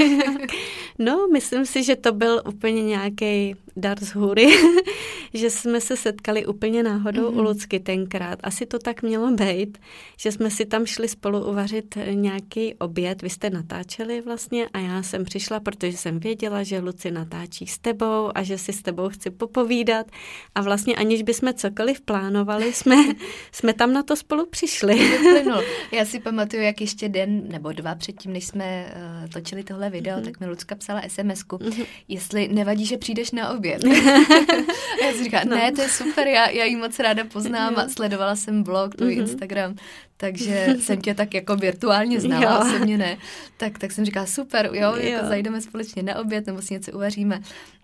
no, 0.99 1.29
myslím 1.33 1.67
si, 1.67 1.83
že 1.83 1.97
to 1.97 2.13
byl 2.13 2.43
úplně 2.49 2.83
nějaký 2.83 3.57
dar 3.77 4.05
z 4.05 4.15
hůry, 4.15 4.47
že 5.35 5.51
jsme 5.51 5.81
se 5.81 5.97
setkali 5.97 6.47
úplně 6.47 6.83
náhodou 6.83 7.23
mm-hmm. 7.23 7.33
u 7.33 7.35
mhm. 7.35 7.47
Lucky 7.47 7.81
tenkrát. 7.81 8.39
Asi 8.43 8.67
to 8.67 8.79
tak 8.79 9.03
mělo 9.03 9.31
být, 9.31 9.79
že 10.19 10.33
jsme 10.33 10.51
si 10.51 10.65
tam 10.65 10.87
šli 10.87 11.09
spolu 11.09 11.51
uvařit 11.51 11.99
nějaký 12.13 12.75
oběd. 12.75 13.23
Vy 13.23 13.31
jste 13.31 13.51
natáčeli 13.51 14.21
vlastně 14.21 14.69
a 14.73 14.79
já 14.79 15.03
jsem 15.03 15.25
přišla, 15.25 15.61
protože 15.61 15.97
jsem 15.97 16.21
věděla, 16.21 16.63
že 16.63 16.79
Luci 16.79 17.11
natáčí 17.11 17.67
s 17.67 17.79
tebou 17.79 18.31
a 18.35 18.43
že 18.43 18.59
si 18.59 18.73
s 18.73 18.83
tebou 18.83 19.09
chci 19.09 19.31
popovídat. 19.31 20.07
A 20.55 20.61
vlastně 20.61 20.95
aniž 20.95 21.23
bychom 21.23 21.55
cokoliv 21.55 22.01
plánovali, 22.01 22.73
jsme, 22.73 22.97
jsme 23.53 23.73
tam 23.73 23.93
na 23.93 24.03
to 24.03 24.17
spolu 24.17 24.47
přišli. 24.47 25.11
Já 25.93 26.05
si 26.05 26.21
pamatuju, 26.21 26.63
jak 26.63 26.81
ještě 26.81 27.09
den 27.09 27.49
nebo 27.49 27.73
dva 27.73 27.95
předtím, 27.95 28.33
než 28.33 28.47
jsme 28.47 28.87
uh, 29.23 29.29
točili 29.29 29.65
tohle 29.65 29.91
video, 29.91 30.19
mm-hmm. 30.19 30.25
tak 30.25 30.41
mi 30.41 30.47
Lucka 30.47 30.75
psala 30.75 31.01
SMS-ku, 31.01 31.57
mm-hmm. 31.57 31.87
jestli 32.09 32.49
nevadí, 32.49 32.87
že 32.87 32.99
přijdeš 32.99 33.31
na 33.31 33.51
oběd 33.51 33.66
oběd. 33.67 33.85
a 35.03 35.07
já 35.07 35.13
si 35.13 35.25
říkám, 35.25 35.43
no. 35.49 35.57
ne, 35.57 35.73
to 35.73 35.83
je 35.83 35.89
super, 35.89 36.27
já, 36.27 36.51
já 36.51 36.65
ji 36.65 36.77
moc 36.77 36.99
ráda 36.99 37.25
poznám 37.25 37.77
a 37.77 37.89
sledovala 37.89 38.37
jsem 38.37 38.63
blog, 38.63 38.95
tvůj 38.95 39.15
mm-hmm. 39.15 39.21
Instagram, 39.21 39.77
takže 40.17 40.67
jsem 40.81 41.01
tě 41.01 41.15
tak 41.15 41.35
jako 41.35 41.57
virtuálně 41.57 42.21
znala, 42.21 42.71
se 42.71 42.79
mě 42.79 42.99
ne. 42.99 43.17
Tak, 43.57 43.79
tak 43.79 43.93
jsem 43.93 44.05
říkala, 44.05 44.27
super, 44.27 44.71
jo, 44.73 44.97
jo. 44.97 44.97
Jako 44.97 45.27
zajdeme 45.27 45.61
společně 45.61 46.03
na 46.03 46.19
oběd 46.19 46.47
nebo 46.47 46.63
si 46.63 46.75
něco 46.75 46.93
uvaříme. 46.93 47.41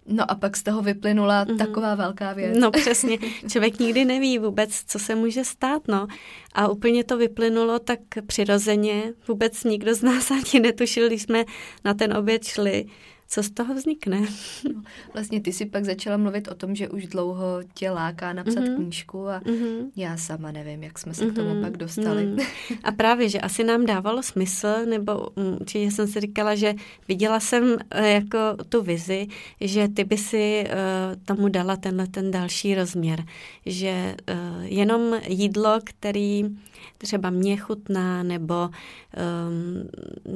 No 0.06 0.30
a 0.30 0.34
pak 0.34 0.56
z 0.56 0.62
toho 0.62 0.82
vyplynula 0.82 1.44
mm-hmm. 1.44 1.58
taková 1.58 1.94
velká 1.94 2.32
věc. 2.32 2.58
No 2.58 2.70
přesně, 2.70 3.18
člověk 3.48 3.78
nikdy 3.78 4.04
neví 4.04 4.38
vůbec, 4.38 4.84
co 4.86 4.98
se 4.98 5.14
může 5.14 5.44
stát, 5.44 5.88
no. 5.88 6.06
A 6.54 6.68
úplně 6.68 7.04
to 7.04 7.16
vyplynulo 7.16 7.78
tak 7.78 7.98
přirozeně, 8.26 9.12
vůbec 9.28 9.64
nikdo 9.64 9.94
z 9.94 10.02
nás 10.02 10.30
ani 10.30 10.60
netušil, 10.62 11.08
když 11.08 11.22
jsme 11.22 11.44
na 11.84 11.94
ten 11.94 12.16
oběd 12.16 12.44
šli, 12.44 12.84
co 13.28 13.42
z 13.42 13.50
toho 13.50 13.74
vznikne. 13.74 14.20
No, 14.74 14.82
vlastně 15.14 15.40
ty 15.40 15.52
si 15.52 15.66
pak 15.66 15.84
začala 15.84 16.16
mluvit 16.16 16.48
o 16.48 16.54
tom, 16.54 16.74
že 16.74 16.88
už 16.88 17.06
dlouho 17.06 17.60
tě 17.74 17.90
láká 17.90 18.32
napsat 18.32 18.60
mm-hmm. 18.60 18.76
knížku 18.76 19.28
a 19.28 19.40
mm-hmm. 19.40 19.90
já 19.96 20.16
sama 20.16 20.52
nevím, 20.52 20.82
jak 20.82 20.98
jsme 20.98 21.14
se 21.14 21.24
mm-hmm. 21.24 21.32
k 21.32 21.34
tomu 21.34 21.54
mhm. 21.54 21.62
pak 21.62 21.76
dostali. 21.76 22.26
Mm. 22.26 22.38
A 22.84 22.92
právě, 22.92 23.28
že 23.28 23.40
asi 23.40 23.64
nám 23.64 23.86
dávalo 23.86 24.22
smysl, 24.22 24.86
nebo 24.86 25.28
mm, 25.36 25.56
určitě 25.60 25.90
jsem 25.90 26.06
si 26.06 26.20
říkala, 26.20 26.54
že 26.54 26.74
viděla 27.08 27.40
jsem 27.40 27.76
eh, 27.90 28.12
jako 28.12 28.38
tu 28.68 28.82
vizi, 28.82 29.26
že 29.60 29.88
ty 29.88 30.04
by 30.04 30.16
si 30.16 30.64
uh, 30.64 31.24
tomu 31.24 31.48
dala 31.48 31.76
tenhle 31.76 32.06
ten 32.06 32.30
další 32.30 32.74
rozměr, 32.74 33.24
že 33.66 34.16
uh, 34.30 34.64
jenom 34.64 35.20
jídlo, 35.26 35.78
který 35.84 36.44
třeba 36.98 37.30
mě 37.30 37.56
chutná, 37.56 38.22
nebo, 38.22 38.54
um, 38.64 39.88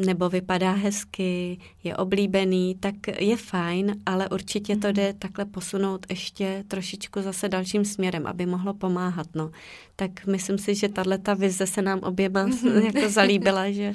nebo 0.05 0.29
vypadá 0.29 0.73
hezky, 0.73 1.59
je 1.85 1.97
oblíbený, 1.97 2.75
tak 2.81 2.95
je 3.19 3.37
fajn, 3.37 3.97
ale 4.07 4.29
určitě 4.29 4.77
to 4.77 4.93
jde 4.93 5.15
takhle 5.19 5.45
posunout 5.45 6.07
ještě 6.11 6.65
trošičku 6.69 7.23
zase 7.23 7.49
dalším 7.49 7.85
směrem, 7.85 8.27
aby 8.27 8.47
mohlo 8.47 8.75
pomáhat. 8.75 9.27
No. 9.35 9.51
Tak 9.97 10.27
myslím 10.27 10.59
si, 10.59 10.75
že 10.75 10.89
tahle 10.89 11.19
ta 11.19 11.35
vize 11.35 11.67
se 11.67 11.83
nám 11.83 11.99
oběma 11.99 12.49
jako 12.85 13.09
zalíbila, 13.09 13.71
že 13.71 13.95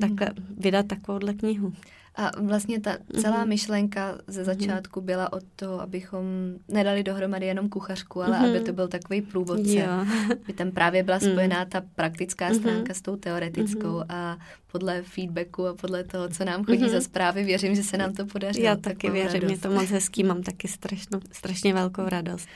takhle 0.00 0.30
vydat 0.58 0.86
takovouhle 0.86 1.34
knihu. 1.34 1.72
A 2.16 2.30
vlastně 2.40 2.80
ta 2.80 2.96
celá 3.20 3.44
mm-hmm. 3.44 3.48
myšlenka 3.48 4.18
ze 4.26 4.40
mhm. 4.40 4.46
začátku 4.46 5.00
byla 5.00 5.32
o 5.32 5.40
to, 5.56 5.80
abychom 5.80 6.24
nedali 6.68 7.02
dohromady 7.02 7.46
jenom 7.46 7.68
kuchařku, 7.68 8.22
ale 8.22 8.38
mm-hmm. 8.38 8.50
aby 8.50 8.60
to 8.60 8.72
byl 8.72 8.88
takový 8.88 9.22
průvodce. 9.22 9.74
Jo. 9.74 10.06
By 10.46 10.52
tam 10.52 10.70
právě 10.70 11.02
byla 11.02 11.18
mhm. 11.22 11.30
spojená 11.30 11.64
ta 11.64 11.82
praktická 11.94 12.46
mhm. 12.46 12.54
stránka 12.54 12.92
mm-hmm. 12.92 12.98
s 12.98 13.02
tou 13.02 13.16
teoretickou 13.16 13.88
mm-hmm. 13.88 14.06
a 14.08 14.38
podle 14.72 15.02
feedbacku 15.02 15.66
a 15.66 15.74
podle 15.74 16.04
toho, 16.04 16.28
co 16.28 16.44
nám 16.44 16.64
chodí 16.64 16.84
mm-hmm. 16.84 16.90
za 16.90 17.00
zprávy, 17.00 17.44
věřím, 17.44 17.74
že 17.74 17.82
se 17.82 17.98
nám 17.98 18.12
to 18.12 18.26
podaří. 18.26 18.62
Já 18.62 18.76
taky 18.76 19.10
věřím, 19.10 19.40
radost. 19.40 19.50
je 19.50 19.68
to 19.68 19.74
moc 19.74 19.90
hezký, 19.90 20.24
mám 20.24 20.42
taky 20.42 20.68
strašno, 20.68 21.20
strašně 21.32 21.74
velkou 21.74 22.08
radost. 22.08 22.48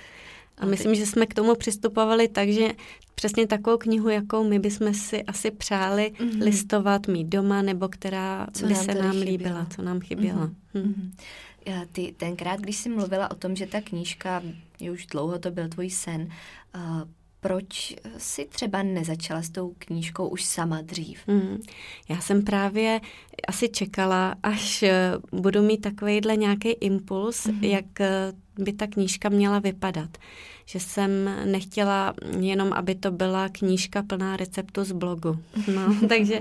A 0.58 0.66
myslím, 0.66 0.94
že 0.94 1.06
jsme 1.06 1.26
k 1.26 1.34
tomu 1.34 1.54
přistupovali 1.54 2.28
tak, 2.28 2.48
že 2.48 2.68
přesně 3.14 3.46
takovou 3.46 3.78
knihu, 3.78 4.08
jakou 4.08 4.44
my 4.48 4.58
bychom 4.58 4.94
si 4.94 5.22
asi 5.22 5.50
přáli 5.50 6.12
mm-hmm. 6.18 6.42
listovat, 6.42 7.06
mít 7.06 7.28
doma, 7.28 7.62
nebo 7.62 7.88
která 7.88 8.46
co 8.52 8.66
by 8.66 8.74
nám 8.74 8.84
se 8.84 8.94
nám 8.94 9.12
chyběla. 9.12 9.30
líbila, 9.30 9.66
co 9.76 9.82
nám 9.82 10.00
chyběla. 10.00 10.50
Mm-hmm. 10.74 10.82
Mm-hmm. 10.82 11.10
Ty 11.92 12.14
tenkrát, 12.16 12.60
když 12.60 12.76
jsi 12.76 12.88
mluvila 12.88 13.30
o 13.30 13.34
tom, 13.34 13.56
že 13.56 13.66
ta 13.66 13.80
knížka, 13.80 14.42
je 14.80 14.90
už 14.90 15.06
dlouho 15.06 15.38
to 15.38 15.50
byl 15.50 15.68
tvůj 15.68 15.90
sen, 15.90 16.28
uh, 16.74 17.02
proč 17.40 17.96
si 18.18 18.44
třeba 18.44 18.82
nezačala 18.82 19.42
s 19.42 19.50
tou 19.50 19.74
knížkou 19.78 20.28
už 20.28 20.44
sama 20.44 20.80
dřív? 20.80 21.18
Mm. 21.26 21.60
Já 22.08 22.20
jsem 22.20 22.42
právě 22.42 23.00
asi 23.48 23.68
čekala, 23.68 24.34
až 24.42 24.84
budu 25.32 25.62
mít 25.62 25.78
takovýhle 25.78 26.36
nějaký 26.36 26.68
impuls, 26.68 27.46
mm-hmm. 27.46 27.64
jak 27.68 27.86
by 28.58 28.72
ta 28.72 28.86
knížka 28.86 29.28
měla 29.28 29.58
vypadat. 29.58 30.18
Že 30.70 30.80
jsem 30.80 31.30
nechtěla 31.44 32.14
jenom, 32.40 32.72
aby 32.72 32.94
to 32.94 33.10
byla 33.10 33.48
knížka 33.48 34.02
plná 34.02 34.36
receptu 34.36 34.84
z 34.84 34.92
blogu. 34.92 35.38
No, 35.74 35.96
takže, 36.08 36.38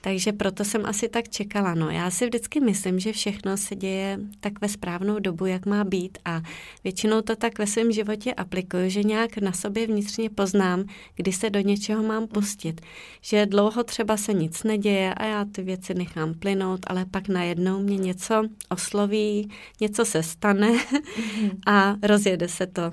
takže 0.00 0.32
proto 0.32 0.64
jsem 0.64 0.86
asi 0.86 1.08
tak 1.08 1.28
čekala. 1.28 1.74
No, 1.74 1.90
já 1.90 2.10
si 2.10 2.26
vždycky 2.26 2.60
myslím, 2.60 2.98
že 3.00 3.12
všechno 3.12 3.56
se 3.56 3.76
děje 3.76 4.18
tak 4.40 4.60
ve 4.60 4.68
správnou 4.68 5.18
dobu, 5.18 5.46
jak 5.46 5.66
má 5.66 5.84
být 5.84 6.18
a 6.24 6.42
většinou 6.84 7.20
to 7.20 7.36
tak 7.36 7.58
ve 7.58 7.66
svém 7.66 7.92
životě 7.92 8.34
aplikuju, 8.34 8.90
že 8.90 9.02
nějak 9.02 9.38
na 9.38 9.52
sobě 9.52 9.86
vnitřně 9.86 10.30
poznám, 10.30 10.84
kdy 11.16 11.32
se 11.32 11.50
do 11.50 11.60
něčeho 11.60 12.02
mám 12.02 12.26
pustit. 12.26 12.80
Že 13.20 13.46
dlouho 13.46 13.84
třeba 13.84 14.16
se 14.16 14.32
nic 14.32 14.62
neděje 14.62 15.14
a 15.14 15.24
já 15.24 15.44
ty 15.44 15.62
věci 15.62 15.94
nechám 15.94 16.34
plynout, 16.34 16.80
ale 16.86 17.04
pak 17.04 17.28
najednou 17.28 17.82
mě 17.82 17.96
něco 17.96 18.42
osloví, 18.68 19.50
něco 19.80 20.04
se 20.04 20.22
stane 20.22 20.72
mm-hmm. 20.72 21.50
a 21.66 21.96
rozjede 22.02 22.48
se 22.48 22.66
to. 22.66 22.92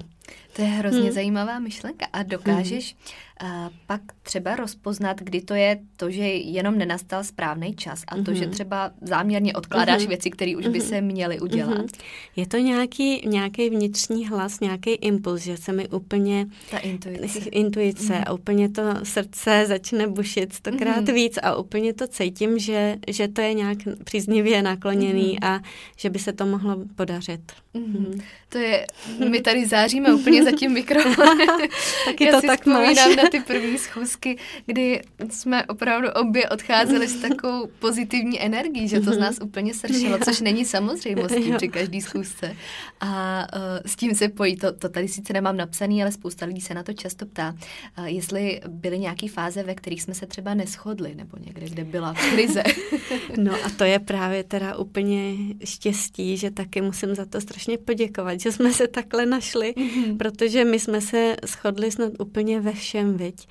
To 0.61 0.65
je 0.65 0.73
hrozně 0.73 1.01
hmm. 1.01 1.11
zajímavá 1.11 1.59
myšlenka. 1.59 2.05
A 2.13 2.23
dokážeš 2.23 2.95
hmm. 3.41 3.51
uh, 3.51 3.69
pak 3.87 4.01
třeba 4.23 4.55
rozpoznat, 4.55 5.19
kdy 5.19 5.41
to 5.41 5.53
je 5.53 5.79
to, 5.97 6.11
že 6.11 6.23
jenom 6.27 6.77
nenastal 6.77 7.23
správný 7.23 7.75
čas 7.75 8.03
a 8.07 8.15
to, 8.23 8.33
že 8.33 8.43
hmm. 8.43 8.51
třeba 8.51 8.91
záměrně 9.01 9.53
odkládáš 9.53 10.01
hmm. 10.01 10.09
věci, 10.09 10.29
které 10.29 10.55
už 10.57 10.67
by 10.67 10.79
hmm. 10.79 10.87
se 10.87 11.01
měly 11.01 11.39
udělat. 11.39 11.77
Hmm. 11.77 11.87
Je 12.35 12.47
to 12.47 12.57
nějaký, 12.57 13.27
nějaký 13.27 13.69
vnitřní 13.69 14.27
hlas, 14.27 14.59
nějaký 14.59 14.91
impuls, 14.91 15.41
že 15.41 15.57
se 15.57 15.71
mi 15.71 15.89
úplně... 15.89 16.47
Ta 16.71 16.77
intuice. 16.77 17.39
Intuice 17.51 18.13
hmm. 18.13 18.23
a 18.27 18.33
úplně 18.33 18.69
to 18.69 18.81
srdce 19.03 19.65
začne 19.67 20.07
bušit 20.07 20.53
stokrát 20.53 21.07
hmm. 21.07 21.15
víc 21.15 21.39
a 21.43 21.55
úplně 21.55 21.93
to 21.93 22.07
cítím, 22.07 22.59
že, 22.59 22.95
že 23.07 23.27
to 23.27 23.41
je 23.41 23.53
nějak 23.53 23.77
příznivě 24.03 24.61
nakloněný 24.61 25.37
hmm. 25.41 25.49
a 25.51 25.61
že 25.97 26.09
by 26.09 26.19
se 26.19 26.33
to 26.33 26.45
mohlo 26.45 26.77
podařit. 26.95 27.41
Hmm. 27.75 28.21
To 28.49 28.57
je, 28.57 28.87
my 29.29 29.41
tady 29.41 29.65
záříme 29.65 30.13
úplně 30.13 30.43
za 30.43 30.50
tím 30.51 30.71
mikrofonem. 30.71 31.47
Taky 32.05 32.25
Já 32.25 32.31
to 32.31 32.41
si 32.41 32.47
tak 32.47 32.59
vzpomínám 32.59 33.07
máš. 33.07 33.15
na 33.15 33.29
ty 33.29 33.39
první 33.39 33.77
schůzky, 33.77 34.37
kdy 34.65 35.01
jsme 35.29 35.65
opravdu 35.65 36.07
obě 36.09 36.49
odcházeli 36.49 37.07
s 37.07 37.15
takovou 37.15 37.67
pozitivní 37.79 38.41
energií, 38.41 38.87
že 38.87 38.99
to 38.99 39.13
z 39.13 39.17
nás 39.17 39.37
úplně 39.41 39.73
sršelo, 39.73 40.17
což 40.25 40.41
není 40.41 40.65
samozřejmostí 40.65 41.53
při 41.57 41.67
každý 41.67 42.01
schůzce. 42.01 42.55
A 42.99 43.47
uh, 43.55 43.61
s 43.85 43.95
tím 43.95 44.15
se 44.15 44.29
pojí, 44.29 44.55
to, 44.55 44.71
to 44.71 44.89
tady 44.89 45.07
sice 45.07 45.33
nemám 45.33 45.57
napsaný, 45.57 46.01
ale 46.01 46.11
spousta 46.11 46.45
lidí 46.45 46.61
se 46.61 46.73
na 46.73 46.83
to 46.83 46.93
často 46.93 47.25
ptá, 47.25 47.55
uh, 47.97 48.05
jestli 48.05 48.61
byly 48.67 48.99
nějaké 48.99 49.29
fáze, 49.29 49.63
ve 49.63 49.75
kterých 49.75 50.01
jsme 50.01 50.13
se 50.13 50.25
třeba 50.25 50.53
neschodli, 50.53 51.15
nebo 51.15 51.37
někde, 51.45 51.69
kde 51.69 51.83
byla 51.83 52.13
krize. 52.13 52.63
no 53.37 53.53
a 53.65 53.69
to 53.69 53.83
je 53.83 53.99
právě 53.99 54.43
teda 54.43 54.75
úplně 54.75 55.35
štěstí, 55.63 56.37
že 56.37 56.51
taky 56.51 56.81
musím 56.81 57.15
za 57.15 57.25
to 57.25 57.41
strašně 57.41 57.77
poděkovat, 57.77 58.39
že 58.39 58.51
jsme 58.51 58.73
se 58.73 58.87
takhle 58.87 59.25
našli, 59.25 59.73
mm-hmm. 59.77 60.17
Protože 60.31 60.65
my 60.65 60.79
jsme 60.79 61.01
se 61.01 61.35
shodli 61.47 61.91
snad 61.91 62.13
úplně 62.19 62.59
ve 62.59 62.73
všem, 62.73 63.17
viď? 63.17 63.47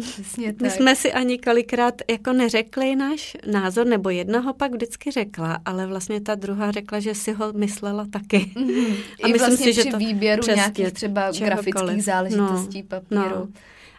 Přesně 0.00 0.52
tak. 0.52 0.60
My 0.60 0.70
jsme 0.70 0.96
si 0.96 1.12
ani 1.12 1.38
kolikrát 1.38 2.02
jako 2.10 2.32
neřekli 2.32 2.96
náš 2.96 3.36
názor, 3.52 3.86
nebo 3.86 4.10
jednoho 4.10 4.54
pak 4.54 4.72
vždycky 4.72 5.10
řekla, 5.10 5.58
ale 5.64 5.86
vlastně 5.86 6.20
ta 6.20 6.34
druhá 6.34 6.70
řekla, 6.70 7.00
že 7.00 7.14
si 7.14 7.32
ho 7.32 7.52
myslela 7.52 8.06
taky. 8.10 8.38
Mm-hmm. 8.38 8.96
A 9.22 9.28
I 9.28 9.32
myslím 9.32 9.48
vlastně 9.48 9.72
si, 9.72 9.72
že 9.72 9.90
to 9.90 9.98
výběru 9.98 10.40
přesně, 10.40 10.56
nějakých 10.56 10.92
třeba 10.92 11.30
grafických 11.30 12.04
záležitostí 12.04 12.82
no, 12.82 12.88
papíru. 12.88 13.38
No. 13.38 13.48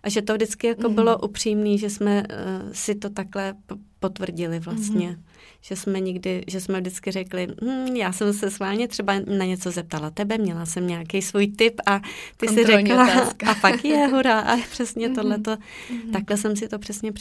A 0.04 0.10
že 0.10 0.22
to 0.22 0.34
vždycky 0.34 0.68
jako 0.68 0.82
mm-hmm. 0.82 0.94
bylo 0.94 1.18
upřímné, 1.18 1.78
že 1.78 1.90
jsme 1.90 2.24
uh, 2.24 2.72
si 2.72 2.96
to 2.96 3.10
takhle 3.10 3.54
potvrdili 4.00 4.60
vlastně. 4.60 5.10
Mm-hmm 5.10 5.35
že 5.68 5.76
jsme 5.76 6.00
nikdy, 6.00 6.44
že 6.48 6.62
jsme 6.62 6.80
vždycky 6.80 7.12
řekli, 7.12 7.48
hm, 7.64 7.96
já 7.96 8.12
jsem 8.12 8.34
se 8.34 8.52
sválně 8.52 8.88
třeba 8.88 9.14
na 9.38 9.46
něco 9.46 9.72
zeptala 9.72 10.10
tebe, 10.10 10.38
měla 10.38 10.66
jsem 10.66 10.88
nějaký 10.88 11.22
svůj 11.22 11.48
tip 11.48 11.82
a 11.86 12.02
ty 12.38 12.48
si 12.48 12.66
řekla, 12.66 13.04
otázka. 13.04 13.52
a 13.52 13.56
pak 13.56 13.86
je 13.86 14.08
hurá 14.08 14.40
a 14.40 14.58
přesně 14.72 15.10
mm-hmm. 15.10 15.16
tohleto, 15.16 15.52
mm-hmm. 15.52 16.12
takhle 16.14 16.38
jsem 16.38 16.56
si 16.56 16.68
to 16.68 16.80
přesně 16.80 17.12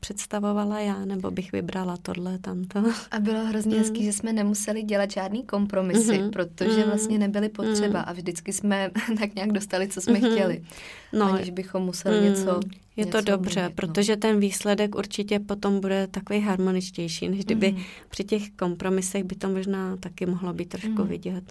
představovala 0.00 0.80
já, 0.80 1.04
nebo 1.04 1.30
bych 1.30 1.52
vybrala 1.52 1.96
tohle, 2.02 2.38
tamto. 2.38 2.82
A 3.10 3.20
bylo 3.20 3.44
hrozně 3.44 3.74
mm. 3.74 3.82
hezký, 3.82 4.04
že 4.04 4.12
jsme 4.12 4.32
nemuseli 4.32 4.82
dělat 4.82 5.10
žádný 5.10 5.42
kompromisy, 5.42 6.12
mm-hmm. 6.12 6.30
protože 6.30 6.78
mm. 6.78 6.84
vlastně 6.84 7.18
nebyly 7.18 7.48
potřeba 7.48 7.98
mm. 7.98 8.04
a 8.06 8.12
vždycky 8.12 8.52
jsme 8.52 8.90
tak 9.18 9.34
nějak 9.34 9.52
dostali, 9.52 9.88
co 9.88 10.00
jsme 10.00 10.14
mm-hmm. 10.14 10.32
chtěli, 10.32 10.62
no, 11.12 11.32
aniž 11.32 11.50
bychom 11.50 11.82
museli 11.82 12.18
mm. 12.18 12.24
něco 12.24 12.60
je 12.98 13.06
to 13.06 13.20
dobře, 13.20 13.60
měnit, 13.60 13.68
no. 13.68 13.74
protože 13.74 14.16
ten 14.16 14.40
výsledek 14.40 14.94
určitě 14.94 15.38
potom 15.38 15.80
bude 15.80 16.06
takový 16.06 16.40
harmoničtější, 16.40 17.28
než 17.28 17.44
kdyby 17.44 17.72
mm. 17.72 17.82
při 18.08 18.24
těch 18.24 18.50
kompromisech 18.50 19.24
by 19.24 19.34
to 19.34 19.48
možná 19.48 19.96
taky 19.96 20.26
mohlo 20.26 20.52
být 20.52 20.68
trošku 20.68 21.02
mm. 21.02 21.08
vidět. 21.08 21.44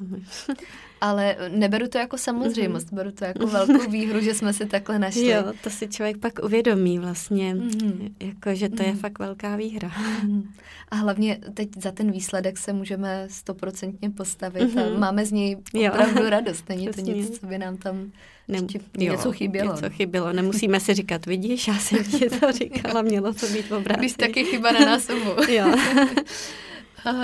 Ale 1.02 1.36
neberu 1.50 1.88
to 1.88 1.98
jako 1.98 2.18
samozřejmost, 2.18 2.92
mm. 2.92 2.96
beru 2.96 3.12
to 3.12 3.26
jako 3.26 3.48
velkou 3.48 3.90
výhru, 3.92 4.20
že 4.20 4.34
jsme 4.34 4.54
se 4.54 4.66
takhle 4.66 5.00
našli. 5.00 5.28
Jo, 5.28 5.44
to 5.64 5.70
si 5.70 5.88
člověk 5.88 6.18
pak 6.18 6.34
uvědomí 6.44 7.00
vlastně, 7.00 7.56
mm. 7.56 8.16
jako, 8.20 8.56
že 8.56 8.70
to 8.70 8.84
mm. 8.84 8.90
je 8.90 8.96
fakt 8.96 9.20
velká 9.20 9.56
výhra. 9.56 9.92
Mm. 10.24 10.54
A 10.92 10.96
hlavně 10.96 11.40
teď 11.54 11.70
za 11.82 11.92
ten 11.92 12.12
výsledek 12.12 12.58
se 12.58 12.74
můžeme 12.74 13.28
stoprocentně 13.32 14.10
postavit 14.10 14.74
mm. 14.74 14.80
a 14.80 14.84
mhm. 14.84 15.00
máme 15.00 15.26
z 15.26 15.32
něj 15.32 15.58
opravdu 15.90 16.24
jo. 16.24 16.30
radost. 16.30 16.70
Není 16.70 16.88
to 16.88 17.02
nic, 17.02 17.40
co 17.40 17.46
by 17.46 17.58
nám 17.58 17.78
tam 17.78 18.12
ne, 18.48 18.58
jo, 18.98 19.12
něco 19.12 19.32
chybělo. 19.32 19.74
Něco 19.74 19.90
chybělo. 19.90 20.34
Nemusíme 20.34 20.80
si 20.80 20.94
říkat, 20.94 21.26
vidíš, 21.26 21.68
já 21.68 21.78
jsem 21.78 22.04
ti 22.04 22.30
to 22.30 22.52
říkala, 22.52 23.02
mělo 23.02 23.34
to 23.34 23.48
být 23.48 23.72
obráceně. 23.72 24.00
Když 24.00 24.14
taky 24.14 24.46
chyba 24.46 24.72
na 24.72 24.80
nás 24.80 25.10
obou. 25.10 25.44
jo. 25.52 25.76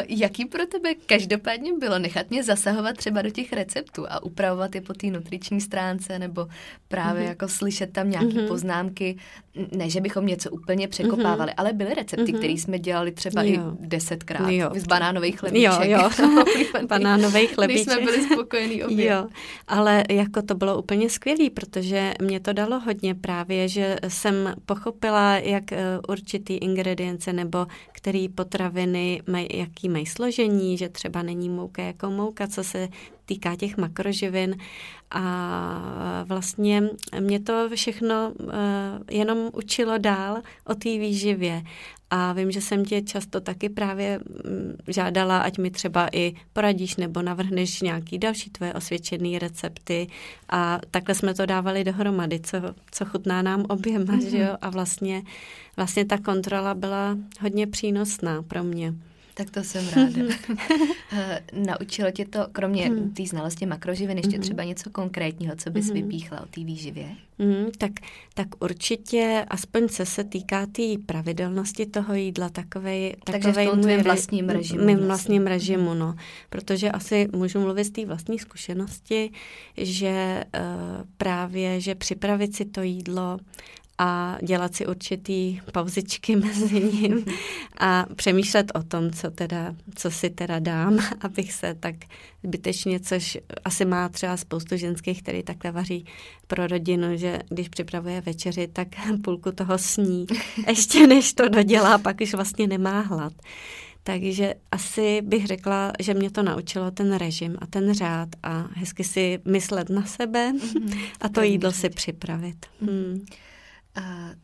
Jaký 0.07 0.45
pro 0.45 0.65
tebe 0.65 0.93
každopádně 1.05 1.73
bylo 1.73 1.99
nechat 1.99 2.29
mě 2.29 2.43
zasahovat 2.43 2.97
třeba 2.97 3.21
do 3.21 3.29
těch 3.29 3.53
receptů 3.53 4.05
a 4.09 4.23
upravovat 4.23 4.75
je 4.75 4.81
po 4.81 4.93
té 4.93 5.07
nutriční 5.07 5.61
stránce 5.61 6.19
nebo 6.19 6.47
právě 6.87 7.23
mm-hmm. 7.23 7.27
jako 7.27 7.47
slyšet 7.47 7.93
tam 7.93 8.09
nějaké 8.09 8.27
mm-hmm. 8.27 8.47
poznámky, 8.47 9.17
ne, 9.71 9.89
že 9.89 10.01
bychom 10.01 10.25
něco 10.25 10.51
úplně 10.51 10.87
překopávali, 10.87 11.51
mm-hmm. 11.51 11.57
ale 11.57 11.73
byly 11.73 11.93
recepty, 11.93 12.33
mm-hmm. 12.33 12.37
které 12.37 12.53
jsme 12.53 12.79
dělali 12.79 13.11
třeba 13.11 13.43
jo. 13.43 13.77
i 13.83 13.87
desetkrát 13.87 14.51
jo. 14.51 14.71
z 14.75 14.83
banánových 14.83 15.39
chlebíček. 15.39 15.89
Jo, 15.89 15.99
jo, 16.01 16.09
banánový 16.87 17.47
chlebíček. 17.47 17.83
jsme 17.83 18.01
byli 18.01 18.23
spokojení 18.23 18.83
obě. 18.83 19.05
Jo, 19.11 19.27
ale 19.67 20.03
jako 20.09 20.41
to 20.41 20.55
bylo 20.55 20.79
úplně 20.79 21.09
skvělý, 21.09 21.49
protože 21.49 22.13
mě 22.21 22.39
to 22.39 22.53
dalo 22.53 22.79
hodně 22.79 23.15
právě, 23.15 23.67
že 23.67 23.95
jsem 24.07 24.53
pochopila, 24.65 25.37
jak 25.37 25.63
uh, 25.71 25.77
určitý 26.07 26.53
ingredience 26.53 27.33
nebo 27.33 27.67
který 27.91 28.29
potraviny 28.29 29.21
mají, 29.27 29.47
jaký 29.53 29.89
mají 29.89 30.05
složení, 30.05 30.77
že 30.77 30.89
třeba 30.89 31.23
není 31.23 31.49
mouka 31.49 31.81
jako 31.81 32.09
mouka, 32.09 32.47
co 32.47 32.63
se 32.63 32.87
týká 33.25 33.55
těch 33.55 33.77
makroživin 33.77 34.57
a 35.11 36.23
vlastně 36.27 36.83
mě 37.19 37.39
to 37.39 37.69
všechno 37.75 38.33
uh, 38.39 38.49
jenom 39.11 39.49
učilo 39.53 39.97
dál 39.97 40.41
o 40.65 40.75
té 40.75 40.89
výživě 40.89 41.63
a 42.15 42.33
vím, 42.33 42.51
že 42.51 42.61
jsem 42.61 42.85
tě 42.85 43.01
často 43.01 43.41
taky 43.41 43.69
právě 43.69 44.19
mm, 44.19 44.77
žádala, 44.87 45.39
ať 45.39 45.57
mi 45.57 45.71
třeba 45.71 46.09
i 46.11 46.35
poradíš 46.53 46.95
nebo 46.95 47.21
navrhneš 47.21 47.81
nějaký 47.81 48.17
další 48.17 48.49
tvoje 48.49 48.73
osvědčené 48.73 49.39
recepty 49.39 50.07
a 50.49 50.79
takhle 50.91 51.15
jsme 51.15 51.33
to 51.33 51.45
dávali 51.45 51.83
dohromady, 51.83 52.39
co, 52.39 52.57
co 52.91 53.05
chutná 53.05 53.41
nám 53.41 53.65
oběma, 53.69 54.05
mm-hmm. 54.05 54.29
že 54.29 54.37
jo? 54.37 54.57
A 54.61 54.69
vlastně, 54.69 55.23
vlastně 55.77 56.05
ta 56.05 56.17
kontrola 56.17 56.73
byla 56.73 57.17
hodně 57.41 57.67
přínosná 57.67 58.41
pro 58.41 58.63
mě. 58.63 58.93
Tak 59.33 59.49
to 59.49 59.63
jsem 59.63 59.89
ráda. 59.89 60.35
Eh, 61.15 61.43
naučilo 61.53 62.11
tě 62.11 62.25
to, 62.25 62.47
kromě 62.51 62.85
hmm. 62.85 63.13
té 63.13 63.25
znalosti 63.25 63.65
makroživin, 63.65 64.17
ještě 64.17 64.35
hmm. 64.35 64.41
třeba 64.41 64.63
něco 64.63 64.89
konkrétního, 64.89 65.55
co 65.55 65.69
bys 65.69 65.85
hmm. 65.85 65.93
vypíchla 65.93 66.41
o 66.41 66.45
té 66.45 66.63
výživě? 66.63 67.15
Hmm, 67.39 67.65
tak, 67.77 67.91
tak 68.33 68.47
určitě, 68.59 69.45
aspoň 69.47 69.89
co 69.89 70.05
se 70.05 70.23
týká 70.23 70.65
té 70.65 70.83
tý 70.83 70.97
pravidelnosti 70.97 71.85
toho 71.85 72.13
jídla, 72.13 72.49
takovej, 72.49 73.15
Takže 73.23 73.47
takovej 73.47 73.67
v 73.67 73.71
tom 73.71 74.03
vlastním 74.03 74.49
režimu. 74.49 74.85
Mým 74.85 74.97
vlastním 74.97 75.47
režimu, 75.47 75.93
no. 75.93 76.15
Protože 76.49 76.91
asi 76.91 77.27
můžu 77.35 77.59
mluvit 77.59 77.83
z 77.83 77.91
té 77.91 78.05
vlastní 78.05 78.39
zkušenosti, 78.39 79.31
že 79.77 80.43
uh, 80.55 81.07
právě, 81.17 81.81
že 81.81 81.95
připravit 81.95 82.55
si 82.55 82.65
to 82.65 82.81
jídlo 82.81 83.39
a 84.03 84.37
dělat 84.41 84.75
si 84.75 84.87
určitý 84.87 85.61
pauzičky 85.71 86.35
mezi 86.35 86.83
ním 86.83 87.25
a 87.77 88.05
přemýšlet 88.15 88.71
o 88.75 88.83
tom, 88.83 89.11
co, 89.11 89.31
teda, 89.31 89.75
co 89.95 90.11
si 90.11 90.29
teda 90.29 90.59
dám, 90.59 90.99
abych 91.21 91.53
se 91.53 91.75
tak 91.79 91.95
zbytečně, 92.43 92.99
což 92.99 93.37
asi 93.65 93.85
má 93.85 94.09
třeba 94.09 94.37
spoustu 94.37 94.77
ženských, 94.77 95.23
který 95.23 95.43
takhle 95.43 95.71
vaří 95.71 96.05
pro 96.47 96.67
rodinu, 96.67 97.17
že 97.17 97.39
když 97.49 97.69
připravuje 97.69 98.21
večeři, 98.21 98.67
tak 98.67 98.87
půlku 99.23 99.51
toho 99.51 99.77
sní, 99.77 100.25
ještě 100.67 101.07
než 101.07 101.33
to 101.33 101.49
dodělá, 101.49 101.97
pak 101.97 102.21
už 102.21 102.33
vlastně 102.33 102.67
nemá 102.67 103.01
hlad. 103.01 103.33
Takže 104.05 104.53
asi 104.71 105.21
bych 105.21 105.47
řekla, 105.47 105.93
že 105.99 106.13
mě 106.13 106.31
to 106.31 106.43
naučilo 106.43 106.91
ten 106.91 107.15
režim 107.15 107.57
a 107.61 107.65
ten 107.65 107.93
řád 107.93 108.29
a 108.43 108.67
hezky 108.73 109.03
si 109.03 109.39
myslet 109.45 109.89
na 109.89 110.05
sebe 110.05 110.51
mm-hmm. 110.51 110.99
a 111.21 111.29
to 111.29 111.41
jídlo 111.41 111.71
si 111.71 111.89
připravit. 111.89 112.65
Mm. 112.81 113.25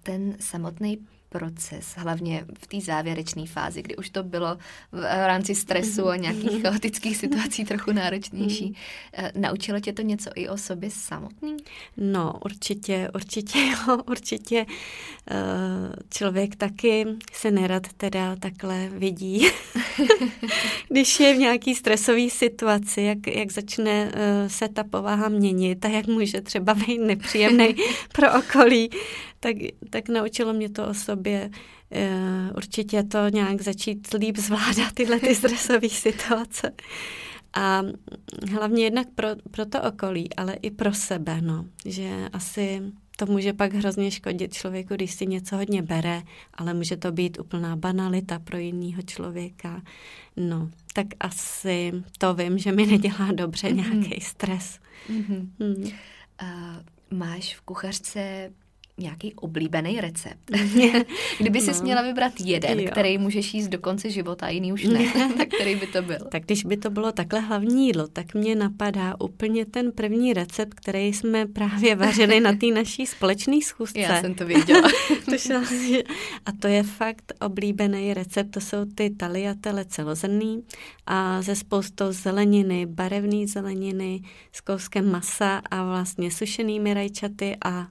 Ten 0.04 0.38
samotný 0.40 1.08
proces, 1.30 1.94
hlavně 1.96 2.46
v 2.60 2.68
té 2.68 2.82
závěrečné 2.82 3.46
fázi, 3.46 3.82
kdy 3.82 3.96
už 3.96 4.10
to 4.10 4.24
bylo 4.24 4.58
v 4.92 5.28
rámci 5.28 5.56
stresu 5.56 6.08
a 6.08 6.16
nějakých 6.16 6.62
chaotických 6.62 7.18
situací 7.18 7.66
trochu 7.66 7.92
náročnější. 7.92 8.76
Eh, 9.14 9.32
naučilo 9.36 9.80
tě 9.80 9.94
to 9.94 10.02
něco 10.02 10.30
i 10.36 10.50
o 10.50 10.58
sobě 10.58 10.90
samotný? 10.92 11.58
No, 11.98 12.34
určitě, 12.46 13.10
určitě 13.16 13.60
jo, 13.60 13.98
určitě. 14.08 14.66
Eh, 15.32 15.36
člověk 16.10 16.56
taky 16.56 17.06
se 17.34 17.52
nerad 17.52 17.84
teda 17.98 18.36
takhle 18.36 18.90
vidí, 18.90 19.48
když 20.90 21.20
je 21.20 21.34
v 21.34 21.38
nějaký 21.38 21.76
stresové 21.76 22.30
situaci, 22.30 23.02
jak, 23.02 23.28
jak 23.28 23.52
začne 23.52 24.12
eh, 24.14 24.50
se 24.50 24.68
ta 24.68 24.84
povaha 24.84 25.30
měnit 25.30 25.86
a 25.86 25.88
jak 25.88 26.08
může 26.08 26.42
třeba 26.42 26.74
být 26.74 26.98
nepříjemný 26.98 27.76
pro 28.14 28.28
okolí, 28.40 28.90
tak, 29.40 29.56
tak 29.90 30.10
naučilo 30.10 30.54
mě 30.54 30.70
to 30.70 30.88
o 30.88 30.94
sobě 30.94 31.19
uh, 31.20 32.58
určitě 32.58 33.04
to 33.04 33.30
nějak 33.30 33.62
začít 33.62 34.14
líp 34.14 34.38
zvládat 34.38 34.94
tyhle 34.94 35.20
ty 35.20 35.36
stresové 35.36 35.90
situace. 35.90 36.72
A 37.54 37.82
hlavně 38.52 38.84
jednak 38.84 39.08
pro, 39.16 39.28
pro 39.52 39.66
to 39.66 39.82
okolí, 39.82 40.34
ale 40.34 40.54
i 40.54 40.72
pro 40.72 40.94
sebe, 40.94 41.42
no. 41.42 41.66
Že 41.86 42.30
asi 42.34 42.82
to 43.20 43.26
může 43.26 43.54
pak 43.54 43.74
hrozně 43.74 44.12
škodit 44.12 44.54
člověku, 44.54 44.96
když 44.96 45.12
si 45.12 45.28
něco 45.28 45.56
hodně 45.56 45.82
bere, 45.82 46.22
ale 46.54 46.74
může 46.74 46.98
to 46.98 47.12
být 47.12 47.40
úplná 47.40 47.76
banalita 47.76 48.40
pro 48.40 48.58
jiného 48.58 49.02
člověka. 49.02 49.82
No, 50.36 50.70
tak 50.94 51.08
asi 51.20 51.92
to 52.18 52.34
vím, 52.34 52.58
že 52.58 52.72
mi 52.72 52.86
nedělá 52.86 53.32
dobře 53.32 53.68
mm-hmm. 53.68 54.00
nějaký 54.00 54.22
stres. 54.22 54.80
Mm-hmm. 55.10 55.48
Mm. 55.60 55.84
Uh, 55.84 57.18
máš 57.18 57.56
v 57.56 57.62
kuchařce 57.62 58.52
nějaký 59.00 59.34
oblíbený 59.34 60.02
recept. 60.02 60.52
Kdyby 61.40 61.62
si 61.62 61.72
no. 61.72 61.82
měla 61.84 62.02
vybrat 62.02 62.34
jeden, 62.40 62.80
jo. 62.80 62.88
který 62.92 63.18
můžeš 63.18 63.54
jíst 63.54 63.68
do 63.68 63.80
konce 63.80 64.10
života, 64.10 64.50
jiný 64.50 64.74
už 64.74 64.84
ne, 64.84 65.14
tak 65.38 65.48
který 65.48 65.76
by 65.76 65.88
to 65.88 66.02
byl? 66.02 66.20
Tak 66.32 66.44
když 66.44 66.66
by 66.66 66.78
to 66.78 66.90
bylo 66.90 67.12
takhle 67.12 67.40
hlavní 67.40 67.88
jídlo, 67.88 68.08
tak 68.08 68.34
mě 68.34 68.56
napadá 68.56 69.16
úplně 69.20 69.66
ten 69.66 69.92
první 69.92 70.34
recept, 70.34 70.74
který 70.74 71.08
jsme 71.08 71.46
právě 71.46 71.96
vařili 71.96 72.40
na 72.40 72.54
té 72.54 72.68
naší 72.68 73.06
společné 73.06 73.62
schůzce. 73.62 74.00
Já 74.00 74.22
jsem 74.22 74.34
to 74.34 74.46
věděla. 74.46 74.90
a 76.46 76.52
to 76.52 76.68
je 76.68 76.84
fakt 76.84 77.34
oblíbený 77.42 78.14
recept, 78.14 78.52
to 78.52 78.62
jsou 78.62 78.86
ty 78.96 79.10
taliatele 79.10 79.86
celozrný 79.86 80.64
a 81.06 81.42
ze 81.42 81.56
spoustou 81.56 82.12
zeleniny, 82.12 82.86
barevné 82.86 83.48
zeleniny, 83.48 84.22
s 84.52 84.62
kouskem 84.62 85.12
masa 85.12 85.62
a 85.72 85.86
vlastně 85.86 86.32
sušenými 86.32 86.94
rajčaty 86.94 87.58
a, 87.66 87.88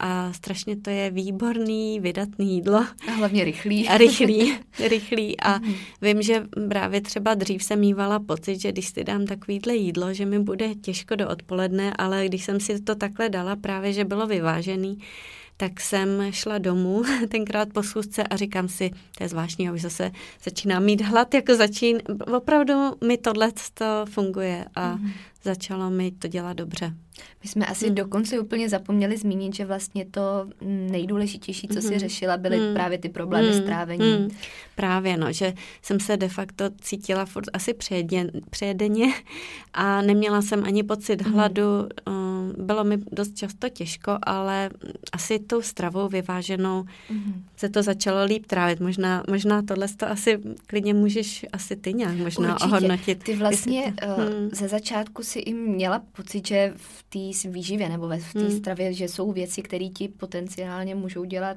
a 0.00 0.32
strašně 0.32 0.76
to 0.76 0.90
je 0.90 1.10
výborný, 1.10 2.00
vydatný 2.00 2.54
jídlo. 2.54 2.86
A 3.08 3.10
hlavně 3.10 3.44
rychlý. 3.44 3.88
A 3.88 3.98
rychlý, 3.98 4.58
rychlý. 4.88 5.40
A 5.40 5.58
mm. 5.58 5.74
vím, 6.02 6.22
že 6.22 6.46
právě 6.68 7.00
třeba 7.00 7.34
dřív 7.34 7.62
jsem 7.62 7.80
mývala 7.80 8.18
pocit, 8.18 8.60
že 8.60 8.72
když 8.72 8.88
si 8.88 9.04
dám 9.04 9.26
takovýhle 9.26 9.74
jídlo, 9.74 10.14
že 10.14 10.26
mi 10.26 10.38
bude 10.38 10.74
těžko 10.74 11.16
do 11.16 11.28
odpoledne, 11.28 11.92
ale 11.98 12.26
když 12.26 12.44
jsem 12.44 12.60
si 12.60 12.80
to 12.80 12.94
takhle 12.94 13.28
dala, 13.28 13.56
právě, 13.56 13.92
že 13.92 14.04
bylo 14.04 14.26
vyvážený, 14.26 14.98
tak 15.56 15.80
jsem 15.80 16.08
šla 16.30 16.58
domů 16.58 17.02
tenkrát 17.28 17.68
po 17.72 17.82
schůzce 17.82 18.22
a 18.22 18.36
říkám 18.36 18.68
si, 18.68 18.90
to 19.18 19.24
je 19.24 19.28
zvláštní, 19.28 19.70
už 19.70 19.80
zase 19.80 20.10
začínám 20.44 20.84
mít 20.84 21.00
hlad, 21.00 21.34
jako 21.34 21.54
začín, 21.54 21.98
opravdu 22.36 22.74
mi 23.04 23.18
tohle 23.18 23.52
to 23.74 24.04
funguje 24.10 24.64
a 24.74 24.94
mm. 24.94 25.10
začalo 25.42 25.90
mi 25.90 26.10
to 26.10 26.28
dělat 26.28 26.52
dobře. 26.52 26.94
My 27.42 27.48
jsme 27.48 27.66
asi 27.66 27.86
hmm. 27.86 27.94
dokonce 27.94 28.40
úplně 28.40 28.68
zapomněli 28.68 29.16
zmínit, 29.16 29.54
že 29.54 29.64
vlastně 29.64 30.06
to 30.10 30.20
nejdůležitější, 30.90 31.68
co 31.68 31.80
si 31.80 31.88
hmm. 31.88 31.98
řešila, 31.98 32.36
byly 32.36 32.58
hmm. 32.58 32.74
právě 32.74 32.98
ty 32.98 33.08
problémy 33.08 33.48
hmm. 33.48 33.62
s 33.62 33.64
trávením. 33.64 34.16
Hmm. 34.16 34.30
Právě, 34.76 35.16
no, 35.16 35.32
že 35.32 35.54
jsem 35.82 36.00
se 36.00 36.16
de 36.16 36.28
facto 36.28 36.64
cítila 36.80 37.24
furt 37.24 37.44
asi 37.52 37.74
přejedeně 38.50 39.14
a 39.72 40.02
neměla 40.02 40.42
jsem 40.42 40.64
ani 40.64 40.82
pocit 40.82 41.22
hmm. 41.22 41.34
hladu. 41.34 41.88
Hmm. 42.08 42.52
Bylo 42.58 42.84
mi 42.84 42.98
dost 43.12 43.36
často 43.36 43.68
těžko, 43.68 44.18
ale 44.22 44.70
asi 45.12 45.38
tou 45.38 45.62
stravou 45.62 46.08
vyváženou 46.08 46.84
hmm. 47.08 47.44
se 47.56 47.68
to 47.68 47.82
začalo 47.82 48.24
líp 48.24 48.46
trávit. 48.46 48.80
Možná, 48.80 49.22
možná 49.30 49.62
tohle 49.62 49.88
to 49.88 50.08
asi 50.08 50.38
klidně 50.66 50.94
můžeš 50.94 51.46
asi 51.52 51.76
ty 51.76 51.94
nějak 51.94 52.16
možná 52.16 52.54
Určitě. 52.54 52.64
ohodnotit. 52.70 53.24
Ty 53.24 53.36
vlastně 53.36 53.94
to, 54.00 54.06
uh, 54.06 54.22
hmm. 54.22 54.50
ze 54.52 54.68
začátku 54.68 55.22
si 55.22 55.38
i 55.38 55.54
měla 55.54 56.02
pocit, 56.12 56.46
že 56.46 56.72
v 56.76 57.02
té 57.10 57.48
výživě 57.48 57.88
nebo 57.88 58.08
v 58.08 58.32
té 58.32 58.40
hmm. 58.40 58.58
stravě, 58.58 58.92
že 58.92 59.08
jsou 59.08 59.32
věci, 59.32 59.62
které 59.62 59.88
ti 59.88 60.08
potenciálně 60.08 60.94
můžou 60.94 61.24
dělat 61.24 61.56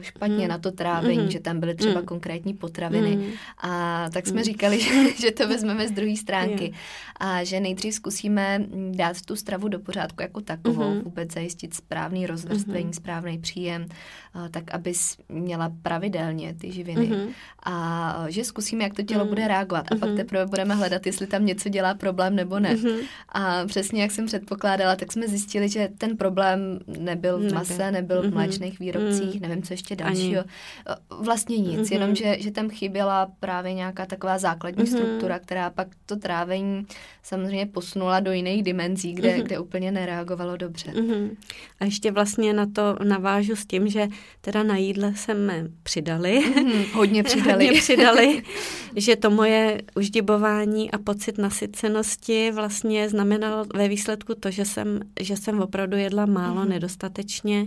špatně 0.00 0.44
mm. 0.44 0.48
na 0.48 0.58
to 0.58 0.72
trávení, 0.72 1.22
mm. 1.22 1.30
že 1.30 1.40
tam 1.40 1.60
byly 1.60 1.74
třeba 1.74 2.00
mm. 2.00 2.06
konkrétní 2.06 2.54
potraviny. 2.54 3.16
Mm. 3.16 3.24
A 3.58 4.04
tak 4.10 4.26
jsme 4.26 4.40
mm. 4.40 4.44
říkali, 4.44 4.80
že, 4.80 4.90
že 5.20 5.30
to 5.30 5.48
vezmeme 5.48 5.88
z 5.88 5.90
druhé 5.90 6.16
stránky. 6.16 6.64
Yeah. 6.64 6.76
A 7.20 7.44
že 7.44 7.60
nejdřív 7.60 7.94
zkusíme 7.94 8.64
dát 8.90 9.22
tu 9.22 9.36
stravu 9.36 9.68
do 9.68 9.78
pořádku 9.78 10.22
jako 10.22 10.40
takovou, 10.40 10.94
mm. 10.94 11.00
vůbec 11.00 11.32
zajistit 11.32 11.74
správný 11.74 12.26
rozvrstvení, 12.26 12.86
mm. 12.86 12.92
správný 12.92 13.38
příjem, 13.38 13.86
eh, 13.90 14.48
tak 14.48 14.74
abys 14.74 15.16
měla 15.28 15.72
pravidelně 15.82 16.54
ty 16.54 16.72
živiny. 16.72 17.06
Mm. 17.06 17.28
A 17.62 18.24
že 18.28 18.44
zkusíme, 18.44 18.84
jak 18.84 18.94
to 18.94 19.02
tělo 19.02 19.24
mm. 19.24 19.28
bude 19.28 19.48
reagovat. 19.48 19.86
A 19.90 19.94
mm. 19.94 20.00
pak 20.00 20.10
teprve 20.16 20.46
budeme 20.46 20.74
hledat, 20.74 21.06
jestli 21.06 21.26
tam 21.26 21.46
něco 21.46 21.68
dělá 21.68 21.94
problém 21.94 22.36
nebo 22.36 22.58
ne. 22.58 22.74
Mm. 22.76 22.98
A 23.28 23.66
přesně 23.66 24.02
jak 24.02 24.10
jsem 24.10 24.26
předpokládala, 24.26 24.96
tak 24.96 25.12
jsme 25.12 25.28
zjistili, 25.28 25.68
že 25.68 25.88
ten 25.98 26.16
problém 26.16 26.78
nebyl 26.86 27.38
v 27.38 27.52
mase, 27.52 27.90
nebyl 27.90 28.30
v 28.30 28.34
mléčných 28.34 28.78
výrobcích, 28.78 29.40
nevím, 29.40 29.62
co 29.68 29.74
ještě 29.74 29.96
dalšího. 29.96 30.40
Ani. 30.40 31.24
Vlastně 31.24 31.58
nic, 31.58 31.80
mm-hmm. 31.80 31.92
jenom 31.92 32.14
že, 32.14 32.36
že 32.40 32.50
tam 32.50 32.68
chyběla 32.70 33.30
právě 33.40 33.74
nějaká 33.74 34.06
taková 34.06 34.38
základní 34.38 34.84
mm-hmm. 34.84 34.96
struktura, 34.96 35.38
která 35.38 35.70
pak 35.70 35.88
to 36.06 36.16
trávení 36.16 36.86
samozřejmě 37.22 37.66
posunula 37.66 38.20
do 38.20 38.32
jiných 38.32 38.62
dimenzí, 38.62 39.12
kde, 39.12 39.28
mm-hmm. 39.28 39.42
kde 39.42 39.58
úplně 39.58 39.92
nereagovalo 39.92 40.56
dobře. 40.56 40.90
Mm-hmm. 40.90 41.36
A 41.80 41.84
ještě 41.84 42.10
vlastně 42.10 42.52
na 42.52 42.66
to 42.66 42.96
navážu 43.04 43.56
s 43.56 43.66
tím, 43.66 43.88
že 43.88 44.08
teda 44.40 44.62
na 44.62 44.76
jídle 44.76 45.14
jsme 45.14 45.64
přidali. 45.82 46.40
Mm-hmm. 46.40 46.84
Hodně 46.92 47.22
přidali. 47.28 47.66
Hodně 47.66 47.80
přidali, 47.80 48.42
že 48.96 49.16
to 49.16 49.30
moje 49.30 49.82
uždibování 49.96 50.90
a 50.90 50.98
pocit 50.98 51.38
nasycenosti 51.38 52.50
vlastně 52.50 53.08
znamenalo 53.08 53.64
ve 53.74 53.88
výsledku 53.88 54.34
to, 54.34 54.50
že 54.50 54.64
jsem, 54.64 55.00
že 55.20 55.36
jsem 55.36 55.60
opravdu 55.60 55.96
jedla 55.96 56.26
málo, 56.26 56.62
mm-hmm. 56.62 56.68
nedostatečně 56.68 57.66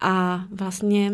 a 0.00 0.44
vlastně 0.50 1.12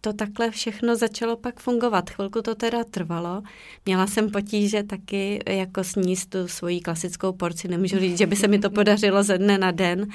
to 0.00 0.12
takhle 0.12 0.50
všechno 0.50 0.96
začalo 0.96 1.36
pak 1.36 1.60
fungovat. 1.60 2.10
Chvilku 2.10 2.42
to 2.42 2.54
teda 2.54 2.84
trvalo. 2.84 3.42
Měla 3.86 4.06
jsem 4.06 4.30
potíže 4.30 4.82
taky 4.82 5.40
jako 5.48 5.84
sníst 5.84 6.30
tu 6.30 6.48
svoji 6.48 6.80
klasickou 6.80 7.32
porci. 7.32 7.68
Nemůžu 7.68 7.98
říct, 7.98 8.18
že 8.18 8.26
by 8.26 8.36
se 8.36 8.48
mi 8.48 8.58
to 8.58 8.70
podařilo 8.70 9.22
ze 9.22 9.38
dne 9.38 9.58
na 9.58 9.70
den, 9.70 10.06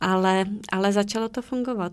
ale, 0.00 0.44
ale 0.72 0.92
začalo 0.92 1.28
to 1.28 1.42
fungovat. 1.42 1.92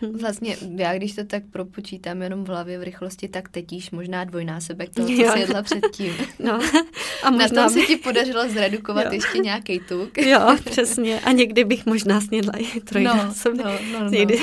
Vlastně 0.20 0.56
já, 0.76 0.94
když 0.94 1.14
to 1.14 1.24
tak 1.24 1.42
propočítám 1.50 2.22
jenom 2.22 2.44
v 2.44 2.48
hlavě 2.48 2.78
v 2.78 2.82
rychlosti, 2.82 3.28
tak 3.28 3.48
teď 3.48 3.72
již 3.72 3.90
možná 3.90 4.24
dvojnásobek 4.24 4.90
toho, 4.94 5.08
co 5.08 5.14
jsi 5.14 5.38
jedla 5.38 5.62
předtím. 5.62 6.14
No. 6.38 6.60
A 7.22 7.30
možná 7.30 7.46
Na 7.62 7.64
tom 7.64 7.74
by... 7.74 7.80
se 7.80 7.86
ti 7.86 7.96
podařilo 7.96 8.48
zredukovat 8.48 9.04
jo. 9.04 9.12
ještě 9.12 9.38
nějaký 9.38 9.80
tuk. 9.88 10.18
Jo, 10.18 10.56
přesně. 10.64 11.20
A 11.20 11.32
někdy 11.32 11.64
bych 11.64 11.86
možná 11.86 12.20
snědla 12.20 12.52
i 12.56 12.80
trojnásobek. 12.80 13.66
No, 13.66 13.72
no, 13.72 13.78
no, 13.92 14.04
no. 14.04 14.10
Někdy... 14.10 14.38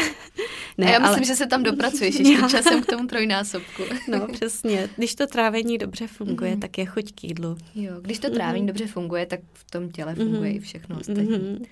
Ne, 0.78 0.88
a 0.88 0.89
já 0.89 0.99
myslím, 0.99 1.18
ale... 1.18 1.26
že 1.26 1.36
se 1.36 1.47
tam 1.47 1.64
dopracuješ 1.64 2.16
ještě 2.16 2.34
jo. 2.34 2.49
časem 2.49 2.82
k 2.82 2.86
tomu 2.86 3.08
trojnásobku. 3.08 3.84
No, 4.08 4.28
přesně. 4.28 4.89
Když 4.95 5.16
to 5.16 5.28
trávení 5.28 5.78
dobře 5.78 6.08
funguje, 6.08 6.56
mm-hmm. 6.56 6.60
tak 6.60 6.78
je 6.78 6.86
chuť 6.86 7.12
k 7.16 7.24
jídlu. 7.24 7.58
Jo, 7.76 7.93
když 8.01 8.20
to 8.20 8.30
trávení 8.30 8.64
mm-hmm. 8.64 8.68
dobře 8.68 8.88
funguje, 8.88 9.26
tak 9.26 9.39
v 9.53 9.72
tom 9.72 9.89
těle 9.89 10.16
funguje 10.16 10.51
mm-hmm. 10.51 10.58
i 10.58 10.60
všechno 10.60 10.99
ostatní. 10.99 11.28
Mm-hmm. 11.28 11.66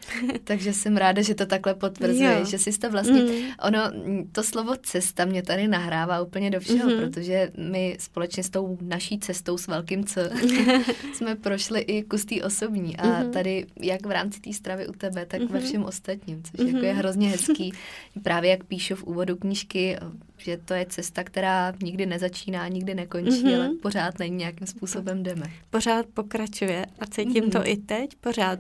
Takže 0.44 0.74
jsem 0.74 0.98
ráda, 0.98 1.22
že 1.22 1.36
to 1.36 1.46
takhle 1.46 1.74
potvrzuje, 1.74 2.46
že 2.46 2.60
jsi 2.60 2.80
to 2.80 2.90
vlastně... 2.90 3.22
Mm-hmm 3.22 3.73
ono, 3.74 3.92
to 4.32 4.44
slovo 4.44 4.76
cesta 4.84 5.26
mě 5.26 5.44
tady 5.44 5.68
nahrává 5.68 6.22
úplně 6.22 6.52
do 6.52 6.60
všeho, 6.60 6.90
mm-hmm. 6.90 7.00
protože 7.00 7.52
my 7.58 7.98
společně 8.00 8.44
s 8.44 8.50
tou 8.50 8.78
naší 8.82 9.20
cestou 9.20 9.58
s 9.58 9.68
velkým 9.68 10.06
C 10.06 10.32
jsme 11.14 11.36
prošli 11.36 11.80
i 11.80 12.04
kus 12.04 12.26
té 12.26 12.44
osobní 12.44 12.98
a 12.98 13.06
mm-hmm. 13.06 13.30
tady 13.30 13.66
jak 13.82 14.06
v 14.06 14.12
rámci 14.12 14.40
té 14.40 14.54
stravy 14.54 14.88
u 14.88 14.92
tebe, 14.92 15.26
tak 15.26 15.42
mm-hmm. 15.42 15.52
ve 15.52 15.60
všem 15.60 15.84
ostatním, 15.84 16.44
což 16.44 16.60
mm-hmm. 16.60 16.74
jako 16.74 16.86
je 16.86 16.92
mhm. 16.92 17.00
hrozně 17.00 17.30
hezký. 17.30 17.74
Právě 18.24 18.52
jak 18.52 18.64
píšu 18.64 18.96
v 18.96 19.04
úvodu 19.04 19.36
knížky, 19.36 19.98
že 20.38 20.58
to 20.66 20.74
je 20.74 20.86
cesta, 20.86 21.24
která 21.24 21.74
nikdy 21.84 22.06
nezačíná, 22.06 22.68
nikdy 22.68 22.96
nekončí, 22.96 23.44
mm-hmm. 23.44 23.56
ale 23.56 23.70
pořád 23.82 24.20
není 24.20 24.36
nějakým 24.36 24.68
způsobem 24.68 25.24
jdeme. 25.24 25.46
Pořád 25.70 26.06
pokračuje 26.06 26.86
a 27.00 27.06
cítím 27.06 27.44
mm-hmm. 27.44 27.62
to 27.62 27.68
i 27.68 27.78
teď, 27.78 28.16
pořád 28.16 28.60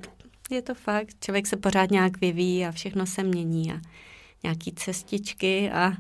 je 0.52 0.62
to 0.62 0.74
fakt, 0.74 1.16
člověk 1.20 1.48
se 1.48 1.58
pořád 1.58 1.92
nějak 1.92 2.22
vyvíjí 2.22 2.66
a 2.66 2.72
všechno 2.72 3.06
se 3.06 3.24
mění 3.24 3.72
a 3.72 3.82
nějaký 4.44 4.72
cestičky 4.72 5.72
a 5.72 5.94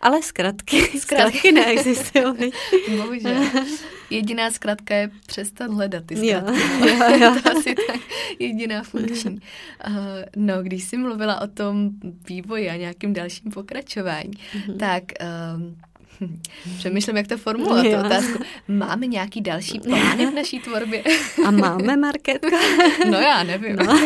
ale 0.00 0.22
zkratky, 0.22 0.80
zkratky, 0.82 0.98
zkratky 1.00 1.52
neexistují. 1.52 2.50
Bohužel. 2.96 3.44
Jediná 4.10 4.50
zkratka 4.50 4.94
je 4.94 5.10
přestat 5.26 5.70
hledat 5.70 6.04
ty 6.06 6.16
zkratky. 6.16 6.60
Jo, 6.80 6.88
jo, 6.88 7.18
jo. 7.20 7.36
to 7.42 7.58
asi 7.58 7.74
tak 7.74 8.00
jediná 8.38 8.82
funkční. 8.82 9.38
Uh, 9.88 9.94
no, 10.36 10.62
když 10.62 10.84
jsi 10.84 10.96
mluvila 10.96 11.40
o 11.40 11.46
tom 11.46 11.90
vývoji 12.28 12.70
a 12.70 12.76
nějakým 12.76 13.12
dalším 13.12 13.50
pokračování, 13.50 14.30
mm-hmm. 14.30 14.76
tak 14.76 15.02
uh, 15.20 15.62
Přemýšlím, 16.78 17.16
jak 17.16 17.26
to 17.26 17.36
formulovat, 17.36 17.82
tu 17.82 18.06
otázku. 18.06 18.38
Máme 18.68 19.06
nějaký 19.06 19.40
další 19.40 19.80
plány 19.80 20.26
v 20.26 20.34
naší 20.34 20.60
tvorbě? 20.60 21.02
A 21.46 21.50
máme, 21.50 21.96
Marketka? 21.96 22.56
No 23.10 23.18
já 23.18 23.42
nevím. 23.42 23.76
No, 23.76 23.98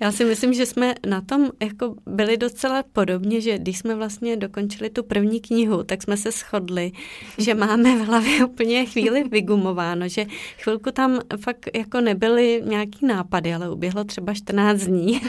já 0.00 0.12
si 0.12 0.24
myslím, 0.24 0.54
že 0.54 0.66
jsme 0.66 0.94
na 1.06 1.20
tom 1.20 1.50
jako 1.62 1.94
byli 2.06 2.36
docela 2.36 2.84
podobně, 2.92 3.40
že 3.40 3.58
když 3.58 3.78
jsme 3.78 3.94
vlastně 3.94 4.36
dokončili 4.36 4.90
tu 4.90 5.02
první 5.02 5.40
knihu, 5.40 5.82
tak 5.82 6.02
jsme 6.02 6.16
se 6.16 6.30
shodli, 6.30 6.92
že 7.38 7.54
máme 7.54 7.96
v 7.96 8.06
hlavě 8.06 8.44
úplně 8.44 8.86
chvíli 8.86 9.24
vygumováno, 9.24 10.08
že 10.08 10.26
chvilku 10.58 10.90
tam 10.90 11.20
fakt 11.40 11.70
jako 11.74 12.00
nebyly 12.00 12.62
nějaký 12.64 13.06
nápady, 13.06 13.54
ale 13.54 13.70
uběhlo 13.70 14.04
třeba 14.04 14.34
14 14.34 14.80
dní 14.80 15.20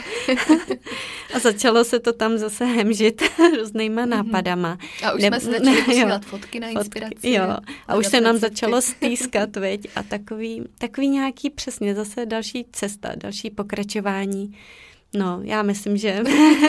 a 1.34 1.38
začalo 1.38 1.84
se 1.84 2.00
to 2.00 2.12
tam 2.12 2.38
zase 2.38 2.64
hemžit 2.64 3.22
různýma 3.58 4.00
mhm. 4.00 4.10
nápadama. 4.10 4.78
A 5.02 5.12
už 5.12 5.22
jsme 5.22 5.40
se 5.40 5.50
začali 5.50 6.01
posílat 6.02 6.24
fotky 6.24 6.60
na 6.60 6.68
inspiraci. 6.68 7.14
Fotky, 7.14 7.32
jo, 7.32 7.56
a 7.88 7.96
už 7.96 8.06
se 8.06 8.20
nám 8.20 8.36
začalo 8.36 8.82
stýskat, 8.82 9.56
veď, 9.56 9.88
a 9.96 10.02
takový, 10.02 10.64
takový 10.78 11.08
nějaký 11.08 11.50
přesně 11.50 11.94
zase 11.94 12.26
další 12.26 12.66
cesta, 12.72 13.12
další 13.16 13.50
pokračování. 13.50 14.56
No, 15.14 15.40
já 15.42 15.62
myslím, 15.62 15.96
že... 15.96 16.22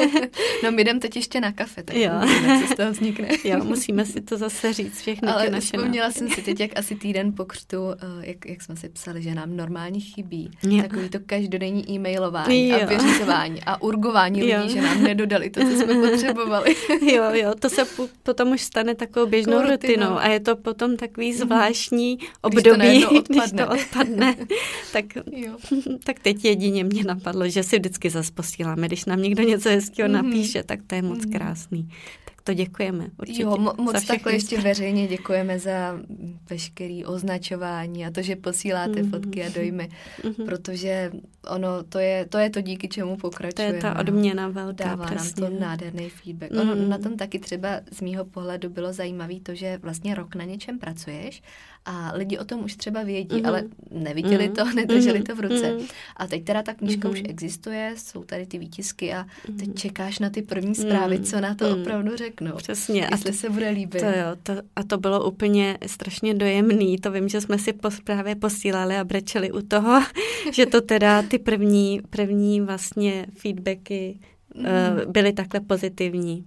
no, 0.63 0.71
my 0.71 0.83
jdeme 0.83 0.99
teď 0.99 1.15
ještě 1.15 1.41
na 1.41 1.51
kafe, 1.51 1.83
tak 1.83 1.95
jo. 1.95 2.11
uvidíme, 2.23 2.61
co 2.61 2.73
z 2.73 2.77
toho 2.77 2.91
vznikne. 2.91 3.27
jo, 3.43 3.63
musíme 3.63 4.05
si 4.05 4.21
to 4.21 4.37
zase 4.37 4.73
říct, 4.73 4.99
všechny 4.99 5.27
Ale 5.27 5.45
ty 5.45 5.51
naše 5.51 5.77
vzpomněla 5.77 6.11
jsem 6.11 6.29
si 6.29 6.41
teď, 6.41 6.59
jak 6.59 6.79
asi 6.79 6.95
týden 6.95 7.33
po 7.33 7.45
křtu, 7.45 7.77
uh, 7.83 7.93
jak, 8.21 8.45
jak 8.45 8.61
jsme 8.61 8.75
si 8.75 8.89
psali, 8.89 9.21
že 9.21 9.35
nám 9.35 9.57
normálně 9.57 9.99
chybí 9.99 10.51
jo. 10.63 10.81
takový 10.81 11.09
to 11.09 11.17
každodenní 11.25 11.91
e-mailování 11.91 12.69
jo. 12.69 12.79
a 12.81 12.85
vyřizování 12.85 13.61
a 13.65 13.81
urgování 13.81 14.49
jo. 14.49 14.61
lidí, 14.61 14.73
že 14.73 14.81
nám 14.81 15.03
nedodali 15.03 15.49
to, 15.49 15.61
co 15.61 15.69
jsme 15.69 16.09
potřebovali. 16.09 16.75
jo, 17.01 17.23
jo, 17.33 17.53
to 17.59 17.69
se 17.69 17.85
potom 18.23 18.51
už 18.51 18.61
stane 18.61 18.95
takovou 18.95 19.25
běžnou 19.25 19.57
Kurtino. 19.57 19.75
rutinou 19.75 20.17
a 20.17 20.27
je 20.27 20.39
to 20.39 20.55
potom 20.55 20.97
takový 20.97 21.29
mhm. 21.29 21.37
zvláštní 21.37 22.19
období, 22.41 22.79
když 22.79 23.03
to, 23.03 23.09
odpadne. 23.09 23.43
Když 23.43 23.51
to 23.51 23.67
odpadne. 23.67 24.35
tak, 24.93 25.05
jo. 25.31 25.57
tak 26.03 26.19
teď 26.19 26.45
jedině 26.45 26.83
mě 26.83 27.03
napadlo, 27.03 27.49
že 27.49 27.63
si 27.63 27.79
vždycky 27.79 28.09
zase 28.09 28.32
posíláme. 28.33 28.87
Když 28.87 29.05
nám 29.05 29.21
někdo 29.21 29.43
něco 29.43 29.69
hezkého 29.69 30.09
mm-hmm. 30.09 30.23
napíše, 30.23 30.63
tak 30.63 30.79
to 30.87 30.95
je 30.95 31.01
moc 31.01 31.19
mm-hmm. 31.19 31.31
krásný. 31.31 31.89
Tak 32.25 32.41
to 32.43 32.53
děkujeme 32.53 33.07
určitě. 33.19 33.41
Jo, 33.41 33.51
mo- 33.51 33.81
moc 33.81 34.05
takhle 34.05 34.33
ještě 34.33 34.61
veřejně 34.61 35.07
děkujeme 35.07 35.59
za 35.59 35.99
veškerý 36.49 37.05
označování 37.05 38.05
a 38.05 38.11
to, 38.11 38.21
že 38.21 38.35
posíláte 38.35 38.91
mm-hmm. 38.91 39.09
fotky 39.09 39.43
a 39.45 39.49
dojmy, 39.49 39.89
mm-hmm. 40.21 40.45
protože 40.45 41.11
ono, 41.47 41.83
to 41.83 41.99
je, 41.99 42.25
to 42.25 42.37
je 42.37 42.49
to, 42.49 42.61
díky 42.61 42.87
čemu 42.87 43.17
pokračujeme. 43.17 43.79
To 43.79 43.87
je 43.87 43.93
ta 43.93 43.99
odměna 43.99 44.47
velká, 44.47 44.83
Dává 44.83 45.05
přesně. 45.05 45.41
nám 45.41 45.51
to 45.51 45.59
nádherný 45.59 46.09
feedback. 46.09 46.51
Mm-hmm. 46.51 46.71
Ono 46.71 46.87
na 46.87 46.97
tom 46.97 47.17
taky 47.17 47.39
třeba 47.39 47.69
z 47.91 48.01
mýho 48.01 48.25
pohledu 48.25 48.69
bylo 48.69 48.93
zajímavé 48.93 49.39
to, 49.39 49.55
že 49.55 49.79
vlastně 49.81 50.15
rok 50.15 50.35
na 50.35 50.43
něčem 50.43 50.79
pracuješ 50.79 51.41
a 51.85 52.11
lidi 52.15 52.37
o 52.37 52.45
tom 52.45 52.63
už 52.63 52.75
třeba 52.75 53.03
vědí, 53.03 53.35
mm-hmm. 53.35 53.47
ale 53.47 53.63
neviděli 53.91 54.49
mm-hmm. 54.49 54.69
to, 54.69 54.75
nedrželi 54.75 55.19
mm-hmm. 55.19 55.25
to 55.25 55.35
v 55.35 55.39
ruce. 55.39 55.75
Mm-hmm. 55.75 55.89
A 56.17 56.27
teď 56.27 56.43
teda 56.43 56.63
ta 56.63 56.73
knížka 56.73 57.07
mm-hmm. 57.07 57.11
už 57.11 57.21
existuje, 57.29 57.93
jsou 57.97 58.23
tady 58.23 58.45
ty 58.45 58.57
výtisky 58.57 59.13
a 59.13 59.25
teď 59.45 59.55
mm-hmm. 59.55 59.73
čekáš 59.73 60.19
na 60.19 60.29
ty 60.29 60.41
první 60.41 60.75
zprávy, 60.75 61.19
mm-hmm. 61.19 61.23
co 61.23 61.41
na 61.41 61.55
to 61.55 61.65
mm-hmm. 61.65 61.81
opravdu 61.81 62.17
řeknou. 62.17 62.55
Přesně. 62.55 63.01
Jestli 63.11 63.29
a 63.29 63.31
to, 63.31 63.37
se 63.37 63.49
bude 63.49 63.69
líbit. 63.69 64.01
To 64.01 64.05
jo, 64.05 64.35
to, 64.43 64.53
a 64.75 64.83
to 64.83 64.97
bylo 64.97 65.27
úplně 65.27 65.77
strašně 65.85 66.33
dojemný. 66.33 66.97
To 66.97 67.11
vím, 67.11 67.29
že 67.29 67.41
jsme 67.41 67.57
si 67.59 67.73
po, 67.73 67.89
právě 68.03 68.35
posílali 68.35 68.97
a 68.97 69.03
brečeli 69.03 69.51
u 69.51 69.61
toho, 69.61 70.01
že 70.51 70.65
to 70.65 70.81
teda 70.81 71.21
ty 71.21 71.39
první, 71.39 72.01
první 72.09 72.61
vlastně 72.61 73.25
feedbacky 73.37 74.19
mm-hmm. 74.55 75.05
uh, 75.05 75.11
byly 75.11 75.33
takhle 75.33 75.59
pozitivní. 75.59 76.45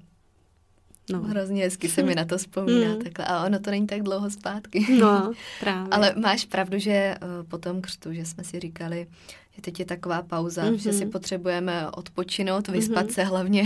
No. 1.13 1.23
Hrozně 1.23 1.63
hezky 1.63 1.89
se 1.89 2.03
mi 2.03 2.15
na 2.15 2.25
to 2.25 2.39
vzpomíná 2.39 2.89
mm. 2.89 3.03
takhle. 3.03 3.25
A 3.25 3.45
ono 3.45 3.59
to 3.59 3.71
není 3.71 3.87
tak 3.87 4.03
dlouho 4.03 4.31
zpátky. 4.31 4.87
No, 5.01 5.33
právě. 5.61 5.89
Ale 5.91 6.15
máš 6.17 6.45
pravdu, 6.45 6.79
že 6.79 7.15
uh, 7.23 7.47
po 7.49 7.59
tom 7.59 7.83
křtu, 7.83 8.13
že 8.13 8.25
jsme 8.25 8.45
si 8.45 8.61
říkali, 8.61 9.07
teď 9.61 9.79
je 9.79 9.85
taková 9.85 10.23
pauza, 10.23 10.65
mm-hmm. 10.65 10.75
že 10.75 10.93
si 10.93 11.05
mhm. 11.05 11.13
potřebujeme 11.13 11.91
odpočinout, 11.91 12.69
vyspat 12.69 13.07
mm-hmm. 13.07 13.15
se 13.15 13.25
hlavně. 13.25 13.65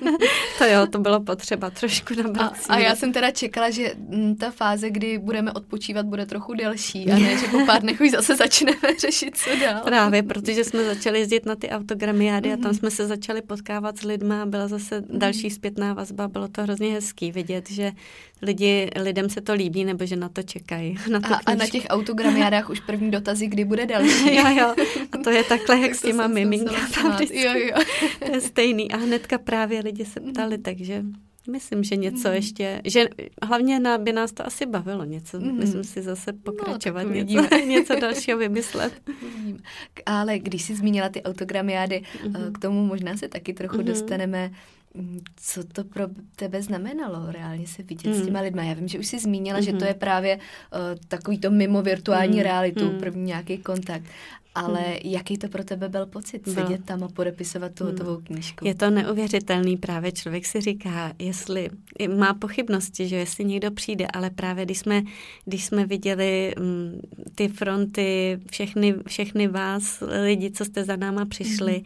to 0.58 0.64
jo, 0.64 0.86
to 0.86 0.98
bylo 0.98 1.20
potřeba 1.20 1.70
trošku 1.70 2.14
nabrat. 2.22 2.52
A, 2.68 2.74
a 2.74 2.78
já 2.78 2.96
jsem 2.96 3.12
teda 3.12 3.30
čekala, 3.30 3.70
že 3.70 3.94
mm, 3.96 4.36
ta 4.36 4.50
fáze, 4.50 4.90
kdy 4.90 5.18
budeme 5.18 5.52
odpočívat, 5.52 6.06
bude 6.06 6.26
trochu 6.26 6.54
delší 6.54 7.10
a 7.10 7.18
ne, 7.18 7.38
že 7.38 7.46
po 7.46 7.58
pár 7.66 7.82
dnech 7.82 8.00
už 8.00 8.10
zase 8.10 8.36
začneme 8.36 8.78
řešit, 9.00 9.36
co 9.36 9.50
dál. 9.60 9.80
Právě, 9.84 10.22
protože 10.22 10.64
jsme 10.64 10.84
začali 10.84 11.18
jezdit 11.18 11.46
na 11.46 11.54
ty 11.54 11.68
autogramiády 11.68 12.48
mm-hmm. 12.48 12.54
a 12.54 12.62
tam 12.62 12.70
mhm. 12.70 12.78
jsme 12.78 12.90
se 12.90 13.06
začali 13.06 13.42
potkávat 13.42 13.98
s 13.98 14.02
lidma 14.02 14.42
a 14.42 14.46
byla 14.46 14.68
zase 14.68 15.00
mm-hmm. 15.00 15.18
další 15.18 15.50
zpětná 15.50 15.94
vazba. 15.94 16.28
Bylo 16.28 16.48
to 16.48 16.62
hrozně 16.62 16.92
hezký 16.92 17.32
vidět, 17.32 17.70
že 17.70 17.92
lidi, 18.42 18.90
lidem 18.96 19.30
se 19.30 19.40
to 19.40 19.52
líbí 19.54 19.84
nebo 19.84 20.06
že 20.06 20.16
na 20.16 20.28
to 20.28 20.42
čekají. 20.42 20.98
Na 21.10 21.18
a, 21.18 21.40
a 21.46 21.54
na 21.54 21.66
těch 21.66 21.86
autogramiádách 21.88 22.70
už 22.70 22.80
první 22.80 23.10
dotazy, 23.10 23.46
kdy 23.46 23.64
bude 23.64 23.86
další. 23.86 24.36
jo, 24.36 24.44
jo. 24.48 24.74
A 25.12 25.18
to 25.24 25.30
je 25.30 25.44
takhle, 25.44 25.80
jak 25.80 25.94
s 25.94 26.02
těma 26.02 26.26
miminka. 26.26 26.72
Jo, 27.30 27.52
jo. 27.54 27.76
to 28.18 28.32
je 28.32 28.40
stejný. 28.40 28.92
A 28.92 28.96
hnedka 28.96 29.38
právě 29.38 29.80
lidi 29.80 30.04
se 30.04 30.20
ptali, 30.20 30.58
takže 30.58 31.02
Myslím, 31.50 31.84
že 31.84 31.96
něco 31.96 32.28
mm. 32.28 32.34
ještě, 32.34 32.80
že 32.84 33.08
hlavně 33.42 33.80
na, 33.80 33.98
by 33.98 34.12
nás 34.12 34.32
to 34.32 34.46
asi 34.46 34.66
bavilo 34.66 35.04
něco, 35.04 35.40
mm. 35.40 35.58
myslím 35.58 35.84
si 35.84 36.02
zase 36.02 36.32
no, 36.32 36.38
pokračovat, 36.42 37.02
no, 37.02 37.12
něco, 37.12 37.56
něco 37.66 37.94
dalšího 38.00 38.38
vymyslet. 38.38 38.92
Ale 40.06 40.38
když 40.38 40.62
jsi 40.62 40.74
zmínila 40.74 41.08
ty 41.08 41.22
autogramiády, 41.22 42.02
mm. 42.26 42.52
k 42.52 42.58
tomu 42.58 42.86
možná 42.86 43.16
se 43.16 43.28
taky 43.28 43.54
trochu 43.54 43.76
mm. 43.76 43.84
dostaneme. 43.84 44.50
Co 45.36 45.64
to 45.64 45.84
pro 45.84 46.04
tebe 46.36 46.62
znamenalo 46.62 47.32
reálně 47.32 47.66
se 47.66 47.82
vidět 47.82 48.10
mm. 48.10 48.14
s 48.14 48.24
těma 48.24 48.40
lidma? 48.40 48.62
Já 48.62 48.74
vím, 48.74 48.88
že 48.88 48.98
už 48.98 49.06
jsi 49.06 49.18
zmínila, 49.18 49.58
mm. 49.58 49.64
že 49.64 49.70
to 49.70 49.76
mhm. 49.76 49.86
je 49.86 49.94
právě 49.94 50.36
uh, 50.36 50.80
takový 51.08 51.38
to 51.38 51.50
mimo 51.50 51.82
virtuální 51.82 52.36
mm. 52.36 52.42
realitu, 52.42 52.92
mm. 52.92 52.98
první 52.98 53.24
nějaký 53.24 53.58
kontakt. 53.58 54.04
Ale 54.54 54.80
hmm. 54.80 54.98
jaký 55.04 55.38
to 55.38 55.48
pro 55.48 55.64
tebe 55.64 55.88
byl 55.88 56.06
pocit 56.06 56.44
byl. 56.44 56.54
sedět 56.54 56.84
tam 56.84 57.04
a 57.04 57.08
podepisovat 57.08 57.74
tu 57.74 57.84
hmm. 57.84 57.92
hotovou 57.92 58.20
knížku? 58.20 58.66
Je 58.66 58.74
to 58.74 58.90
neuvěřitelný 58.90 59.76
právě. 59.76 60.12
Člověk 60.12 60.46
si 60.46 60.60
říká, 60.60 61.12
jestli 61.18 61.70
má 62.16 62.34
pochybnosti, 62.34 63.08
že 63.08 63.16
jestli 63.16 63.44
někdo 63.44 63.70
přijde, 63.70 64.06
ale 64.06 64.30
právě 64.30 64.64
když 64.64 64.78
jsme, 64.78 65.02
když 65.44 65.64
jsme 65.64 65.86
viděli 65.86 66.54
m, 66.56 66.64
mm, 66.64 67.00
ty 67.34 67.48
fronty, 67.48 68.40
všechny, 68.50 68.94
všechny 69.06 69.48
vás, 69.48 70.02
lidi, 70.24 70.50
co 70.50 70.64
jste 70.64 70.84
za 70.84 70.96
náma 70.96 71.24
přišli, 71.24 71.72
hmm 71.72 71.84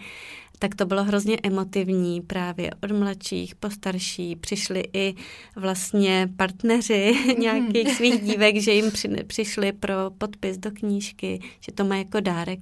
tak 0.58 0.74
to 0.74 0.86
bylo 0.86 1.04
hrozně 1.04 1.36
emotivní 1.42 2.20
právě 2.20 2.70
od 2.82 2.90
mladších 2.90 3.54
po 3.54 3.70
starší. 3.70 4.36
Přišli 4.36 4.84
i 4.92 5.14
vlastně 5.56 6.28
partneři 6.36 7.14
nějakých 7.38 7.94
svých 7.96 8.20
dívek, 8.20 8.56
že 8.56 8.72
jim 8.72 8.90
při, 8.90 9.08
přišli 9.26 9.72
pro 9.72 9.94
podpis 10.18 10.58
do 10.58 10.70
knížky, 10.70 11.40
že 11.60 11.72
to 11.72 11.84
má 11.84 11.96
jako 11.96 12.20
dárek. 12.20 12.58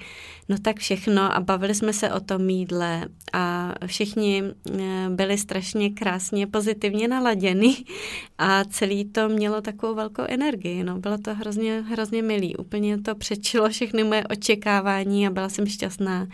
No 0.49 0.59
tak 0.59 0.79
všechno 0.79 1.37
a 1.37 1.41
bavili 1.41 1.75
jsme 1.75 1.93
se 1.93 2.13
o 2.13 2.21
tom 2.21 2.43
mídle 2.43 3.09
a 3.33 3.75
všichni 3.87 4.43
eh, 4.43 5.09
byli 5.09 5.39
strašně 5.39 5.91
krásně 5.91 6.47
pozitivně 6.47 7.09
naladěni 7.09 7.77
a 8.39 8.65
celý 8.65 9.05
to 9.05 9.29
mělo 9.29 9.61
takovou 9.61 9.95
velkou 9.95 10.23
energii. 10.29 10.85
No, 10.85 10.99
bylo 10.99 11.19
to 11.19 11.35
hrozně, 11.35 11.81
hrozně 11.81 12.23
milý. 12.23 12.57
Úplně 12.57 13.03
to 13.03 13.15
přečilo 13.15 13.69
všechny 13.69 14.05
moje 14.05 14.25
očekávání 14.25 15.27
a 15.27 15.31
byla 15.31 15.49
jsem 15.49 15.67
šťastná, 15.67 16.27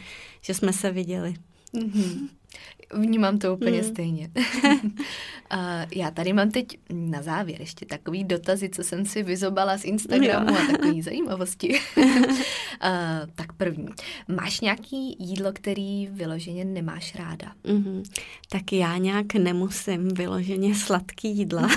že 0.42 0.54
jsme 0.54 0.72
se 0.72 0.90
viděli. 0.90 1.34
Mm-hmm. 1.74 2.28
Vnímám 2.94 3.38
to 3.38 3.54
úplně 3.54 3.78
mm. 3.78 3.84
stejně. 3.84 4.30
a 5.50 5.86
já 5.94 6.10
tady 6.10 6.32
mám 6.32 6.50
teď 6.50 6.78
na 6.92 7.22
závěr 7.22 7.60
ještě 7.60 7.86
takový 7.86 8.24
dotazy, 8.24 8.68
co 8.68 8.84
jsem 8.84 9.06
si 9.06 9.22
vyzobala 9.22 9.78
z 9.78 9.84
Instagramu 9.84 10.50
jo. 10.50 10.56
a 10.56 10.72
takové 10.72 11.02
zajímavosti. 11.02 11.80
a, 12.80 12.90
tak 13.34 13.52
první. 13.52 13.88
Máš 14.28 14.60
nějaký 14.60 15.16
jídlo, 15.18 15.52
který 15.52 16.06
vyloženě 16.06 16.64
nemáš 16.64 17.14
ráda? 17.14 17.52
Mm-hmm. 17.64 18.02
Tak 18.48 18.72
já 18.72 18.96
nějak 18.96 19.34
nemusím 19.34 20.08
vyloženě 20.08 20.74
sladký 20.74 21.28
jídla. 21.28 21.68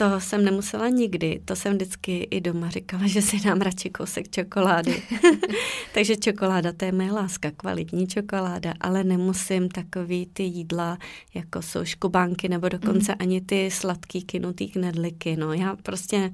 To 0.00 0.20
jsem 0.20 0.44
nemusela 0.44 0.88
nikdy, 0.88 1.40
to 1.44 1.56
jsem 1.56 1.72
vždycky 1.72 2.28
i 2.30 2.40
doma 2.40 2.70
říkala, 2.70 3.06
že 3.06 3.22
si 3.22 3.40
dám 3.40 3.60
radši 3.60 3.90
kousek 3.90 4.30
čokolády. 4.30 5.02
Takže 5.94 6.16
čokoláda, 6.16 6.72
to 6.72 6.84
je 6.84 6.92
moje 6.92 7.12
láska, 7.12 7.50
kvalitní 7.50 8.06
čokoláda, 8.06 8.74
ale 8.80 9.04
nemusím 9.04 9.68
takový 9.68 10.26
ty 10.26 10.42
jídla, 10.42 10.98
jako 11.34 11.62
jsou 11.62 11.84
škubánky 11.84 12.48
nebo 12.48 12.68
dokonce 12.68 13.12
mm. 13.12 13.16
ani 13.20 13.40
ty 13.40 13.70
sladký 13.70 14.22
kinutý 14.22 14.68
knedliky. 14.68 15.36
No 15.36 15.52
já 15.52 15.76
prostě 15.76 16.32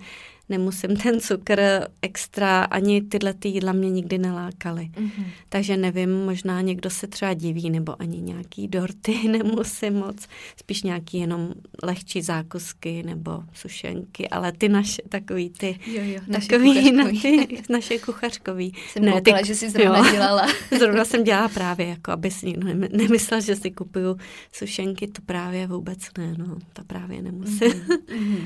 nemusím 0.48 0.96
ten 1.02 1.20
cukr 1.20 1.60
extra, 2.02 2.64
ani 2.64 3.02
tyhle 3.02 3.34
ty 3.34 3.48
jídla 3.48 3.72
mě 3.72 3.90
nikdy 3.90 4.18
nelákaly. 4.18 4.90
Mm-hmm. 4.94 5.24
Takže 5.48 5.76
nevím, 5.76 6.24
možná 6.24 6.60
někdo 6.60 6.90
se 6.90 7.06
třeba 7.06 7.34
diví, 7.34 7.70
nebo 7.70 8.02
ani 8.02 8.20
nějaký 8.20 8.68
dorty 8.68 9.28
nemusím 9.28 9.94
moc, 9.94 10.28
spíš 10.56 10.82
nějaký 10.82 11.18
jenom 11.18 11.52
lehčí 11.82 12.22
zákusky 12.22 13.02
nebo 13.02 13.42
sušenky, 13.52 14.28
ale 14.28 14.52
ty 14.52 14.68
naše, 14.68 15.02
takový 15.08 15.50
ty, 15.50 15.78
jo, 15.86 16.02
jo, 16.04 16.20
naše 16.26 16.48
takový, 16.48 16.92
na 16.92 17.04
ty, 17.22 17.62
naše 17.68 17.98
kuchařkový. 17.98 18.72
Jsem 18.92 19.04
ne, 19.04 19.12
koukala, 19.12 19.38
ty, 19.38 19.46
že 19.46 19.54
jsi 19.54 19.70
zrovna 19.70 19.98
jo, 19.98 20.12
dělala. 20.12 20.46
zrovna 20.78 21.04
jsem 21.04 21.24
dělala 21.24 21.48
právě, 21.48 21.86
jako 21.86 22.10
aby 22.10 22.30
si 22.30 22.46
někdo 22.46 22.68
nemyslel, 22.92 23.40
že 23.40 23.56
si 23.56 23.70
kupuju 23.70 24.16
sušenky, 24.52 25.06
to 25.06 25.22
právě 25.22 25.66
vůbec 25.66 25.98
ne, 26.18 26.34
no, 26.38 26.56
to 26.72 26.84
právě 26.84 27.22
nemusím. 27.22 27.70
Mm-hmm. 27.70 28.44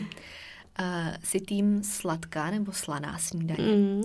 Uh, 0.80 1.14
jsi 1.24 1.40
tým 1.40 1.82
sladká 1.82 2.50
nebo 2.50 2.72
slaná 2.72 3.18
snídaně? 3.18 3.76
Mm, 3.76 4.02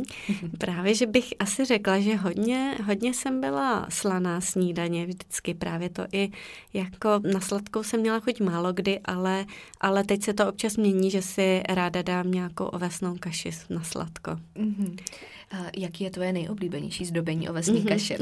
právě, 0.58 0.96
že 0.96 1.06
bych 1.06 1.34
asi 1.40 1.66
řekla, 1.66 2.00
že 2.00 2.16
hodně, 2.16 2.78
hodně 2.86 3.14
jsem 3.14 3.42
byla 3.42 3.86
slaná 3.90 4.42
snídaně 4.42 5.06
vždycky. 5.06 5.54
Právě 5.54 5.90
to 5.90 6.06
i 6.12 6.32
jako 6.74 7.10
na 7.34 7.40
sladkou 7.40 7.84
jsem 7.84 8.00
měla 8.00 8.20
chuť 8.20 8.40
málo 8.40 8.74
kdy, 8.74 9.00
ale, 9.00 9.46
ale 9.82 10.04
teď 10.04 10.24
se 10.24 10.34
to 10.34 10.50
občas 10.50 10.78
mění, 10.78 11.12
že 11.12 11.22
si 11.22 11.64
ráda 11.70 12.02
dám 12.02 12.32
nějakou 12.32 12.66
ovesnou 12.66 13.16
kaši 13.20 13.50
na 13.70 13.84
sladko. 13.84 14.32
Mm-hmm. 14.32 14.98
Jaký 15.78 16.04
je 16.04 16.10
tvoje 16.10 16.34
nejoblíbenější 16.34 17.06
zdobení 17.06 17.50
ovesní 17.50 17.84
mm-hmm. 17.84 17.88
kaše? 17.88 18.18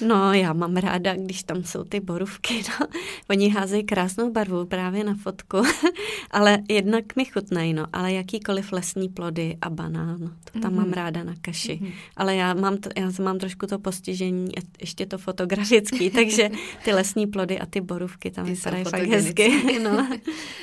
no, 0.06 0.32
já 0.32 0.52
mám 0.52 0.76
ráda, 0.76 1.14
když 1.14 1.42
tam 1.42 1.64
jsou 1.64 1.84
ty 1.84 2.00
borůvky. 2.00 2.62
No. 2.80 2.86
Oni 3.30 3.48
házejí 3.48 3.84
krásnou 3.84 4.32
barvu 4.32 4.66
právě 4.66 5.04
na 5.04 5.14
fotku, 5.14 5.56
ale 6.30 6.58
jednak 6.68 7.16
mi 7.16 7.24
chutnají, 7.24 7.74
no, 7.74 7.86
ale 7.92 8.12
jakýkoliv 8.12 8.72
lesní 8.72 9.08
plody 9.08 9.56
a 9.62 9.70
banán, 9.70 10.18
to 10.52 10.60
tam 10.60 10.72
mm-hmm. 10.72 10.76
mám 10.76 10.92
ráda 10.92 11.24
na 11.24 11.34
kaši. 11.40 11.80
Mm-hmm. 11.82 11.92
Ale 12.16 12.36
já 12.36 12.54
mám, 12.54 12.76
to, 12.76 12.88
já 12.96 13.10
mám 13.22 13.38
trošku 13.38 13.66
to 13.66 13.78
postižení, 13.78 14.48
ještě 14.80 15.06
to 15.06 15.18
fotografický, 15.18 16.10
takže 16.10 16.50
ty 16.84 16.92
lesní 16.92 17.26
plody 17.26 17.58
a 17.58 17.66
ty 17.66 17.80
borůvky 17.80 18.30
tam 18.30 18.46
vypadají 18.46 18.84
fakt 18.84 19.06
hezky. 19.06 19.78
No. 19.82 20.08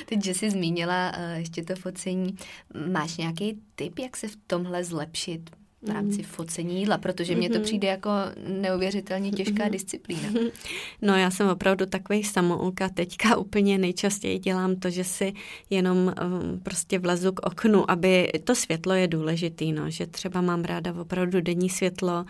Teď, 0.06 0.24
že 0.24 0.34
jsi 0.34 0.50
zmínila 0.50 1.12
uh, 1.16 1.38
ještě 1.38 1.64
to 1.64 1.76
focení, 1.76 2.36
máš 2.92 3.16
nějaký 3.16 3.60
tip, 3.82 3.98
jak 3.98 4.16
se 4.16 4.28
v 4.28 4.36
tomhle 4.46 4.84
zlepšit? 4.84 5.50
v 5.82 5.88
rámci 5.88 6.18
mm. 6.18 6.24
focení 6.24 6.78
jídla, 6.78 6.98
protože 6.98 7.34
mně 7.34 7.50
to 7.50 7.58
mm-hmm. 7.58 7.62
přijde 7.62 7.88
jako 7.88 8.10
neuvěřitelně 8.46 9.30
těžká 9.30 9.64
mm-hmm. 9.64 9.70
disciplína. 9.70 10.28
No 11.02 11.16
já 11.16 11.30
jsem 11.30 11.48
opravdu 11.48 11.86
takový 11.86 12.24
samoulka. 12.24 12.88
Teďka 12.88 13.36
úplně 13.36 13.78
nejčastěji 13.78 14.38
dělám 14.38 14.76
to, 14.76 14.90
že 14.90 15.04
si 15.04 15.32
jenom 15.70 15.98
um, 15.98 16.60
prostě 16.60 16.98
vlezu 16.98 17.32
k 17.32 17.46
oknu, 17.46 17.90
aby 17.90 18.32
to 18.44 18.54
světlo 18.54 18.94
je 18.94 19.08
důležitý, 19.08 19.72
no, 19.72 19.90
že 19.90 20.06
třeba 20.06 20.40
mám 20.40 20.64
ráda 20.64 20.94
opravdu 21.00 21.40
denní 21.40 21.68
světlo 21.68 22.24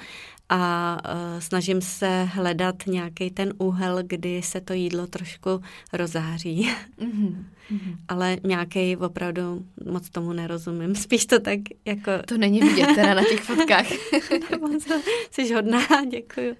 a 0.54 0.98
uh, 1.04 1.40
snažím 1.40 1.80
se 1.80 2.24
hledat 2.24 2.74
nějaký 2.86 3.30
ten 3.30 3.52
úhel, 3.58 3.98
kdy 4.02 4.42
se 4.42 4.60
to 4.60 4.72
jídlo 4.72 5.06
trošku 5.06 5.50
rozáří. 5.92 6.70
Mm-hmm. 7.00 7.44
Ale 8.08 8.36
nějaký 8.44 8.96
opravdu 8.96 9.64
moc 9.90 10.10
tomu 10.10 10.32
nerozumím. 10.32 10.94
Spíš 10.94 11.26
to 11.26 11.40
tak 11.40 11.58
jako... 11.84 12.10
To 12.26 12.38
není 12.38 12.60
vidět 12.60 12.86
teda 12.94 13.14
na 13.14 13.22
těch 13.22 13.40
fotkách. 13.40 13.86
Jsi 15.30 15.54
hodná, 15.54 16.04
děkuju. 16.10 16.54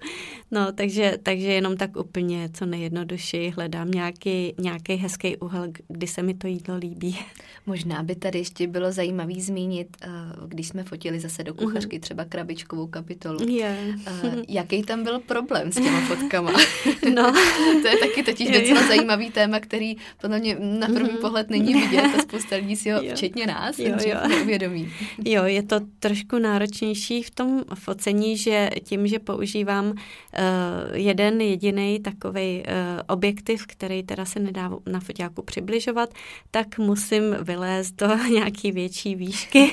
No, 0.51 0.71
takže, 0.71 1.17
takže 1.23 1.47
jenom 1.47 1.77
tak 1.77 1.97
úplně 1.97 2.49
co 2.53 2.65
nejjednodušeji 2.65 3.49
hledám 3.49 3.91
nějaký, 3.91 4.53
nějaký 4.59 4.93
hezký 4.95 5.37
úhel, 5.37 5.67
kdy 5.87 6.07
se 6.07 6.23
mi 6.23 6.33
to 6.33 6.47
jídlo 6.47 6.75
líbí. 6.77 7.19
Možná 7.65 8.03
by 8.03 8.15
tady 8.15 8.39
ještě 8.39 8.67
bylo 8.67 8.91
zajímavý 8.91 9.41
zmínit, 9.41 9.97
eh, 10.01 10.07
když 10.47 10.67
jsme 10.67 10.83
fotili 10.83 11.19
zase 11.19 11.43
do 11.43 11.53
kuchařky 11.53 11.99
třeba 11.99 12.25
krabičkovou 12.25 12.87
kapitolu. 12.87 13.49
Yeah. 13.49 13.82
Jaký 14.47 14.83
tam 14.83 15.03
byl 15.03 15.19
problém 15.19 15.71
s 15.71 15.75
těma 15.75 16.01
fotkama? 16.01 16.51
No. 17.13 17.31
to 17.81 17.87
je 17.87 17.97
taky 17.97 18.23
totiž 18.23 18.49
docela 18.49 18.87
zajímavý 18.87 19.31
téma, 19.31 19.59
který 19.59 19.95
podle 20.21 20.39
mě 20.39 20.57
na 20.59 20.87
první 20.87 21.09
mm-hmm. 21.09 21.21
pohled 21.21 21.49
není 21.49 21.73
vidět 21.73 22.05
a 22.17 22.21
spousta 22.21 22.55
lidí 22.55 22.75
si 22.75 22.89
ho, 22.89 22.99
jo. 23.03 23.11
včetně 23.15 23.47
nás, 23.47 23.79
jo, 23.79 23.95
jo. 24.05 24.15
neuvědomí. 24.27 24.93
Jo, 25.25 25.43
je 25.43 25.63
to 25.63 25.79
trošku 25.99 26.39
náročnější 26.39 27.23
v 27.23 27.29
tom 27.29 27.63
focení, 27.75 28.37
že 28.37 28.69
tím, 28.83 29.07
že 29.07 29.19
používám 29.19 29.85
uh, 29.85 29.95
jeden 30.93 31.41
jediný 31.41 31.99
takový 31.99 32.63
uh, 32.67 33.01
objektiv, 33.07 33.65
který 33.67 34.03
teda 34.03 34.25
se 34.25 34.39
nedá 34.39 34.71
na 34.85 34.99
foťáku 34.99 35.41
přibližovat, 35.41 36.13
tak 36.51 36.77
musím 36.77 37.23
vylézt 37.41 37.95
do 37.95 38.15
nějaký 38.31 38.71
větší 38.71 39.15
výšky. 39.15 39.71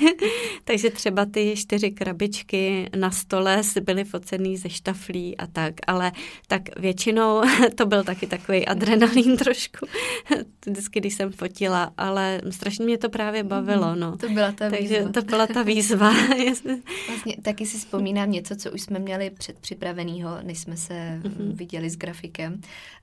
Takže 0.65 0.91
třeba 0.91 1.27
ty 1.27 1.55
čtyři 1.57 1.91
krabičky 1.91 2.91
na 2.97 3.11
stole 3.11 3.63
byly 3.81 4.00
focený 4.05 4.57
ze 4.57 4.69
štaflí 4.69 5.37
a 5.37 5.47
tak, 5.47 5.75
ale 5.87 6.13
tak 6.47 6.63
většinou 6.79 7.43
to 7.75 7.87
byl 7.87 8.05
taky 8.05 8.27
takový 8.27 8.67
adrenalin 8.67 9.37
trošku. 9.37 9.87
Vždycky, 10.67 11.01
když 11.01 11.15
jsem 11.15 11.33
fotila, 11.33 11.93
ale 11.97 12.41
strašně 12.51 12.85
mě 12.85 12.99
to 12.99 13.09
právě 13.11 13.43
bavilo, 13.43 13.91
mhm. 13.91 14.01
no. 14.01 14.17
To 14.17 14.29
byla 14.29 14.53
ta 14.53 14.71
Takže 14.71 14.99
výzva. 14.99 15.13
to 15.13 15.23
byla 15.23 15.47
ta 15.47 15.63
výzva. 15.63 16.11
vlastně 17.09 17.37
taky 17.43 17.67
si 17.67 17.79
vzpomínám 17.79 18.31
něco, 18.31 18.57
co 18.57 18.71
už 18.71 18.83
jsme 18.83 18.99
měli 18.99 19.31
předpřipravenýho, 19.31 20.39
než 20.43 20.59
jsme 20.59 20.77
se 20.77 21.21
mm-hmm. 21.23 21.55
viděli 21.55 21.91
s 21.91 21.97
grafikem. 21.97 22.61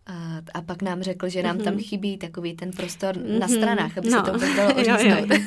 A, 0.09 0.41
a 0.53 0.61
pak 0.61 0.81
nám 0.81 1.03
řekl, 1.03 1.29
že 1.29 1.43
nám 1.43 1.57
mm-hmm. 1.57 1.63
tam 1.63 1.73
mhm. 1.73 1.83
chybí 1.83 2.17
takový 2.17 2.55
ten 2.55 2.71
prostor 2.71 3.17
mm-hmm. 3.17 3.39
na 3.39 3.47
stranách, 3.47 3.97
aby 3.97 4.09
no. 4.09 4.17
se 4.17 4.31
to 4.31 4.33
vůbec 4.33 4.55
dalo 4.55 4.71
jo, 4.77 4.97
jo. 4.99 5.37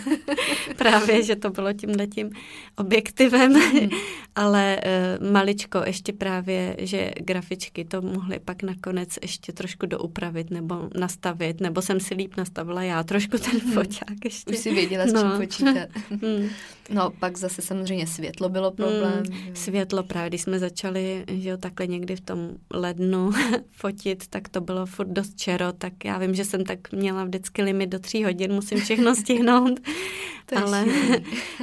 Právě, 0.76 1.22
že 1.22 1.36
to 1.36 1.50
bylo 1.50 1.72
tím 1.72 1.90
letím 1.98 2.30
objektivem, 2.76 3.52
mm-hmm. 3.52 4.00
ale 4.34 4.80
uh, 5.20 5.29
maličko 5.30 5.82
ještě 5.86 6.12
právě, 6.12 6.76
že 6.78 7.10
grafičky 7.20 7.84
to 7.84 8.02
mohly 8.02 8.38
pak 8.38 8.62
nakonec 8.62 9.18
ještě 9.22 9.52
trošku 9.52 9.86
doupravit 9.86 10.50
nebo 10.50 10.88
nastavit, 10.94 11.60
nebo 11.60 11.82
jsem 11.82 12.00
si 12.00 12.14
líp 12.14 12.36
nastavila 12.36 12.82
já 12.82 13.02
trošku 13.02 13.38
ten 13.38 13.58
mm-hmm. 13.58 13.72
foťák 13.72 14.24
ještě. 14.24 14.50
Už 14.50 14.58
si 14.58 14.74
věděla, 14.74 15.06
s 15.06 15.12
no. 15.12 15.20
čím 15.20 15.40
počítat. 15.40 15.88
mm. 16.10 16.48
No, 16.90 17.10
pak 17.10 17.38
zase 17.38 17.62
samozřejmě 17.62 18.06
světlo 18.06 18.48
bylo 18.48 18.70
problém. 18.70 19.22
Mm, 19.30 19.56
světlo 19.56 20.02
právě, 20.02 20.28
když 20.28 20.42
jsme 20.42 20.58
začali, 20.58 21.24
že 21.28 21.48
jo, 21.48 21.56
takhle 21.56 21.86
někdy 21.86 22.16
v 22.16 22.20
tom 22.20 22.50
lednu 22.74 23.30
fotit, 23.70 24.26
tak 24.26 24.48
to 24.48 24.60
bylo 24.60 24.86
furt 24.86 25.08
dost 25.08 25.36
čero, 25.36 25.72
tak 25.72 26.04
já 26.04 26.18
vím, 26.18 26.34
že 26.34 26.44
jsem 26.44 26.64
tak 26.64 26.92
měla 26.92 27.24
vždycky 27.24 27.62
limit 27.62 27.86
do 27.86 27.98
tří 27.98 28.24
hodin, 28.24 28.52
musím 28.52 28.80
všechno 28.80 29.14
stihnout. 29.14 29.80
ale, 30.56 30.84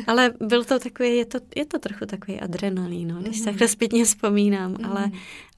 ale 0.07 0.33
byl 0.39 0.63
to 0.63 0.79
takový, 0.79 1.17
je 1.17 1.25
to, 1.25 1.39
je 1.55 1.65
to 1.65 1.79
trochu 1.79 2.05
takový 2.05 2.39
adrenalín, 2.39 3.07
no, 3.07 3.21
když 3.21 3.39
se 3.39 3.53
takhle 3.57 3.67
zpětně 3.67 4.05
vzpomínám, 4.05 4.71
mm. 4.71 4.85
ale 4.85 5.11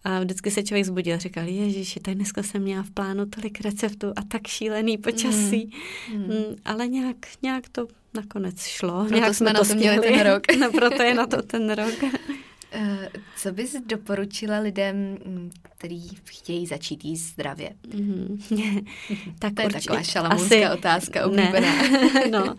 a 0.03 0.19
vždycky 0.19 0.51
se 0.51 0.63
člověk 0.63 0.85
zbudil 0.85 1.15
a 1.15 1.17
říkal, 1.17 1.47
ježiši, 1.47 1.99
tady 1.99 2.15
dneska 2.15 2.43
jsem 2.43 2.61
měla 2.61 2.83
v 2.83 2.91
plánu 2.91 3.25
tolik 3.25 3.61
receptů 3.61 4.07
a 4.15 4.21
tak 4.27 4.47
šílený 4.47 4.97
počasí. 4.97 5.71
Mm. 6.13 6.21
Mm. 6.21 6.55
Ale 6.65 6.87
nějak, 6.87 7.17
nějak 7.41 7.69
to 7.69 7.87
nakonec 8.13 8.65
šlo. 8.65 8.99
Proto 8.99 9.15
nějak 9.15 9.35
jsme, 9.35 9.53
na 9.53 9.63
to 9.63 9.75
měli 9.75 9.99
ten 9.99 10.21
rok. 10.21 10.43
no, 10.59 10.71
proto 10.71 11.03
je 11.03 11.13
na 11.13 11.27
to 11.27 11.41
ten 11.41 11.69
rok. 11.69 11.93
Eh, 12.71 13.09
co 13.37 13.51
bys 13.51 13.75
doporučila 13.85 14.59
lidem, 14.59 14.95
mm, 15.25 15.51
kteří 15.77 16.17
chtějí 16.25 16.65
začít 16.65 17.05
jíst 17.05 17.21
zdravě? 17.21 17.69
Mm-hmm. 17.87 18.85
tak 19.39 19.53
to 19.53 19.61
je 19.61 19.65
určitě, 19.65 19.83
taková 19.83 20.03
šalamounská 20.03 20.55
asi, 20.55 20.77
otázka 20.77 21.25
oblíbená. 21.25 21.73
no, 22.31 22.55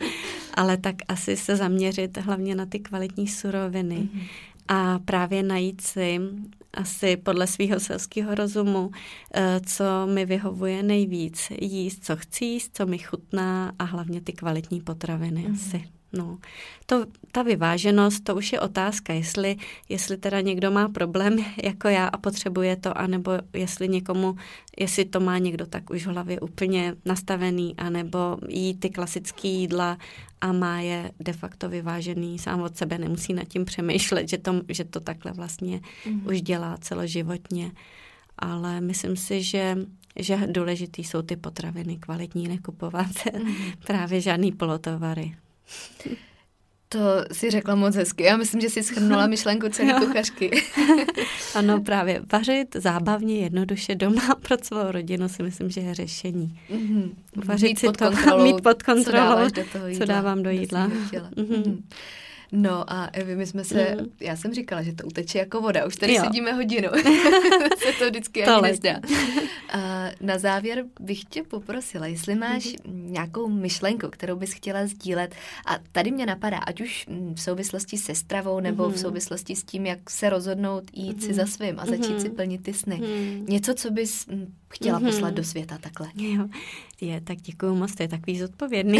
ale 0.55 0.77
tak 0.77 0.97
asi 1.09 1.37
se 1.37 1.57
zaměřit 1.57 2.17
hlavně 2.19 2.55
na 2.55 2.67
ty 2.67 2.79
kvalitní 2.79 3.29
suroviny 3.29 3.97
mm-hmm. 3.97 4.27
A 4.73 4.99
právě 4.99 5.43
najít 5.43 5.81
si 5.81 6.21
asi 6.75 7.17
podle 7.17 7.47
svého 7.47 7.81
selského 7.81 8.35
rozumu, 8.35 8.91
eh, 9.35 9.61
co 9.67 9.85
mi 10.07 10.27
vyhovuje 10.27 10.83
nejvíc. 10.83 11.53
Jíst, 11.61 12.05
co 12.05 12.17
chci 12.17 12.45
jíst, 12.45 12.77
co 12.77 12.87
mi 12.87 12.99
chutná 12.99 13.73
a 13.79 13.85
hlavně 13.85 14.21
ty 14.21 14.33
kvalitní 14.33 14.81
potraviny 14.81 15.47
mm-hmm. 15.49 15.55
asi. 15.55 16.00
No, 16.13 16.39
to, 16.87 17.07
ta 17.33 17.43
vyváženost, 17.43 18.25
to 18.25 18.35
už 18.37 18.53
je 18.53 18.61
otázka, 18.61 19.13
jestli, 19.13 19.57
jestli 19.89 20.17
teda 20.17 20.41
někdo 20.41 20.71
má 20.71 20.89
problém 20.89 21.37
jako 21.63 21.89
já 21.89 22.07
a 22.07 22.19
potřebuje 22.19 22.77
to, 22.77 22.99
anebo 22.99 23.33
jestli 23.53 23.89
někomu, 23.89 24.37
jestli 24.79 25.05
to 25.05 25.21
má 25.21 25.39
někdo 25.39 25.67
tak 25.67 25.91
už 25.91 26.07
v 26.07 26.11
hlavě 26.11 26.41
úplně 26.41 26.95
nastavený, 27.05 27.75
anebo 27.79 28.39
jí 28.49 28.75
ty 28.75 28.91
klasické 28.91 29.49
jídla 29.49 29.99
a 30.41 30.53
má 30.53 30.81
je 30.81 31.13
de 31.21 31.33
facto 31.33 31.69
vyvážený 31.69 32.39
sám 32.39 32.61
od 32.61 32.77
sebe, 32.77 32.99
nemusí 32.99 33.35
nad 33.35 33.45
tím 33.45 33.65
přemýšlet, 33.65 34.29
že 34.29 34.39
to, 34.39 34.61
že 34.69 34.85
to 34.85 35.01
takhle 35.01 35.33
vlastně 35.33 35.81
mm. 36.07 36.27
už 36.27 36.43
dělá 36.43 36.77
celoživotně. 36.79 37.73
Ale 38.39 38.81
myslím 38.81 39.17
si, 39.17 39.43
že 39.43 39.77
že 40.17 40.39
důležitý 40.47 41.05
jsou 41.05 41.23
ty 41.23 41.37
potraviny 41.37 41.97
kvalitní, 41.97 42.49
nekupovat 42.49 43.07
mm. 43.39 43.55
právě 43.87 44.21
žádný 44.21 44.53
polotovary. 44.53 45.35
To 46.93 46.99
si 47.33 47.51
řekla 47.51 47.75
moc 47.75 47.95
hezky. 47.97 48.23
Já 48.23 48.37
myslím, 48.37 48.61
že 48.61 48.71
si 48.71 48.83
schrnula 48.83 49.27
myšlenku 49.27 49.69
celé 49.69 49.93
kuchařky. 49.93 50.51
ano, 51.55 51.81
právě 51.81 52.23
vařit 52.33 52.77
zábavně, 52.77 53.39
jednoduše 53.39 53.95
doma 53.95 54.35
pro 54.49 54.57
svou 54.63 54.91
rodinu 54.91 55.29
si 55.29 55.43
myslím, 55.43 55.71
že 55.71 55.81
je 55.81 55.95
řešení. 55.95 56.61
Mm-hmm. 56.71 57.11
Vařit 57.45 57.69
mít 57.69 57.79
si 57.79 57.87
pod 57.87 57.97
to, 57.97 58.05
kontrolou, 58.05 58.45
mít 58.45 58.63
pod 58.63 58.83
kontrolou, 58.83 59.49
co, 59.49 59.55
do 59.55 59.65
toho 59.73 59.87
jídla, 59.87 60.07
co 60.07 60.13
dávám 60.13 60.43
do 60.43 60.51
jídla. 60.51 60.89
Mm-hmm. 60.89 61.83
No 62.53 62.93
a 62.93 63.05
Evi, 63.05 63.37
my 63.37 63.47
jsme 63.47 63.65
se, 63.65 63.97
mm. 64.01 64.07
já 64.21 64.37
jsem 64.37 64.55
říkala, 64.55 64.83
že 64.83 64.93
to 64.93 65.07
uteče 65.07 65.39
jako 65.39 65.61
voda, 65.61 65.87
už 65.87 65.97
tady 65.97 66.15
jo. 66.15 66.23
sedíme 66.25 66.53
hodinu, 66.53 66.89
se 67.79 67.93
to 67.99 68.07
vždycky 68.07 68.45
ani 68.45 68.63
nezdá. 68.63 68.91
A 69.73 70.11
na 70.21 70.39
závěr 70.39 70.85
bych 71.01 71.25
tě 71.25 71.43
poprosila, 71.43 72.07
jestli 72.07 72.35
máš 72.35 72.65
mm. 72.65 73.13
nějakou 73.13 73.49
myšlenku, 73.49 74.09
kterou 74.11 74.37
bys 74.37 74.53
chtěla 74.53 74.87
sdílet 74.87 75.35
a 75.67 75.79
tady 75.93 76.11
mě 76.11 76.27
napadá, 76.27 76.59
ať 76.59 76.81
už 76.81 77.07
v 77.35 77.41
souvislosti 77.41 77.99
se 77.99 78.15
stravou 78.15 78.61
nebo 78.61 78.87
mm. 78.87 78.93
v 78.93 78.99
souvislosti 78.99 79.57
s 79.57 79.65
tím, 79.65 79.87
jak 79.87 80.11
se 80.11 80.31
rozhodnout 80.31 80.85
jít 80.93 81.17
mm. 81.17 81.21
si 81.21 81.35
za 81.35 81.47
svým 81.47 81.81
a 81.81 81.87
začít 81.87 82.13
mm. 82.13 82.21
si 82.21 82.31
plnit 82.31 82.63
ty 82.63 82.73
sny. 82.75 82.97
Mm. 82.97 83.47
Něco, 83.49 83.75
co 83.75 83.91
bys 83.91 84.27
chtěla 84.69 84.99
mm. 84.99 85.07
poslat 85.07 85.35
do 85.35 85.45
světa 85.45 85.79
takhle. 85.79 86.09
Jo, 86.17 86.49
je, 87.01 87.21
tak 87.21 87.39
děkuju 87.39 87.75
moc, 87.75 87.95
to 87.95 88.03
je 88.03 88.09
takový 88.09 88.39
zodpovědný. 88.39 88.99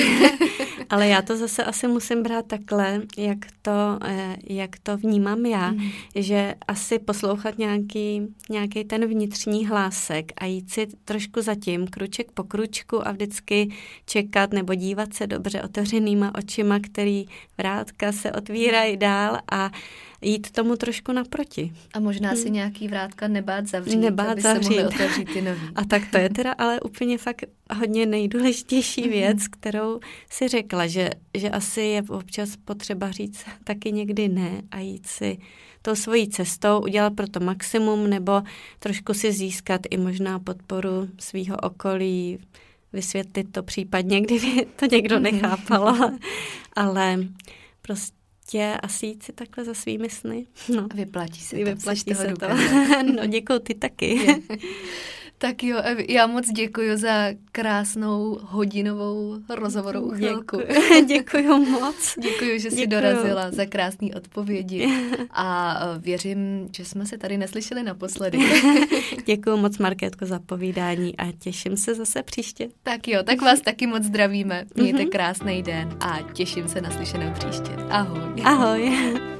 Ale 0.91 1.09
já 1.09 1.23
to 1.23 1.37
zase 1.37 1.65
asi 1.65 1.89
musím 1.89 2.23
brát 2.23 2.47
takhle, 2.47 3.03
jak 3.17 3.39
to, 3.63 3.99
eh, 4.05 4.37
jak 4.49 4.79
to 4.83 4.97
vnímám 4.97 5.47
já, 5.47 5.71
mm. 5.71 5.91
že 6.15 6.55
asi 6.69 6.99
poslouchat 6.99 7.59
nějaký, 7.59 8.23
nějaký 8.51 8.85
ten 8.85 9.07
vnitřní 9.07 9.67
hlásek 9.67 10.33
a 10.37 10.45
jít 10.45 10.71
si 10.71 10.87
trošku 11.05 11.43
zatím, 11.43 11.87
kruček 11.87 12.33
po 12.33 12.45
kručku 12.45 13.09
a 13.09 13.13
vždycky 13.13 13.71
čekat 14.07 14.53
nebo 14.53 14.75
dívat 14.75 15.15
se 15.15 15.27
dobře 15.27 15.63
otevřenýma 15.63 16.35
očima, 16.35 16.79
který 16.81 17.27
vrátka 17.59 18.13
se 18.13 18.33
otvírají 18.33 18.97
dál 18.97 19.39
a 19.53 19.71
jít 20.23 20.51
tomu 20.51 20.77
trošku 20.77 21.13
naproti. 21.13 21.73
A 21.95 22.01
možná 22.01 22.29
hmm. 22.29 22.39
si 22.39 22.51
nějaký 22.51 22.89
vrátka 22.89 23.29
nebát 23.29 23.67
zavřít, 23.67 23.97
nebát 23.97 24.29
aby 24.29 24.41
zavřít. 24.41 24.75
se 24.75 24.87
otevřít 24.89 25.33
ty 25.33 25.43
nový. 25.43 25.69
A 25.75 25.85
tak 25.85 26.03
to 26.11 26.19
je 26.19 26.31
teda 26.31 26.53
ale 26.53 26.81
úplně 26.81 27.19
fakt 27.19 27.45
hodně 27.75 28.07
nejdůležitější 28.07 29.03
hmm. 29.03 29.11
věc, 29.11 29.49
kterou 29.49 30.01
si 30.31 30.49
řekla, 30.49 30.87
že, 30.87 31.11
že 31.35 31.51
asi 31.51 31.81
je 31.81 32.03
občas 32.03 32.57
potřeba 32.65 33.11
říct 33.11 33.45
taky 33.65 33.93
někdy 33.93 34.29
ne 34.29 34.63
a 34.71 34.79
jít 34.79 35.07
si 35.07 35.39
tou 35.83 35.95
svojí 35.95 36.29
cestou, 36.29 36.81
udělat 36.81 37.15
pro 37.15 37.29
to 37.29 37.41
maximum 37.41 38.11
nebo 38.11 38.43
trošku 38.79 39.15
si 39.15 39.33
získat 39.33 39.81
i 39.91 39.97
možná 39.97 40.39
podporu 40.39 41.09
svého 41.19 41.57
okolí, 41.57 42.39
vysvětlit 42.93 43.53
to 43.53 43.63
případně, 43.63 44.21
kdyby 44.27 44.67
to 44.77 44.87
někdo 44.87 45.21
nechápal, 45.21 45.89
ale, 45.89 46.19
ale 46.77 47.19
prostě 47.83 48.20
prostě 48.51 48.79
asi 48.83 49.07
jít 49.07 49.23
si 49.23 49.33
takhle 49.33 49.65
za 49.65 49.75
svými 49.75 50.11
sny. 50.11 50.47
No. 50.75 50.89
Vyplatí 50.95 51.41
se 51.41 51.57
to. 51.57 51.65
Vyplatí 51.65 52.15
se 52.15 52.35
to. 52.41 52.49
no 53.03 53.27
děkuji, 53.27 53.59
ty 53.59 53.75
taky. 53.75 54.43
Tak 55.43 55.63
jo, 55.65 55.79
Evi, 55.83 56.07
já 56.09 56.27
moc 56.27 56.49
děkuji 56.49 56.97
za 56.97 57.27
krásnou 57.53 58.39
hodinovou 58.43 59.39
rozhovorovou 59.49 60.11
chvilku. 60.11 60.57
Děkuji, 60.69 61.05
děkuji 61.07 61.59
moc. 61.71 62.15
Děkuji, 62.23 62.61
že 62.61 62.71
jsi 62.71 62.77
děkuju. 62.77 62.91
dorazila 62.91 63.51
za 63.51 63.67
krásné 63.67 64.09
odpovědi 64.17 64.89
a 65.31 65.81
e, 65.97 65.99
věřím, 65.99 66.69
že 66.77 66.85
jsme 66.85 67.07
se 67.07 67.19
tady 67.19 67.39
neslyšeli 67.39 67.83
naposledy. 67.83 68.39
děkuji 69.27 69.57
moc, 69.57 69.79
Markétko, 69.79 70.27
za 70.27 70.39
povídání 70.39 71.17
a 71.17 71.33
těším 71.33 71.77
se 71.77 71.95
zase 71.95 72.23
příště. 72.23 72.69
Tak 72.83 73.09
jo, 73.09 73.23
tak 73.23 73.43
vás 73.43 73.61
taky 73.61 73.87
moc 73.87 74.03
zdravíme. 74.03 74.65
Mějte 74.75 75.03
mhm. 75.03 75.11
krásný 75.11 75.63
den 75.63 75.97
a 76.01 76.19
těším 76.33 76.69
se 76.69 76.81
na 76.81 76.91
slyšenou 76.91 77.33
příště. 77.33 77.73
Ahoj. 77.91 78.43
Ahoj. 78.45 79.40